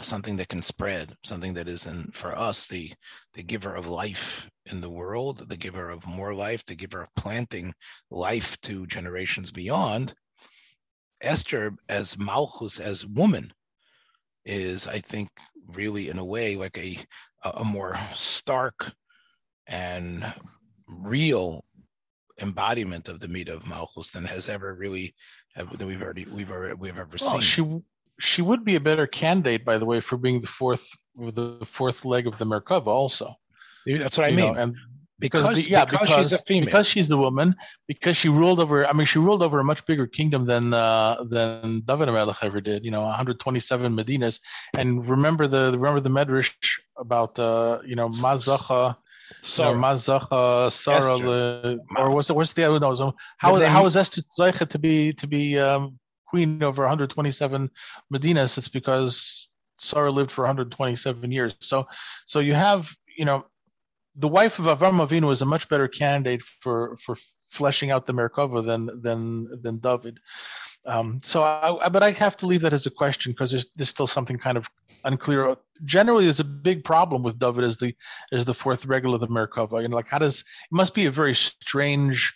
something 0.00 0.36
that 0.36 0.48
can 0.48 0.62
spread, 0.62 1.16
something 1.24 1.54
that 1.54 1.68
is, 1.68 1.86
in, 1.86 2.10
for 2.12 2.36
us, 2.38 2.68
the 2.68 2.92
the 3.34 3.42
giver 3.42 3.74
of 3.74 3.86
life 3.86 4.48
in 4.66 4.80
the 4.80 4.90
world, 4.90 5.48
the 5.48 5.56
giver 5.56 5.90
of 5.90 6.06
more 6.06 6.34
life, 6.34 6.64
the 6.64 6.76
giver 6.76 7.02
of 7.02 7.14
planting 7.14 7.74
life 8.10 8.60
to 8.62 8.86
generations 8.86 9.50
beyond. 9.50 10.14
Esther 11.20 11.72
as 11.88 12.18
Malchus, 12.18 12.80
as 12.80 13.06
woman, 13.06 13.52
is, 14.44 14.88
I 14.88 14.98
think, 14.98 15.28
really 15.68 16.08
in 16.08 16.18
a 16.18 16.24
way 16.24 16.56
like 16.56 16.78
a 16.78 16.96
a 17.44 17.64
more 17.64 17.96
stark 18.14 18.92
and 19.66 20.32
real 20.98 21.64
embodiment 22.40 23.08
of 23.08 23.20
the 23.20 23.28
meat 23.28 23.48
of 23.48 23.68
Malchus 23.68 24.10
than 24.12 24.24
has 24.24 24.48
ever 24.48 24.74
really 24.74 25.14
have, 25.54 25.76
that 25.76 25.86
we've 25.86 26.02
already 26.02 26.24
we've 26.24 26.50
already, 26.50 26.74
we've 26.74 26.98
ever 26.98 27.16
well, 27.20 27.40
seen. 27.40 27.40
She 27.40 27.82
she 28.18 28.42
would 28.42 28.64
be 28.64 28.76
a 28.76 28.80
better 28.80 29.06
candidate, 29.06 29.64
by 29.64 29.78
the 29.78 29.84
way, 29.84 30.00
for 30.00 30.16
being 30.16 30.40
the 30.40 30.48
fourth 30.58 30.82
the 31.16 31.66
fourth 31.76 32.04
leg 32.04 32.26
of 32.26 32.38
the 32.38 32.46
Merkava 32.46 32.86
also. 32.86 33.34
That's 33.86 34.16
what 34.16 34.26
I 34.26 34.30
mean. 34.30 34.54
Know, 34.54 34.60
and 34.60 34.76
because, 35.22 35.42
because 35.42 35.66
yeah, 35.66 35.84
because, 35.84 36.08
because, 36.08 36.20
she's 36.20 36.32
a 36.32 36.42
female. 36.48 36.64
because 36.66 36.86
she's 36.86 37.10
a 37.10 37.16
woman, 37.16 37.54
because 37.86 38.16
she 38.16 38.28
ruled 38.28 38.58
over. 38.58 38.84
I 38.86 38.92
mean, 38.92 39.06
she 39.06 39.20
ruled 39.20 39.42
over 39.42 39.60
a 39.60 39.64
much 39.64 39.86
bigger 39.86 40.06
kingdom 40.06 40.46
than 40.46 40.74
uh, 40.74 41.22
than 41.30 41.82
David 41.86 42.06
Melech 42.06 42.38
ever 42.42 42.60
did. 42.60 42.84
You 42.84 42.90
know, 42.90 43.02
127 43.02 43.94
Medinas. 43.94 44.40
And 44.76 45.08
remember 45.08 45.46
the 45.46 45.70
remember 45.78 46.00
the 46.00 46.10
Medrash 46.10 46.50
about 46.98 47.38
uh, 47.38 47.78
you 47.86 47.94
know 47.94 48.08
Mazacha. 48.08 48.96
Sarah, 49.40 49.74
Mazacha, 49.74 50.70
Sarah, 50.70 51.18
the, 51.18 51.78
or 51.96 52.14
what's 52.14 52.28
it? 52.28 52.36
What's 52.36 52.52
the 52.52 52.64
other? 52.64 52.78
No, 52.78 53.14
how 53.38 53.58
then, 53.58 53.70
how 53.70 53.86
is 53.86 53.96
Esther 53.96 54.20
to 54.66 54.78
be 54.78 55.14
to 55.14 55.26
be 55.26 55.58
um, 55.58 55.98
queen 56.26 56.62
over 56.62 56.82
127 56.82 57.70
Medinas? 58.12 58.58
It's 58.58 58.68
because 58.68 59.48
Sarah 59.78 60.10
lived 60.10 60.32
for 60.32 60.42
127 60.42 61.32
years. 61.32 61.54
So 61.60 61.86
so 62.26 62.40
you 62.40 62.52
have 62.52 62.84
you 63.16 63.24
know 63.24 63.46
the 64.16 64.28
wife 64.28 64.58
of 64.58 64.66
Avram 64.66 65.06
Avinu 65.06 65.32
is 65.32 65.42
a 65.42 65.46
much 65.46 65.68
better 65.68 65.88
candidate 65.88 66.42
for 66.62 66.96
for 67.04 67.16
fleshing 67.52 67.90
out 67.90 68.06
the 68.06 68.14
Merkava 68.14 68.64
than 68.64 69.02
than 69.02 69.48
than 69.62 69.78
David. 69.78 70.18
Um, 70.84 71.20
so, 71.24 71.42
I, 71.42 71.88
but 71.88 72.02
I 72.02 72.10
have 72.10 72.36
to 72.38 72.46
leave 72.46 72.62
that 72.62 72.72
as 72.72 72.86
a 72.86 72.90
question 72.90 73.30
because 73.30 73.52
there's, 73.52 73.66
there's 73.76 73.88
still 73.88 74.08
something 74.08 74.36
kind 74.36 74.56
of 74.56 74.66
unclear. 75.04 75.54
Generally, 75.84 76.24
there's 76.24 76.40
a 76.40 76.44
big 76.44 76.82
problem 76.84 77.22
with 77.22 77.38
David 77.38 77.64
as 77.64 77.76
the 77.76 77.94
as 78.32 78.44
the 78.44 78.54
fourth 78.54 78.84
regular 78.84 79.14
of 79.14 79.20
the 79.20 79.28
Merkava. 79.28 79.80
You 79.80 79.88
know, 79.88 79.96
like 79.96 80.08
how 80.08 80.18
does 80.18 80.40
it 80.40 80.44
must 80.72 80.94
be 80.94 81.06
a 81.06 81.10
very 81.10 81.34
strange, 81.34 82.32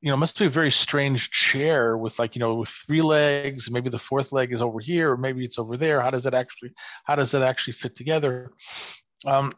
you 0.00 0.10
know, 0.10 0.16
must 0.16 0.38
be 0.38 0.46
a 0.46 0.50
very 0.50 0.70
strange 0.70 1.28
chair 1.30 1.98
with 1.98 2.16
like 2.18 2.36
you 2.36 2.40
know 2.40 2.54
with 2.54 2.70
three 2.86 3.02
legs. 3.02 3.68
Maybe 3.68 3.90
the 3.90 3.98
fourth 3.98 4.30
leg 4.30 4.52
is 4.52 4.62
over 4.62 4.78
here, 4.78 5.12
or 5.12 5.16
maybe 5.16 5.44
it's 5.44 5.58
over 5.58 5.76
there. 5.76 6.00
How 6.00 6.10
does 6.10 6.26
it 6.26 6.34
actually 6.34 6.70
how 7.04 7.16
does 7.16 7.34
it 7.34 7.42
actually 7.42 7.74
fit 7.74 7.96
together? 7.96 8.52
Um, 9.26 9.52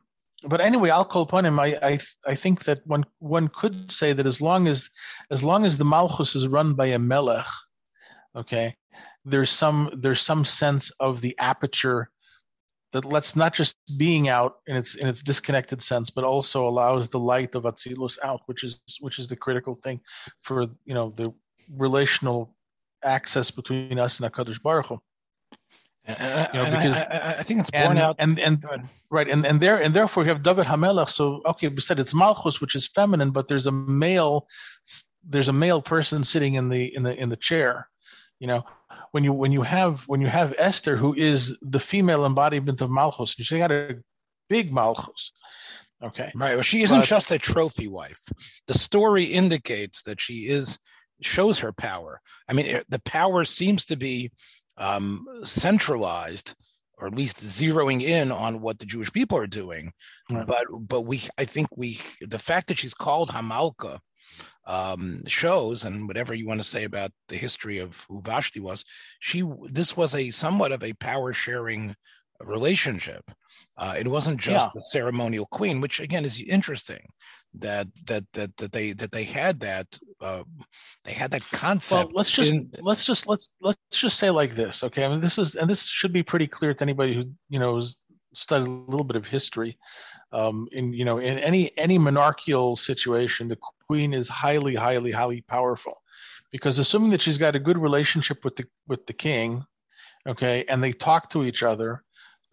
but 0.44 0.60
anyway, 0.60 0.90
al 0.90 1.04
kol 1.04 1.26
panim. 1.26 1.58
I, 1.60 1.86
I 1.86 1.98
I 2.26 2.36
think 2.36 2.64
that 2.64 2.86
one 2.86 3.04
one 3.18 3.48
could 3.48 3.90
say 3.90 4.12
that 4.12 4.26
as 4.26 4.40
long 4.40 4.68
as 4.68 4.88
as 5.30 5.42
long 5.42 5.64
as 5.64 5.76
the 5.76 5.84
Malchus 5.84 6.36
is 6.36 6.46
run 6.46 6.74
by 6.74 6.86
a 6.86 6.98
Melech, 6.98 7.46
okay, 8.36 8.76
there's 9.24 9.50
some 9.50 9.90
there's 10.00 10.20
some 10.20 10.44
sense 10.44 10.92
of 11.00 11.20
the 11.20 11.36
aperture 11.38 12.10
that 12.92 13.04
lets 13.04 13.36
not 13.36 13.52
just 13.52 13.74
being 13.98 14.28
out 14.28 14.56
in 14.66 14.76
its 14.76 14.94
in 14.94 15.08
its 15.08 15.22
disconnected 15.22 15.82
sense, 15.82 16.08
but 16.10 16.24
also 16.24 16.66
allows 16.66 17.08
the 17.08 17.18
light 17.18 17.54
of 17.54 17.64
Atzilus 17.64 18.18
out, 18.22 18.40
which 18.46 18.64
is 18.64 18.78
which 19.00 19.18
is 19.18 19.28
the 19.28 19.36
critical 19.36 19.78
thing 19.82 20.00
for 20.42 20.62
you 20.84 20.94
know 20.94 21.12
the 21.16 21.32
relational 21.76 22.54
access 23.04 23.50
between 23.50 23.98
us 23.98 24.20
and 24.20 24.32
Hakadosh 24.32 24.62
Baruch 24.62 24.86
Hu. 24.86 24.98
You 26.08 26.14
know, 26.14 26.64
because 26.64 26.96
I, 26.96 27.06
I, 27.10 27.20
I, 27.20 27.42
think 27.42 27.60
it's 27.60 27.70
born 27.70 27.92
and, 27.92 28.00
out. 28.00 28.16
And 28.18 28.38
and 28.38 28.64
right, 29.10 29.28
and 29.28 29.44
and 29.44 29.60
there 29.60 29.76
and 29.76 29.94
therefore 29.94 30.22
you 30.22 30.30
have 30.30 30.42
David 30.42 30.66
Hamelach. 30.66 31.10
So 31.10 31.42
okay, 31.44 31.68
we 31.68 31.80
said 31.80 31.98
it's 31.98 32.14
Malchus, 32.14 32.60
which 32.60 32.74
is 32.74 32.88
feminine, 32.94 33.30
but 33.30 33.46
there's 33.46 33.66
a 33.66 33.72
male, 33.72 34.46
there's 35.22 35.48
a 35.48 35.52
male 35.52 35.82
person 35.82 36.24
sitting 36.24 36.54
in 36.54 36.70
the 36.70 36.94
in 36.94 37.02
the 37.02 37.14
in 37.14 37.28
the 37.28 37.36
chair. 37.36 37.88
You 38.38 38.46
know, 38.46 38.62
when 39.10 39.22
you 39.22 39.34
when 39.34 39.52
you 39.52 39.62
have 39.62 40.00
when 40.06 40.22
you 40.22 40.28
have 40.28 40.54
Esther, 40.56 40.96
who 40.96 41.14
is 41.14 41.54
the 41.60 41.80
female 41.80 42.24
embodiment 42.24 42.80
of 42.80 42.90
Malchus, 42.90 43.34
she 43.38 43.58
got 43.58 43.70
a 43.70 43.98
big 44.48 44.72
Malchus. 44.72 45.32
Okay. 46.02 46.30
Right. 46.34 46.54
Well, 46.54 46.62
she 46.62 46.82
isn't 46.82 47.00
but, 47.00 47.06
just 47.06 47.30
a 47.32 47.38
trophy 47.38 47.88
wife. 47.88 48.22
The 48.66 48.74
story 48.74 49.24
indicates 49.24 50.02
that 50.02 50.20
she 50.20 50.46
is 50.46 50.78
shows 51.20 51.58
her 51.60 51.72
power. 51.72 52.20
I 52.48 52.52
mean, 52.52 52.80
the 52.88 53.00
power 53.00 53.44
seems 53.44 53.86
to 53.86 53.96
be 53.96 54.30
um, 54.78 55.26
centralized 55.44 56.54
or 57.00 57.06
at 57.06 57.14
least 57.14 57.38
zeroing 57.38 58.02
in 58.02 58.32
on 58.32 58.60
what 58.60 58.78
the 58.78 58.86
Jewish 58.86 59.12
people 59.12 59.38
are 59.38 59.46
doing. 59.46 59.92
Right. 60.30 60.46
But 60.46 60.66
but 60.80 61.02
we 61.02 61.22
I 61.36 61.44
think 61.44 61.68
we 61.76 62.00
the 62.20 62.38
fact 62.38 62.68
that 62.68 62.78
she's 62.78 62.94
called 62.94 63.30
Hamalka 63.30 63.98
um, 64.66 65.22
shows, 65.26 65.84
and 65.84 66.06
whatever 66.06 66.34
you 66.34 66.46
want 66.46 66.60
to 66.60 66.66
say 66.66 66.84
about 66.84 67.10
the 67.28 67.36
history 67.36 67.78
of 67.78 68.04
who 68.08 68.20
Vashti 68.20 68.60
was, 68.60 68.84
she 69.20 69.42
this 69.70 69.96
was 69.96 70.14
a 70.14 70.30
somewhat 70.30 70.72
of 70.72 70.82
a 70.82 70.92
power 70.94 71.32
sharing 71.32 71.94
relationship. 72.44 73.24
Uh, 73.76 73.94
it 73.98 74.08
wasn't 74.08 74.40
just 74.40 74.66
yeah. 74.66 74.72
the 74.74 74.84
ceremonial 74.84 75.46
queen, 75.46 75.80
which 75.80 76.00
again 76.00 76.24
is 76.24 76.40
interesting 76.40 77.06
that 77.54 77.86
that 78.06 78.24
that 78.32 78.56
that 78.56 78.72
they 78.72 78.92
that 78.92 79.12
they 79.12 79.24
had 79.24 79.60
that 79.60 79.86
uh, 80.20 80.42
they 81.04 81.12
had 81.12 81.30
that 81.30 81.42
concept. 81.52 81.92
Well, 81.92 82.10
let's 82.14 82.30
just 82.30 82.52
in, 82.52 82.70
let's 82.80 83.04
just 83.04 83.26
let's 83.26 83.50
let's 83.60 83.78
just 83.92 84.18
say 84.18 84.30
like 84.30 84.54
this, 84.56 84.82
okay? 84.82 85.04
I 85.04 85.08
mean, 85.08 85.20
this 85.20 85.38
is 85.38 85.54
and 85.54 85.68
this 85.68 85.86
should 85.86 86.12
be 86.12 86.22
pretty 86.22 86.46
clear 86.46 86.74
to 86.74 86.82
anybody 86.82 87.14
who 87.14 87.24
you 87.48 87.58
know 87.58 87.76
has 87.76 87.96
studied 88.34 88.68
a 88.68 88.70
little 88.70 89.04
bit 89.04 89.16
of 89.16 89.24
history. 89.24 89.78
Um, 90.32 90.68
in 90.72 90.92
you 90.92 91.04
know 91.04 91.18
in 91.18 91.38
any 91.38 91.76
any 91.78 91.98
monarchical 91.98 92.76
situation, 92.76 93.48
the 93.48 93.58
queen 93.86 94.12
is 94.12 94.28
highly 94.28 94.74
highly 94.74 95.10
highly 95.10 95.40
powerful 95.42 96.02
because 96.52 96.78
assuming 96.78 97.10
that 97.10 97.22
she's 97.22 97.38
got 97.38 97.56
a 97.56 97.60
good 97.60 97.78
relationship 97.78 98.44
with 98.44 98.56
the 98.56 98.64
with 98.86 99.06
the 99.06 99.12
king, 99.12 99.64
okay, 100.26 100.64
and 100.68 100.82
they 100.82 100.92
talk 100.92 101.30
to 101.30 101.44
each 101.44 101.62
other, 101.62 102.04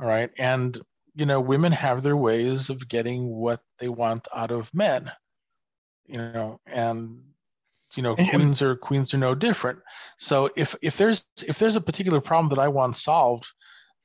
all 0.01 0.07
right, 0.07 0.29
and 0.37 0.79
you 1.15 1.25
know, 1.25 1.39
women 1.41 1.71
have 1.71 2.03
their 2.03 2.17
ways 2.17 2.69
of 2.69 2.87
getting 2.89 3.27
what 3.27 3.61
they 3.79 3.87
want 3.87 4.27
out 4.35 4.51
of 4.51 4.69
men. 4.73 5.11
you 6.07 6.17
know, 6.17 6.59
and 6.67 7.21
you 7.95 8.03
know, 8.03 8.15
queens 8.15 8.61
are 8.61 8.75
queens 8.75 9.13
are 9.13 9.17
no 9.17 9.35
different. 9.35 9.79
So 10.19 10.49
if 10.57 10.75
if 10.81 10.97
there's 10.97 11.23
if 11.47 11.59
there's 11.59 11.75
a 11.77 11.81
particular 11.81 12.21
problem 12.21 12.49
that 12.49 12.61
I 12.61 12.67
want 12.67 12.97
solved, 12.97 13.45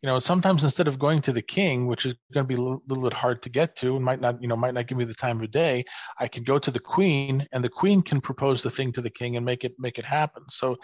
you 0.03 0.07
know, 0.09 0.19
sometimes 0.19 0.65
instead 0.65 0.89
of 0.89 0.99
going 0.99 1.23
to 1.23 1.33
the 1.33 1.43
king, 1.43 1.87
which 1.87 2.07
is 2.07 2.15
going 2.33 2.45
to 2.45 2.49
be 2.49 2.55
a 2.55 2.59
little, 2.63 2.83
little, 2.89 3.05
bit 3.05 3.13
hard 3.13 3.43
to 3.43 3.51
get 3.51 3.77
to, 3.79 3.97
and 3.97 4.05
might 4.05 4.21
not, 4.21 4.41
you 4.41 4.49
know, 4.49 4.57
might 4.57 4.75
not 4.75 4.87
give 4.89 4.97
me 4.97 5.05
the 5.05 5.15
time 5.15 5.43
of 5.43 5.51
day, 5.51 5.85
I 6.19 6.29
can 6.29 6.45
go 6.45 6.59
to 6.59 6.71
the 6.71 6.81
queen, 6.81 7.47
and 7.53 7.63
the 7.65 7.69
queen 7.69 8.03
can 8.03 8.21
propose 8.21 8.63
the 8.63 8.71
thing 8.71 8.93
to 8.95 9.03
the 9.03 9.11
king 9.11 9.37
and 9.37 9.45
make 9.45 9.65
it 9.65 9.75
make 9.79 9.99
it 9.99 10.05
happen. 10.05 10.45
So, 10.51 10.77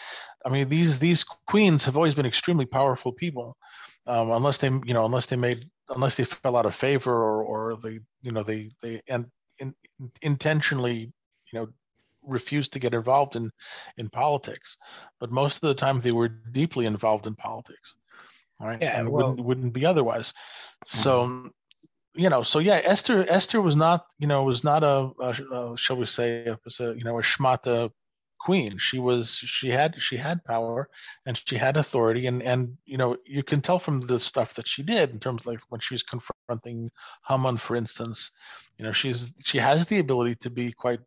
I 0.45 0.51
mean, 0.51 0.69
these 0.69 0.99
these 0.99 1.25
queens 1.49 1.85
have 1.85 1.97
always 1.97 2.15
been 2.15 2.27
extremely 2.27 2.67
powerful 2.67 3.13
people, 3.13 3.57
um, 4.07 4.31
unless 4.31 4.59
they, 4.59 4.69
you 4.69 4.95
know, 4.95 5.05
unless 5.05 5.27
they 5.27 5.37
made 5.37 5.69
unless 5.89 6.17
they 6.17 6.25
fell 6.25 6.57
out 6.57 6.67
of 6.67 6.75
favor 6.75 7.13
or 7.13 7.43
or 7.43 7.77
they, 7.83 7.99
you 8.23 8.33
know, 8.33 8.43
they 8.43 8.71
they 8.83 9.03
and 9.09 9.27
in, 9.59 9.75
intentionally, 10.23 11.13
you 11.53 11.59
know, 11.59 11.69
refused 12.23 12.73
to 12.73 12.79
get 12.79 12.95
involved 12.95 13.37
in 13.37 13.51
in 13.99 14.09
politics. 14.11 14.77
But 15.21 15.31
most 15.31 15.57
of 15.57 15.63
the 15.63 15.75
time, 15.75 16.01
they 16.01 16.13
were 16.13 16.29
deeply 16.29 16.87
involved 16.87 17.27
in 17.27 17.35
politics 17.35 17.95
right? 18.61 18.79
Yeah, 18.81 19.01
and 19.01 19.11
well, 19.11 19.29
wouldn't 19.31 19.47
wouldn't 19.47 19.73
be 19.73 19.87
otherwise. 19.87 20.33
So, 20.87 21.27
mm-hmm. 21.27 21.49
you 22.15 22.29
know, 22.29 22.43
so 22.43 22.59
yeah, 22.59 22.81
Esther 22.85 23.25
Esther 23.29 23.61
was 23.61 23.77
not, 23.77 24.07
you 24.19 24.27
know, 24.27 24.45
was 24.45 24.65
not 24.65 24.83
a, 24.83 25.11
a, 25.21 25.31
a 25.31 25.77
shall 25.77 25.97
we 25.97 26.07
say, 26.07 26.47
a 26.47 26.59
you 26.95 27.05
know 27.05 27.19
a 27.19 27.23
shmata 27.23 27.91
queen. 28.47 28.78
She 28.78 28.99
was 28.99 29.38
she 29.57 29.68
had 29.70 29.94
she 29.99 30.16
had 30.16 30.44
power 30.44 30.88
and 31.26 31.40
she 31.47 31.57
had 31.57 31.76
authority, 31.76 32.26
and 32.26 32.42
and 32.42 32.76
you 32.86 32.99
know 32.99 33.16
you 33.26 33.42
can 33.42 33.61
tell 33.61 33.78
from 33.80 34.07
the 34.07 34.18
stuff 34.18 34.51
that 34.57 34.68
she 34.68 34.82
did 34.82 35.11
in 35.11 35.20
terms 35.20 35.42
of 35.42 35.47
like 35.47 35.61
when 35.70 35.80
she's 35.80 36.03
confronting 36.03 36.90
Haman, 37.28 37.59
for 37.59 37.76
instance, 37.76 38.30
you 38.78 38.84
know 38.84 38.92
she's 38.92 39.26
she 39.44 39.59
has 39.59 39.86
the 39.86 39.99
ability 39.99 40.36
to 40.42 40.51
be 40.51 40.72
quite 40.72 41.01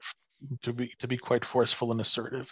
to 0.64 0.74
be 0.74 0.92
to 1.00 1.08
be 1.08 1.18
quite 1.18 1.46
forceful 1.46 1.92
and 1.92 2.02
assertive 2.02 2.48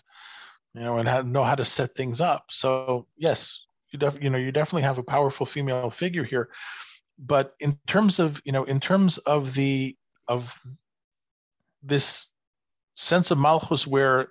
you 0.73 0.81
know, 0.81 0.97
and 0.97 1.33
know 1.33 1.43
how 1.43 1.55
to 1.55 1.65
set 1.65 1.95
things 1.95 2.21
up. 2.21 2.45
So 2.49 3.07
yes, 3.17 3.61
you 3.91 3.99
def, 3.99 4.15
you 4.21 4.29
know 4.29 4.37
you 4.37 4.51
definitely 4.51 4.83
have 4.83 4.97
a 4.97 5.03
powerful 5.03 5.45
female 5.45 5.91
figure 5.91 6.23
here 6.23 6.49
but 7.17 7.55
in 7.59 7.77
terms 7.87 8.19
of 8.19 8.37
you 8.45 8.51
know 8.51 8.63
in 8.65 8.79
terms 8.79 9.17
of 9.19 9.53
the 9.55 9.95
of 10.27 10.43
this 11.83 12.27
sense 12.95 13.31
of 13.31 13.37
malchus 13.37 13.87
where 13.87 14.29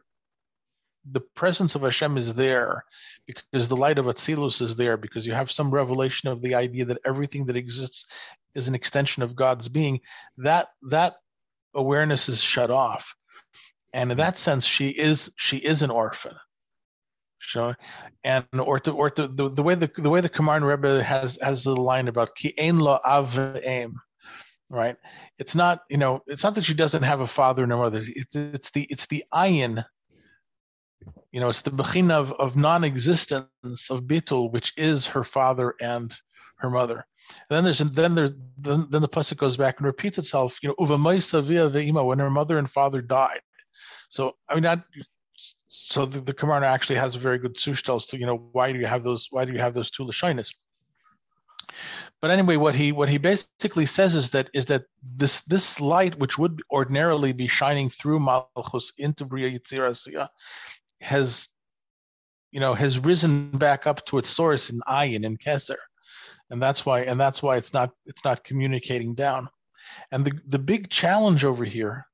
the 1.12 1.20
presence 1.20 1.74
of 1.74 1.82
Hashem 1.82 2.18
is 2.18 2.34
there 2.34 2.84
because 3.26 3.68
the 3.68 3.76
light 3.76 3.98
of 3.98 4.06
Atzilus 4.06 4.60
is 4.60 4.76
there 4.76 4.96
because 4.96 5.26
you 5.26 5.32
have 5.32 5.50
some 5.50 5.70
revelation 5.70 6.28
of 6.28 6.42
the 6.42 6.54
idea 6.54 6.84
that 6.84 6.98
everything 7.04 7.46
that 7.46 7.56
exists 7.56 8.06
is 8.54 8.68
an 8.68 8.74
extension 8.74 9.22
of 9.22 9.36
God's 9.36 9.68
being 9.68 10.00
that 10.38 10.68
that 10.90 11.14
awareness 11.74 12.28
is 12.28 12.40
shut 12.40 12.70
off 12.70 13.04
and 13.92 14.10
in 14.10 14.16
that 14.18 14.38
sense 14.38 14.64
she 14.64 14.88
is 14.88 15.30
she 15.36 15.58
is 15.58 15.82
an 15.82 15.90
orphan 15.90 16.34
Sure. 17.46 17.76
And 18.24 18.44
or 18.52 18.80
to, 18.80 18.90
or 18.90 19.10
to, 19.10 19.28
the, 19.28 19.50
the 19.50 19.62
way 19.62 19.76
the 19.76 19.88
the 19.96 20.10
way 20.10 20.20
the 20.20 20.28
Kamarna 20.28 20.68
Rebbe 20.68 21.02
has 21.02 21.38
has 21.40 21.64
a 21.66 21.72
line 21.72 22.08
about 22.08 22.34
ki 22.34 22.52
ein 22.58 22.78
lo 22.78 22.98
av 23.04 23.38
aim, 23.62 23.94
right? 24.68 24.96
It's 25.38 25.54
not 25.54 25.82
you 25.88 25.96
know 25.96 26.22
it's 26.26 26.42
not 26.42 26.56
that 26.56 26.64
she 26.64 26.74
doesn't 26.74 27.04
have 27.04 27.20
a 27.20 27.28
father 27.28 27.62
and 27.62 27.72
a 27.72 27.76
mother. 27.76 28.02
It's 28.04 28.34
it's 28.34 28.70
the 28.72 28.82
it's 28.90 29.06
the 29.06 29.24
ayin. 29.32 29.84
You 31.32 31.40
know, 31.40 31.50
it's 31.50 31.62
the 31.62 31.70
bechin 31.70 32.10
of, 32.10 32.32
of 32.32 32.56
non-existence 32.56 33.90
of 33.90 34.04
bitul, 34.04 34.52
which 34.52 34.72
is 34.76 35.06
her 35.06 35.24
father 35.24 35.74
and 35.80 36.14
her 36.58 36.70
mother. 36.70 37.06
And 37.50 37.56
then 37.56 37.64
there's 37.64 37.78
then 37.78 38.14
there 38.14 38.30
then, 38.58 38.86
then 38.90 39.02
the 39.02 39.08
pasuk 39.08 39.38
goes 39.38 39.56
back 39.56 39.78
and 39.78 39.86
repeats 39.86 40.18
itself. 40.18 40.54
You 40.62 40.68
know, 40.68 40.74
uva 40.78 42.04
when 42.04 42.18
her 42.18 42.30
mother 42.30 42.58
and 42.58 42.70
father 42.70 43.02
died. 43.02 43.40
So 44.08 44.36
I 44.48 44.54
mean, 44.54 44.62
not 44.62 44.84
so 45.68 46.06
the, 46.06 46.20
the 46.20 46.32
Kamarna 46.32 46.66
actually 46.66 46.96
has 46.96 47.14
a 47.14 47.18
very 47.18 47.38
good 47.38 47.56
sushtel 47.56 48.06
to 48.08 48.18
you 48.18 48.26
know 48.26 48.48
why 48.52 48.72
do 48.72 48.78
you 48.78 48.86
have 48.86 49.04
those 49.04 49.28
why 49.30 49.44
do 49.44 49.52
you 49.52 49.58
have 49.58 49.74
those 49.74 49.90
two 49.90 50.04
lashonis? 50.04 50.48
But 52.22 52.30
anyway, 52.30 52.56
what 52.56 52.74
he 52.74 52.92
what 52.92 53.08
he 53.08 53.18
basically 53.18 53.86
says 53.86 54.14
is 54.14 54.30
that 54.30 54.48
is 54.54 54.66
that 54.66 54.84
this 55.02 55.40
this 55.40 55.80
light 55.80 56.18
which 56.18 56.38
would 56.38 56.62
ordinarily 56.70 57.32
be 57.32 57.48
shining 57.48 57.90
through 57.90 58.20
Malchus 58.20 58.92
into 58.98 59.24
Bria 59.24 59.58
Yitzirasiya 59.58 60.28
has 61.00 61.48
you 62.50 62.60
know 62.60 62.74
has 62.74 62.98
risen 62.98 63.50
back 63.50 63.86
up 63.86 64.04
to 64.06 64.18
its 64.18 64.30
source 64.30 64.70
in 64.70 64.80
Ayin 64.88 65.26
and 65.26 65.38
Keser. 65.40 65.76
And 66.50 66.62
that's 66.62 66.86
why 66.86 67.02
and 67.02 67.20
that's 67.20 67.42
why 67.42 67.56
it's 67.56 67.72
not 67.72 67.90
it's 68.06 68.24
not 68.24 68.44
communicating 68.44 69.14
down. 69.14 69.48
And 70.12 70.24
the 70.24 70.32
the 70.48 70.58
big 70.58 70.90
challenge 70.90 71.44
over 71.44 71.64
here 71.64 72.06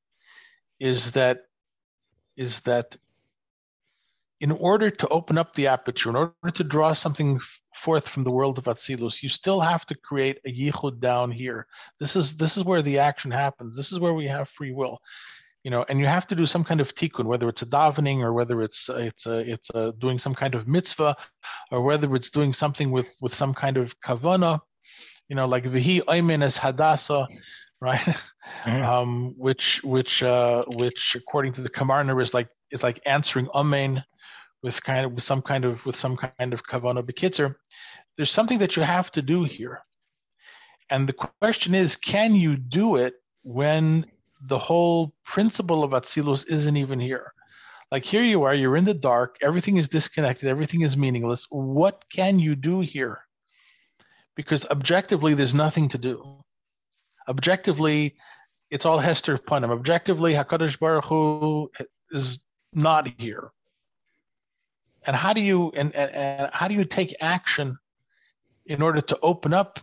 is 0.81 1.13
that 1.13 1.41
is 2.37 2.61
that 2.61 2.97
in 4.41 4.51
order 4.51 4.91
to 4.91 5.09
open 5.09 5.39
up 5.39 5.55
the 5.55 5.69
aperture, 5.69 6.11
in 6.11 6.17
order 6.17 6.51
to 6.53 6.65
draw 6.65 6.93
something 6.93 7.39
forth 7.85 8.09
from 8.09 8.25
the 8.25 8.31
world 8.31 8.59
of 8.59 8.65
Atzilus, 8.65 9.23
you 9.23 9.29
still 9.29 9.61
have 9.61 9.87
to 9.87 9.95
create 9.95 10.41
a 10.45 10.53
yichud 10.53 10.99
down 10.99 11.31
here. 11.31 11.67
This 12.01 12.17
is 12.17 12.37
this 12.37 12.57
is 12.57 12.65
where 12.65 12.83
the 12.83 12.99
action 12.99 13.31
happens. 13.31 13.77
This 13.77 13.93
is 13.93 14.01
where 14.01 14.15
we 14.15 14.27
have 14.27 14.49
free 14.49 14.73
will, 14.73 15.01
you 15.65 15.71
know. 15.71 15.85
And 15.89 15.99
you 15.99 16.07
have 16.07 16.27
to 16.29 16.35
do 16.35 16.47
some 16.47 16.65
kind 16.65 16.81
of 16.81 16.95
tikkun, 16.95 17.25
whether 17.25 17.49
it's 17.49 17.63
a 17.63 17.67
davening 17.67 18.21
or 18.23 18.33
whether 18.33 18.63
it's 18.63 18.89
it's 18.89 19.27
a, 19.27 19.39
it's 19.39 19.71
a 19.75 19.93
doing 19.99 20.19
some 20.19 20.35
kind 20.35 20.55
of 20.55 20.67
mitzvah, 20.67 21.17
or 21.71 21.83
whether 21.83 22.15
it's 22.15 22.31
doing 22.31 22.53
something 22.53 22.91
with 22.91 23.09
with 23.21 23.35
some 23.35 23.55
kind 23.55 23.77
of 23.77 23.95
kavana, 24.01 24.61
you 25.29 25.37
know, 25.37 25.47
like 25.47 25.65
vihi 25.65 26.03
oimen 26.05 26.43
as 26.43 26.57
hadasa, 26.57 27.27
right? 27.81 28.01
Mm-hmm. 28.01 28.19
Um, 28.65 29.35
which 29.39 29.81
which 29.85 30.23
uh, 30.23 30.65
which 30.67 31.15
according 31.15 31.53
to 31.55 31.63
the 31.63 31.71
Kamarner 31.71 32.21
is 32.21 32.35
like 32.35 32.49
is 32.73 32.83
like 32.83 33.01
answering 33.07 33.49
amen 33.55 34.03
with 34.63 34.83
kind 34.83 35.07
of 35.07 35.13
with 35.13 35.25
some 35.25 35.43
kind 35.43 35.65
of 35.65 35.85
with 35.85 35.97
some 35.97 36.17
kind 36.17 36.53
of 36.53 36.65
kavana 36.65 37.03
bekitzer, 37.03 37.55
there's 38.17 38.31
something 38.31 38.59
that 38.59 38.77
you 38.77 38.83
have 38.83 39.11
to 39.13 39.23
do 39.23 39.45
here. 39.45 39.81
And 40.91 41.09
the 41.09 41.15
question 41.41 41.75
is, 41.75 41.97
can 41.97 42.35
you 42.35 42.57
do 42.57 42.97
it 42.97 43.15
when 43.43 44.07
the 44.47 44.59
whole 44.59 45.13
principle 45.25 45.85
of 45.85 45.93
Atzilus 45.93 46.45
isn't 46.49 46.77
even 46.77 47.01
here? 47.01 47.33
Like 47.91 48.05
here 48.05 48.23
you 48.23 48.43
are, 48.45 48.55
you're 48.55 48.77
in 48.77 48.85
the 48.85 48.95
dark, 48.95 49.37
everything 49.43 49.77
is 49.77 49.89
disconnected, 49.89 50.49
everything 50.49 50.81
is 50.81 50.97
meaningless. 50.97 51.47
What 51.51 52.05
can 52.11 52.39
you 52.39 52.57
do 52.57 52.81
here? 52.81 53.21
Because 54.35 54.65
objectively, 54.67 55.35
there's 55.35 55.55
nothing 55.55 55.89
to 55.91 55.99
do. 55.99 56.43
Objectively, 57.29 58.17
it's 58.71 58.87
all 58.87 58.99
Hester 58.99 59.37
Punim. 59.37 59.71
Objectively, 59.71 60.33
Hakadosh 60.33 60.79
Baruch 60.79 61.05
Hu 61.05 61.71
is 62.11 62.39
not 62.73 63.09
here 63.19 63.53
and 65.07 65.17
how 65.17 65.33
do 65.33 65.41
you 65.41 65.71
and, 65.75 65.95
and, 65.95 66.11
and 66.15 66.51
how 66.53 66.69
do 66.69 66.75
you 66.75 66.85
take 66.85 67.15
action 67.21 67.79
in 68.67 68.83
order 68.83 69.01
to 69.01 69.19
open 69.23 69.53
up 69.53 69.79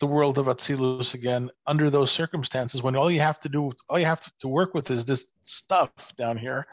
the 0.00 0.06
world 0.06 0.38
of 0.38 0.46
Atzilus 0.46 1.14
again 1.14 1.50
under 1.66 1.90
those 1.90 2.10
circumstances 2.10 2.82
when 2.82 2.96
all 2.96 3.10
you 3.10 3.20
have 3.20 3.38
to 3.40 3.48
do, 3.48 3.72
all 3.88 3.98
you 3.98 4.06
have 4.06 4.22
to 4.40 4.48
work 4.48 4.74
with 4.74 4.90
is 4.90 5.04
this 5.04 5.26
stuff 5.44 5.90
down 6.16 6.38
here, 6.38 6.66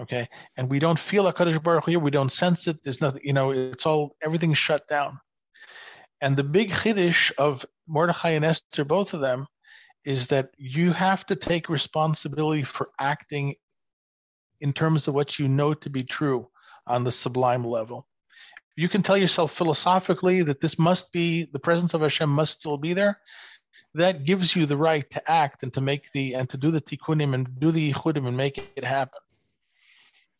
okay? 0.00 0.28
And 0.56 0.68
we 0.68 0.78
don't 0.78 0.98
feel 0.98 1.26
a 1.26 1.32
Kadosh 1.32 1.62
Baruch 1.62 1.84
Hu, 1.86 1.98
we 1.98 2.10
don't 2.10 2.32
sense 2.32 2.66
it. 2.66 2.78
There's 2.84 3.00
nothing, 3.00 3.22
you 3.24 3.32
know, 3.32 3.52
it's 3.52 3.86
all 3.86 4.16
everything's 4.22 4.58
shut 4.58 4.86
down. 4.88 5.20
And 6.20 6.36
the 6.36 6.42
big 6.42 6.70
chiddush 6.70 7.30
of 7.38 7.64
Mordechai 7.86 8.30
and 8.30 8.44
Esther, 8.44 8.84
both 8.84 9.12
of 9.14 9.20
them, 9.20 9.46
is 10.04 10.26
that 10.28 10.50
you 10.58 10.92
have 10.92 11.24
to 11.26 11.36
take 11.36 11.68
responsibility 11.68 12.64
for 12.64 12.88
acting 13.00 13.54
in 14.60 14.72
terms 14.72 15.06
of 15.06 15.14
what 15.14 15.38
you 15.38 15.48
know 15.48 15.74
to 15.74 15.90
be 15.90 16.02
true 16.02 16.48
on 16.86 17.04
the 17.04 17.12
sublime 17.12 17.64
level. 17.64 18.06
You 18.76 18.88
can 18.88 19.02
tell 19.02 19.16
yourself 19.16 19.52
philosophically 19.56 20.42
that 20.42 20.60
this 20.60 20.78
must 20.78 21.12
be 21.12 21.48
the 21.52 21.58
presence 21.58 21.94
of 21.94 22.00
Hashem 22.00 22.28
must 22.28 22.60
still 22.60 22.76
be 22.76 22.92
there. 22.92 23.18
That 23.94 24.24
gives 24.24 24.56
you 24.56 24.66
the 24.66 24.76
right 24.76 25.08
to 25.12 25.30
act 25.30 25.62
and 25.62 25.72
to 25.74 25.80
make 25.80 26.10
the 26.12 26.34
and 26.34 26.50
to 26.50 26.56
do 26.56 26.72
the 26.72 26.80
tikkunim 26.80 27.34
and 27.34 27.48
do 27.60 27.70
the 27.70 27.92
yichudim 27.92 28.26
and 28.26 28.36
make 28.36 28.58
it 28.58 28.84
happen. 28.84 29.20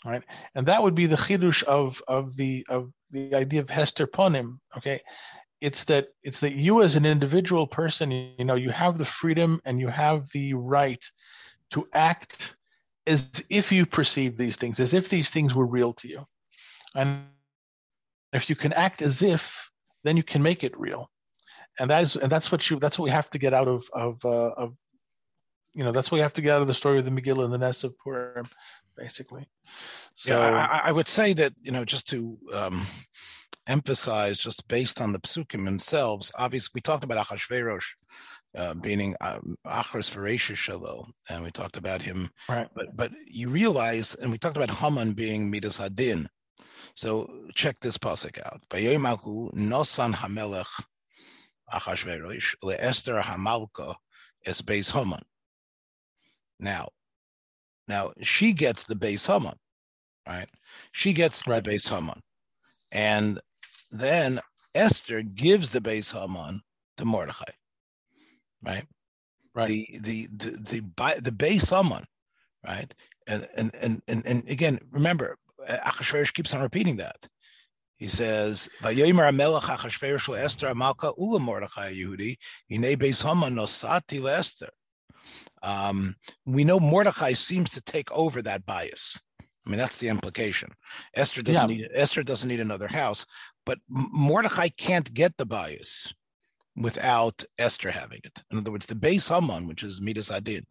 Right, 0.05 0.23
and 0.55 0.67
that 0.67 0.83
would 0.83 0.95
be 0.95 1.07
the 1.07 1.17
chidush 1.17 1.63
of 1.63 2.03
of 2.09 2.37
the 2.37 2.67
of 2.69 2.93
the 3.11 3.35
idea 3.35 3.61
of 3.61 3.71
hester 3.71 4.07
ponim. 4.07 4.59
Okay, 4.77 5.01
it's 5.61 5.85
that 5.85 6.09
it's 6.23 6.41
that 6.41 6.53
you 6.53 6.83
as 6.83 6.97
an 6.97 7.07
individual 7.07 7.67
person, 7.67 8.11
you 8.11 8.45
know, 8.45 8.57
you 8.57 8.71
have 8.71 8.99
the 8.99 9.07
freedom 9.07 9.61
and 9.65 9.81
you 9.81 9.89
have 9.89 10.25
the 10.35 10.53
right 10.55 11.03
to 11.73 11.89
act 11.95 12.55
as 13.07 13.27
if 13.49 13.71
you 13.73 13.87
perceive 13.87 14.37
these 14.37 14.57
things, 14.57 14.81
as 14.81 14.93
if 14.93 15.09
these 15.09 15.31
things 15.31 15.55
were 15.55 15.67
real 15.67 15.93
to 15.95 16.09
you. 16.09 16.27
And 16.95 17.25
if 18.35 18.49
you 18.49 18.57
can 18.57 18.73
act 18.73 19.03
as 19.03 19.23
if, 19.23 19.43
then 20.03 20.17
you 20.17 20.23
can 20.23 20.43
make 20.43 20.65
it 20.65 20.79
real. 20.79 21.11
And 21.79 21.91
that 21.91 22.05
is, 22.05 22.17
and 22.17 22.31
that's 22.31 22.53
what 22.53 22.69
you, 22.71 22.79
that's 22.79 22.99
what 22.99 23.05
we 23.05 23.11
have 23.11 23.31
to 23.31 23.39
get 23.39 23.53
out 23.53 23.69
of, 23.69 23.83
of, 23.93 24.19
uh, 24.25 24.29
of, 24.29 24.75
you 25.73 25.83
know, 25.83 25.93
that's 25.93 26.11
what 26.11 26.17
we 26.17 26.23
have 26.23 26.35
to 26.35 26.43
get 26.43 26.55
out 26.55 26.63
of 26.63 26.69
the 26.69 26.75
story 26.75 26.99
of 26.99 27.05
the 27.05 27.11
Megillah 27.11 27.45
and 27.45 27.53
the 27.53 27.59
Ness 27.59 27.83
of 27.83 27.99
Purim, 27.99 28.49
basically. 28.97 29.49
So, 30.15 30.39
yeah, 30.39 30.69
I, 30.71 30.89
I, 30.89 30.93
would 30.93 31.09
say 31.09 31.33
that, 31.33 31.53
you 31.63 31.73
know, 31.73 31.85
just 31.85 32.09
to 32.11 32.39
um, 32.53 32.83
emphasize, 33.67 34.39
just 34.39 34.69
based 34.69 35.01
on 35.01 35.13
the 35.13 35.19
psukim 35.21 35.65
themselves, 35.65 36.31
obviously 36.39 36.71
we 36.77 36.81
talked 36.81 37.03
about 37.03 37.25
Achashverosh 37.27 37.87
uh, 38.57 38.75
meaning 38.83 39.15
um, 39.21 39.57
Achras 39.67 40.15
Veresha 40.15 40.55
Shalo, 40.55 41.07
and 41.29 41.43
we 41.43 41.51
talked 41.51 41.77
about 41.77 42.03
him. 42.03 42.31
Right. 42.49 42.69
But 42.75 42.97
but 42.97 43.13
you 43.27 43.49
realize, 43.49 44.15
and 44.15 44.31
we 44.31 44.39
talked 44.39 44.57
about 44.57 44.71
Haman 44.71 45.15
being 45.15 45.51
Midas 45.51 45.79
Hadin. 45.79 46.27
So 46.95 47.49
check 47.55 47.79
this 47.81 47.99
pasuk 47.99 48.39
out. 48.45 48.63
Vayomahu 48.71 49.53
nosan 49.55 50.13
hamelech 50.13 50.85
Achashverosh 51.73 52.57
leEsther 52.63 53.23
Hamalka 53.23 53.95
es 54.45 54.63
Beis 54.63 54.93
Haman. 54.93 55.23
Now, 56.61 56.89
now 57.89 58.13
she 58.23 58.53
gets 58.53 58.85
the 58.85 58.95
Beis 58.95 59.27
Haman, 59.27 59.57
right? 60.27 60.49
She 60.93 61.13
gets 61.13 61.47
right. 61.47 61.63
the 61.63 61.71
Beis 61.71 61.89
Haman, 61.89 62.21
and 62.93 63.41
then 63.91 64.41
Esther 64.75 65.23
gives 65.23 65.71
the 65.71 65.81
Beis 65.81 66.13
Haman 66.13 66.61
to 66.99 67.05
Mordechai 67.05 67.53
right? 68.65 68.85
Right. 69.55 69.67
The 69.67 69.99
the 70.01 70.27
the 70.33 70.51
the, 70.51 71.21
the 71.21 71.31
Beis 71.31 71.71
Haman, 71.71 72.05
right? 72.67 72.93
And 73.27 73.47
and 73.57 73.75
and 73.81 74.03
and, 74.09 74.27
and 74.27 74.49
again, 74.49 74.79
remember, 74.91 75.37
Achashverosh 75.69 76.35
keeps 76.35 76.55
on 76.55 76.63
repeating 76.63 76.97
that. 76.97 77.27
He 77.97 78.09
says, 78.09 78.69
"Vayomer 78.83 79.29
Amelech 79.29 79.63
Achashverosh 79.63 80.39
Esther 80.39 80.75
Malka 80.75 81.13
Ula 81.17 81.39
Mordechai 81.39 81.95
Yehudi 81.95 82.37
Beis 82.71 83.23
Haman 83.23 83.55
Nosati 83.55 84.21
LeEsther." 84.21 84.71
Um, 85.63 86.15
we 86.45 86.65
know 86.65 86.79
Mordechai 86.79 87.33
seems 87.33 87.71
to 87.71 87.81
take 87.81 88.11
over 88.13 88.43
that 88.43 88.67
bayis. 88.67 89.21
I 89.41 89.71
mean, 89.71 89.79
that's 89.79 89.97
the 89.97 90.09
implication. 90.09 90.71
Esther 91.15 91.43
doesn't 91.43 91.71
yeah. 91.71 91.77
need 91.77 91.89
Esther 91.95 92.23
doesn't 92.23 92.49
need 92.49 92.61
another 92.61 92.89
house, 92.89 93.25
but 93.65 93.79
Mordechai 93.89 94.69
can't 94.69 95.13
get 95.15 95.37
the 95.39 95.47
bayis 95.47 96.13
without 96.77 97.43
Esther 97.59 97.91
having 97.91 98.21
it. 98.25 98.43
In 98.51 98.59
other 98.59 98.73
words, 98.73 98.87
the 98.87 98.95
Beis 98.95 99.29
Haman, 99.29 99.67
which 99.67 99.83
is 99.83 100.03
Midas 100.03 100.31
Hadin, 100.31 100.65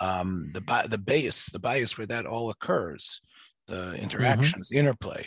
um, 0.00 0.50
the 0.52 0.86
the 0.88 0.98
base, 0.98 1.50
the 1.50 1.58
bias 1.58 1.96
where 1.96 2.06
that 2.06 2.26
all 2.26 2.50
occurs, 2.50 3.20
the 3.70 3.94
interactions, 3.94 4.68
mm-hmm. 4.68 4.74
the 4.74 4.80
interplay, 4.80 5.26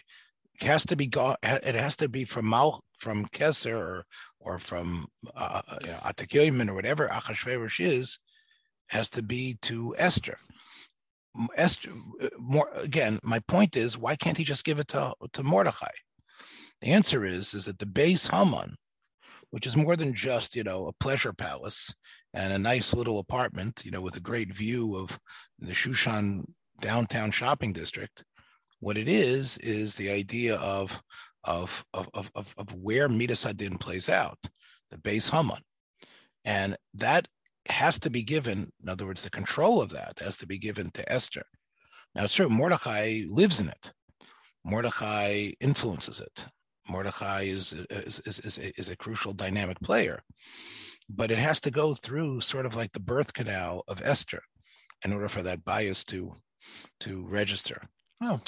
it 0.61 0.67
has 0.67 0.85
to 0.85 0.95
be 0.95 1.07
gone. 1.07 1.35
It 1.41 1.75
has 1.75 1.95
to 1.97 2.09
be 2.09 2.25
from 2.25 2.49
Mal 2.49 2.81
from 2.99 3.25
Keser 3.25 3.75
or 3.75 4.05
or 4.39 4.59
from 4.59 5.07
uh, 5.35 5.61
you 5.81 5.87
know, 5.87 6.71
or 6.71 6.75
whatever 6.75 7.07
Achashverosh 7.07 7.83
is, 7.83 8.19
has 8.87 9.09
to 9.11 9.23
be 9.23 9.57
to 9.63 9.95
Esther. 9.97 10.37
Esther, 11.55 11.91
uh, 12.21 12.29
more 12.37 12.69
again, 12.75 13.19
my 13.23 13.39
point 13.47 13.75
is, 13.75 13.97
why 13.97 14.15
can't 14.15 14.37
he 14.37 14.43
just 14.43 14.65
give 14.65 14.79
it 14.79 14.89
to 14.89 15.13
to 15.33 15.43
Mordechai? 15.43 15.95
The 16.81 16.89
answer 16.89 17.25
is 17.25 17.53
is 17.53 17.65
that 17.65 17.79
the 17.79 17.85
Beis 17.85 18.29
Haman 18.29 18.75
which 19.53 19.67
is 19.67 19.77
more 19.77 19.95
than 19.95 20.15
just 20.15 20.55
you 20.55 20.63
know 20.63 20.87
a 20.87 20.93
pleasure 20.93 21.31
palace 21.31 21.93
and 22.33 22.51
a 22.51 22.57
nice 22.57 22.91
little 22.91 23.19
apartment, 23.19 23.83
you 23.85 23.91
know, 23.91 24.01
with 24.01 24.15
a 24.15 24.19
great 24.19 24.51
view 24.51 24.97
of 24.97 25.19
the 25.59 25.73
Shushan 25.73 26.43
downtown 26.81 27.29
shopping 27.29 27.71
district. 27.71 28.23
What 28.83 28.97
it 28.97 29.07
is 29.07 29.57
is 29.59 29.95
the 29.95 30.11
idea 30.11 30.57
of 30.57 31.01
of 31.45 31.85
of 31.93 32.09
of 32.35 32.53
of, 32.57 32.73
where 32.73 33.07
Midas 33.07 33.45
Hadin 33.45 33.79
plays 33.79 34.09
out, 34.09 34.37
the 34.91 34.97
Beis 34.97 35.31
Haman, 35.31 35.61
and 36.43 36.75
that 36.95 37.25
has 37.69 37.97
to 37.99 38.09
be 38.09 38.23
given. 38.23 38.69
In 38.81 38.89
other 38.89 39.05
words, 39.05 39.23
the 39.23 39.29
control 39.29 39.81
of 39.81 39.91
that 39.91 40.19
has 40.19 40.35
to 40.39 40.47
be 40.47 40.57
given 40.57 40.91
to 40.91 41.09
Esther. 41.09 41.45
Now 42.13 42.25
it's 42.25 42.33
true, 42.33 42.49
Mordechai 42.49 43.21
lives 43.29 43.61
in 43.61 43.69
it. 43.69 43.93
Mordechai 44.65 45.51
influences 45.61 46.19
it. 46.19 46.45
Mordechai 46.89 47.43
is 47.43 47.71
is, 47.89 48.19
is 48.25 48.39
is 48.39 48.57
is 48.57 48.89
a 48.89 48.97
crucial 48.97 49.31
dynamic 49.31 49.79
player, 49.79 50.21
but 51.07 51.31
it 51.31 51.39
has 51.39 51.61
to 51.61 51.71
go 51.71 51.93
through 51.93 52.41
sort 52.41 52.65
of 52.65 52.75
like 52.75 52.91
the 52.91 52.99
birth 52.99 53.31
canal 53.33 53.85
of 53.87 54.01
Esther 54.01 54.41
in 55.05 55.13
order 55.13 55.29
for 55.29 55.41
that 55.43 55.63
bayis 55.63 56.03
to 56.07 56.33
to 56.99 57.25
register. 57.27 57.81
Oh, 58.21 58.41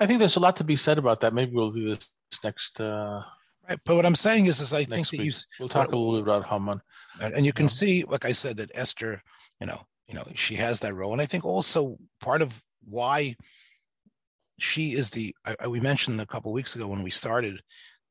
I 0.00 0.06
think 0.06 0.18
there's 0.18 0.36
a 0.36 0.40
lot 0.40 0.56
to 0.56 0.64
be 0.64 0.76
said 0.76 0.98
about 0.98 1.20
that. 1.20 1.34
Maybe 1.34 1.52
we'll 1.52 1.70
do 1.70 1.90
this 1.90 2.06
next. 2.42 2.80
Uh, 2.80 3.22
right, 3.68 3.78
but 3.84 3.96
what 3.96 4.06
I'm 4.06 4.14
saying 4.14 4.46
is, 4.46 4.60
is 4.60 4.72
I 4.72 4.84
think 4.84 5.10
that 5.10 5.24
you, 5.24 5.32
we'll 5.60 5.68
talk 5.68 5.88
what, 5.88 5.94
a 5.94 5.98
little 5.98 6.14
bit 6.14 6.22
about 6.22 6.46
Haman, 6.46 6.80
and 7.20 7.44
you 7.46 7.52
can 7.52 7.64
yeah. 7.64 7.70
see, 7.70 8.04
like 8.04 8.24
I 8.24 8.32
said, 8.32 8.56
that 8.56 8.70
Esther, 8.74 9.22
you 9.60 9.66
know, 9.66 9.80
you 10.08 10.14
know, 10.14 10.24
she 10.34 10.54
has 10.56 10.80
that 10.80 10.94
role, 10.94 11.12
and 11.12 11.22
I 11.22 11.26
think 11.26 11.44
also 11.44 11.96
part 12.20 12.42
of 12.42 12.62
why 12.84 13.36
she 14.58 14.92
is 14.92 15.10
the 15.10 15.34
I, 15.44 15.68
we 15.68 15.80
mentioned 15.80 16.20
a 16.20 16.26
couple 16.26 16.52
weeks 16.52 16.76
ago 16.76 16.86
when 16.86 17.02
we 17.02 17.10
started 17.10 17.60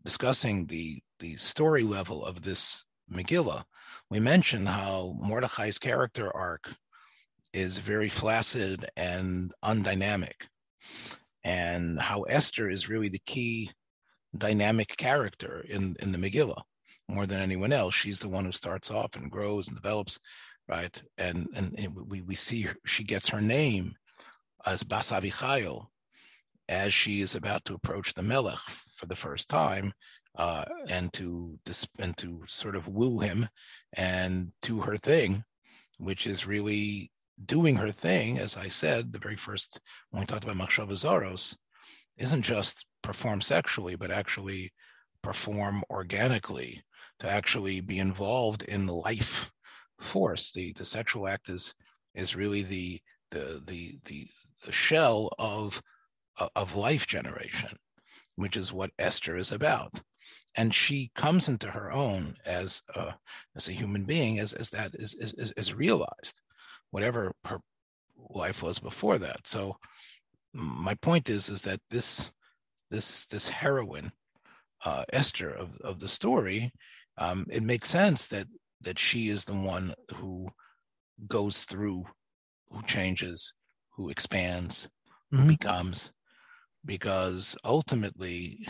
discussing 0.03 0.65
the 0.65 1.01
the 1.19 1.35
story 1.35 1.83
level 1.83 2.25
of 2.25 2.41
this 2.41 2.83
Megillah. 3.11 3.63
We 4.09 4.19
mentioned 4.19 4.67
how 4.67 5.13
Mordechai's 5.17 5.79
character 5.79 6.35
arc 6.35 6.69
is 7.53 7.77
very 7.77 8.09
flaccid 8.09 8.89
and 8.95 9.53
undynamic, 9.63 10.47
and 11.43 11.99
how 11.99 12.23
Esther 12.23 12.69
is 12.69 12.89
really 12.89 13.09
the 13.09 13.21
key 13.25 13.71
dynamic 14.37 14.95
character 14.97 15.65
in 15.67 15.95
in 15.99 16.11
the 16.11 16.17
Megillah 16.17 16.61
more 17.07 17.25
than 17.25 17.41
anyone 17.41 17.73
else. 17.73 17.93
She's 17.93 18.19
the 18.19 18.29
one 18.29 18.45
who 18.45 18.51
starts 18.51 18.89
off 18.89 19.15
and 19.15 19.29
grows 19.29 19.67
and 19.67 19.75
develops, 19.75 20.19
right? 20.67 21.01
And 21.17 21.47
and, 21.55 21.77
and 21.77 21.95
we 22.09 22.21
we 22.21 22.35
see 22.35 22.61
her, 22.63 22.75
she 22.85 23.03
gets 23.03 23.29
her 23.29 23.41
name 23.41 23.93
as 24.65 24.83
Bas 24.83 25.11
Abichayil, 25.11 25.87
as 26.69 26.93
she 26.93 27.21
is 27.21 27.35
about 27.35 27.65
to 27.65 27.73
approach 27.75 28.13
the 28.13 28.21
Melech 28.23 28.59
for 28.95 29.07
the 29.07 29.15
first 29.15 29.49
time, 29.49 29.91
uh, 30.37 30.65
and 30.87 31.11
to 31.13 31.59
and 31.99 32.15
to 32.17 32.43
sort 32.47 32.75
of 32.75 32.87
woo 32.87 33.19
him 33.19 33.47
and 33.93 34.51
do 34.61 34.79
her 34.79 34.97
thing, 34.97 35.43
which 35.97 36.27
is 36.27 36.47
really 36.47 37.11
doing 37.45 37.75
her 37.75 37.91
thing. 37.91 38.39
As 38.39 38.57
I 38.57 38.67
said, 38.67 39.11
the 39.11 39.19
very 39.19 39.35
first 39.35 39.79
when 40.09 40.21
we 40.21 40.25
talked 40.25 40.43
about 40.43 40.57
Machshava 40.57 40.93
Zaros, 40.93 41.55
isn't 42.17 42.43
just 42.43 42.85
perform 43.01 43.41
sexually, 43.41 43.95
but 43.95 44.11
actually 44.11 44.71
perform 45.21 45.83
organically, 45.89 46.83
to 47.19 47.29
actually 47.29 47.81
be 47.81 47.99
involved 47.99 48.63
in 48.63 48.85
the 48.85 48.93
life 48.93 49.51
force. 49.99 50.51
The 50.51 50.73
the 50.73 50.85
sexual 50.85 51.27
act 51.27 51.49
is 51.49 51.73
is 52.13 52.35
really 52.35 52.63
the 52.63 53.01
the 53.31 53.61
the 53.65 53.95
the, 54.05 54.27
the 54.65 54.71
shell 54.71 55.29
of 55.37 55.81
of 56.55 56.75
life 56.75 57.07
generation, 57.07 57.77
which 58.35 58.57
is 58.57 58.73
what 58.73 58.91
Esther 58.97 59.35
is 59.35 59.51
about. 59.51 60.01
And 60.55 60.73
she 60.73 61.11
comes 61.15 61.47
into 61.47 61.67
her 61.71 61.91
own 61.91 62.35
as 62.45 62.81
a, 62.93 63.13
as 63.55 63.69
a 63.69 63.73
human 63.73 64.05
being, 64.05 64.39
as, 64.39 64.53
as 64.53 64.71
that 64.71 64.95
is, 64.95 65.15
is, 65.15 65.51
is 65.55 65.73
realized, 65.73 66.41
whatever 66.91 67.33
her 67.45 67.59
life 68.29 68.63
was 68.63 68.79
before 68.79 69.17
that. 69.19 69.47
So 69.47 69.77
my 70.53 70.95
point 70.95 71.29
is 71.29 71.49
is 71.49 71.63
that 71.63 71.79
this 71.89 72.31
this 72.89 73.25
this 73.27 73.49
heroine, 73.49 74.11
uh, 74.85 75.05
Esther 75.11 75.49
of, 75.49 75.77
of 75.81 75.99
the 75.99 76.07
story, 76.07 76.71
um, 77.17 77.45
it 77.49 77.63
makes 77.63 77.89
sense 77.89 78.27
that 78.29 78.47
that 78.81 78.99
she 78.99 79.29
is 79.29 79.45
the 79.45 79.53
one 79.55 79.93
who 80.15 80.47
goes 81.27 81.65
through, 81.65 82.03
who 82.69 82.81
changes, 82.83 83.53
who 83.95 84.09
expands, 84.09 84.87
mm-hmm. 85.33 85.43
who 85.43 85.47
becomes, 85.49 86.11
because 86.85 87.55
ultimately 87.63 88.67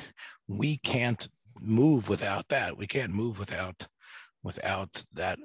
we 0.47 0.77
can't 0.77 1.27
move 1.61 2.09
without 2.09 2.47
that. 2.49 2.77
We 2.77 2.87
can't 2.87 3.13
move 3.13 3.39
without 3.39 3.87
without 4.43 5.03
that 5.13 5.39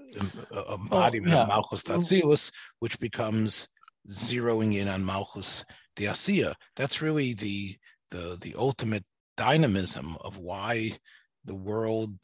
uh, 0.54 0.74
embodiment 0.74 1.34
oh, 1.34 1.36
yeah. 1.36 1.42
of 1.42 1.48
Malchus 1.48 1.82
Tatzilus, 1.82 2.50
which 2.80 2.98
becomes 2.98 3.68
zeroing 4.10 4.76
in 4.76 4.88
on 4.88 5.04
Malchus 5.04 5.64
Diasia. 5.96 6.54
That's 6.76 7.02
really 7.02 7.34
the 7.34 7.76
the 8.10 8.38
the 8.40 8.54
ultimate 8.56 9.04
dynamism 9.36 10.16
of 10.20 10.38
why 10.38 10.92
the 11.44 11.54
world 11.54 12.16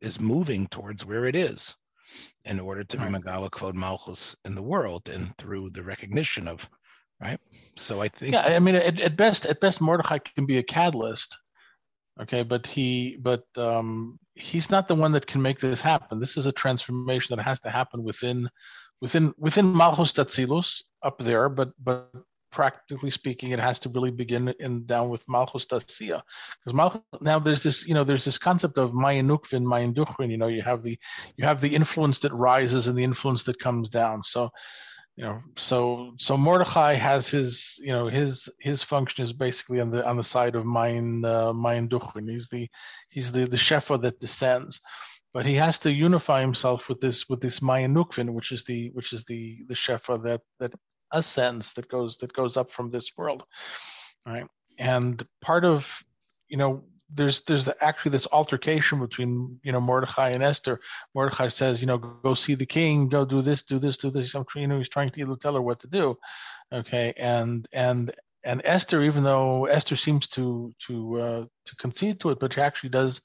is 0.00 0.20
moving 0.20 0.66
towards 0.66 1.04
where 1.04 1.26
it 1.26 1.36
is 1.36 1.76
in 2.44 2.58
order 2.58 2.84
to 2.84 2.98
right. 2.98 3.12
be 3.12 3.18
Megala 3.18 3.50
Kvod 3.50 3.74
Malchus 3.74 4.34
in 4.44 4.54
the 4.54 4.62
world 4.62 5.08
and 5.08 5.36
through 5.36 5.70
the 5.70 5.82
recognition 5.82 6.48
of 6.48 6.68
right? 7.20 7.38
So 7.76 8.00
I 8.00 8.08
think 8.08 8.32
yeah, 8.32 8.42
I 8.42 8.58
mean, 8.58 8.74
at, 8.74 9.00
at 9.00 9.16
best, 9.16 9.46
at 9.46 9.60
best, 9.60 9.80
Mordechai 9.80 10.18
can 10.18 10.46
be 10.46 10.58
a 10.58 10.62
catalyst, 10.62 11.36
okay, 12.20 12.42
but 12.42 12.66
he, 12.66 13.18
but 13.20 13.44
um, 13.56 14.18
he's 14.40 14.70
not 14.70 14.88
the 14.88 14.94
one 14.94 15.12
that 15.12 15.26
can 15.26 15.42
make 15.42 15.60
this 15.60 15.80
happen. 15.80 16.18
This 16.18 16.36
is 16.36 16.46
a 16.46 16.52
transformation 16.52 17.36
that 17.36 17.42
has 17.42 17.60
to 17.60 17.70
happen 17.70 18.02
within, 18.02 18.48
within, 19.00 19.34
within 19.38 19.72
Malchus 19.72 20.12
Datzilus 20.12 20.82
up 21.02 21.18
there, 21.18 21.48
but 21.48 21.70
but 21.82 22.10
practically 22.50 23.10
speaking, 23.10 23.52
it 23.52 23.60
has 23.60 23.78
to 23.80 23.88
really 23.88 24.10
begin 24.10 24.52
in 24.58 24.84
down 24.86 25.08
with 25.08 25.22
Malchus 25.28 25.66
Dacia. 25.66 26.22
Because 26.58 26.74
Malchus 26.74 27.00
now 27.20 27.38
there's 27.38 27.62
this, 27.62 27.86
you 27.86 27.94
know, 27.94 28.04
there's 28.04 28.24
this 28.24 28.38
concept 28.38 28.78
of 28.78 28.90
Mayanukvin, 28.90 29.62
Mayanduchvin, 29.62 30.30
you 30.30 30.36
know, 30.36 30.48
you 30.48 30.62
have 30.62 30.82
the 30.82 30.98
you 31.36 31.46
have 31.46 31.60
the 31.60 31.74
influence 31.74 32.18
that 32.20 32.32
rises 32.34 32.86
and 32.86 32.98
the 32.98 33.04
influence 33.04 33.42
that 33.44 33.60
comes 33.60 33.88
down. 33.88 34.22
So 34.24 34.50
you 35.20 35.26
know 35.26 35.38
so 35.58 36.12
so 36.16 36.34
mordechai 36.36 36.94
has 36.94 37.28
his 37.28 37.78
you 37.78 37.92
know 37.92 38.08
his 38.08 38.48
his 38.58 38.82
function 38.82 39.22
is 39.22 39.34
basically 39.34 39.78
on 39.78 39.90
the 39.90 40.00
on 40.08 40.16
the 40.16 40.24
side 40.24 40.54
of 40.54 40.64
mine 40.64 41.22
uh, 41.26 41.52
mine 41.52 41.86
duchrin 41.88 42.26
he's 42.30 42.48
the 42.50 42.66
he's 43.10 43.30
the 43.30 43.44
the 43.44 43.56
shefa 43.56 44.00
that 44.00 44.18
descends 44.18 44.80
but 45.32 45.46
he 45.46 45.54
has 45.54 45.78
to 45.80 45.92
unify 45.92 46.40
himself 46.40 46.88
with 46.88 47.00
this 47.00 47.28
with 47.28 47.40
this 47.40 47.62
Mayan 47.62 47.94
Nukvin, 47.94 48.30
which 48.30 48.50
is 48.50 48.64
the 48.64 48.90
which 48.90 49.12
is 49.12 49.24
the 49.28 49.58
the 49.68 49.74
shefa 49.74 50.22
that 50.24 50.40
that 50.58 50.72
ascends 51.12 51.72
that 51.74 51.88
goes 51.88 52.16
that 52.20 52.32
goes 52.32 52.56
up 52.56 52.70
from 52.72 52.90
this 52.90 53.12
world, 53.16 53.44
right? 54.26 54.46
And 54.78 55.24
part 55.40 55.64
of 55.64 55.84
you 56.48 56.56
know 56.56 56.82
there's 57.14 57.42
there's 57.46 57.68
actually 57.80 58.12
this 58.12 58.26
altercation 58.32 59.00
between 59.00 59.58
you 59.62 59.72
know 59.72 59.80
Mordechai 59.80 60.30
and 60.30 60.42
Esther. 60.42 60.80
Mordechai 61.14 61.48
says, 61.48 61.80
you 61.80 61.86
know, 61.86 61.98
go 61.98 62.34
see 62.34 62.54
the 62.54 62.66
king, 62.66 63.08
go 63.08 63.24
do 63.24 63.42
this, 63.42 63.62
do 63.62 63.78
this, 63.78 63.96
do 63.96 64.10
this. 64.10 64.34
I'm, 64.34 64.44
you 64.54 64.66
know, 64.66 64.78
he's 64.78 64.88
trying 64.88 65.10
to 65.10 65.36
tell 65.36 65.54
her 65.54 65.62
what 65.62 65.80
to 65.80 65.86
do. 65.86 66.16
Okay, 66.72 67.12
and 67.16 67.66
and 67.72 68.14
and 68.44 68.62
Esther, 68.64 69.02
even 69.02 69.24
though 69.24 69.66
Esther 69.66 69.96
seems 69.96 70.28
to 70.28 70.72
to 70.86 71.20
uh, 71.20 71.44
to 71.66 71.76
concede 71.76 72.20
to 72.20 72.30
it, 72.30 72.38
but 72.40 72.54
she 72.54 72.60
actually 72.60 72.90
does 72.90 73.20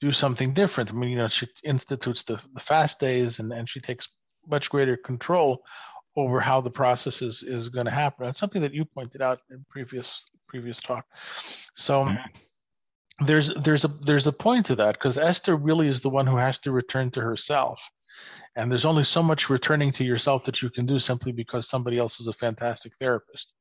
do 0.00 0.12
something 0.12 0.54
different. 0.54 0.90
I 0.90 0.92
mean, 0.92 1.10
you 1.10 1.16
know, 1.16 1.28
she 1.28 1.48
institutes 1.64 2.22
the, 2.22 2.40
the 2.54 2.60
fast 2.60 3.00
days 3.00 3.40
and, 3.40 3.52
and 3.52 3.68
she 3.68 3.80
takes 3.80 4.06
much 4.46 4.70
greater 4.70 4.96
control 4.96 5.62
over 6.16 6.40
how 6.40 6.60
the 6.60 6.70
process 6.70 7.20
is, 7.20 7.42
is 7.42 7.68
going 7.68 7.86
to 7.86 7.92
happen. 7.92 8.26
That's 8.26 8.40
something 8.40 8.62
that 8.62 8.74
you 8.74 8.84
pointed 8.84 9.22
out 9.22 9.40
in 9.50 9.64
previous 9.68 10.24
previous 10.48 10.80
talk. 10.80 11.04
So 11.76 12.04
mm-hmm. 12.04 12.38
There's 13.26 13.52
there's 13.64 13.84
a 13.84 13.88
there's 14.02 14.26
a 14.26 14.32
point 14.32 14.66
to 14.66 14.76
that 14.76 14.94
because 14.94 15.18
Esther 15.18 15.56
really 15.56 15.88
is 15.88 16.00
the 16.00 16.08
one 16.08 16.26
who 16.26 16.36
has 16.36 16.58
to 16.60 16.70
return 16.70 17.10
to 17.12 17.20
herself. 17.20 17.78
And 18.56 18.70
there's 18.70 18.84
only 18.84 19.04
so 19.04 19.22
much 19.22 19.48
returning 19.48 19.92
to 19.92 20.04
yourself 20.04 20.44
that 20.44 20.62
you 20.62 20.70
can 20.70 20.86
do 20.86 20.98
simply 20.98 21.32
because 21.32 21.68
somebody 21.68 21.98
else 21.98 22.18
is 22.20 22.26
a 22.26 22.32
fantastic 22.32 22.92
therapist. 22.98 23.52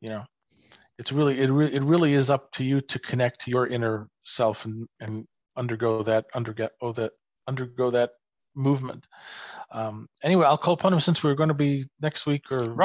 You 0.00 0.10
know, 0.10 0.24
it's 0.98 1.12
really 1.12 1.40
it, 1.40 1.50
re- 1.50 1.72
it 1.72 1.82
really 1.82 2.14
is 2.14 2.30
up 2.30 2.50
to 2.52 2.64
you 2.64 2.80
to 2.80 2.98
connect 3.00 3.42
to 3.42 3.50
your 3.50 3.66
inner 3.66 4.08
self 4.24 4.64
and, 4.64 4.88
and 5.00 5.26
undergo 5.56 6.02
that 6.02 6.26
undergo 6.34 6.68
oh, 6.82 6.92
that 6.92 7.12
undergo 7.48 7.90
that 7.90 8.10
movement. 8.54 9.04
Um, 9.72 10.08
anyway, 10.22 10.46
al 10.46 10.58
kol 10.58 10.76
panim 10.76 11.02
since 11.02 11.22
we're 11.22 11.34
going 11.34 11.48
to 11.48 11.54
be 11.54 11.86
next 12.00 12.26
week 12.26 12.42
or. 12.50 12.84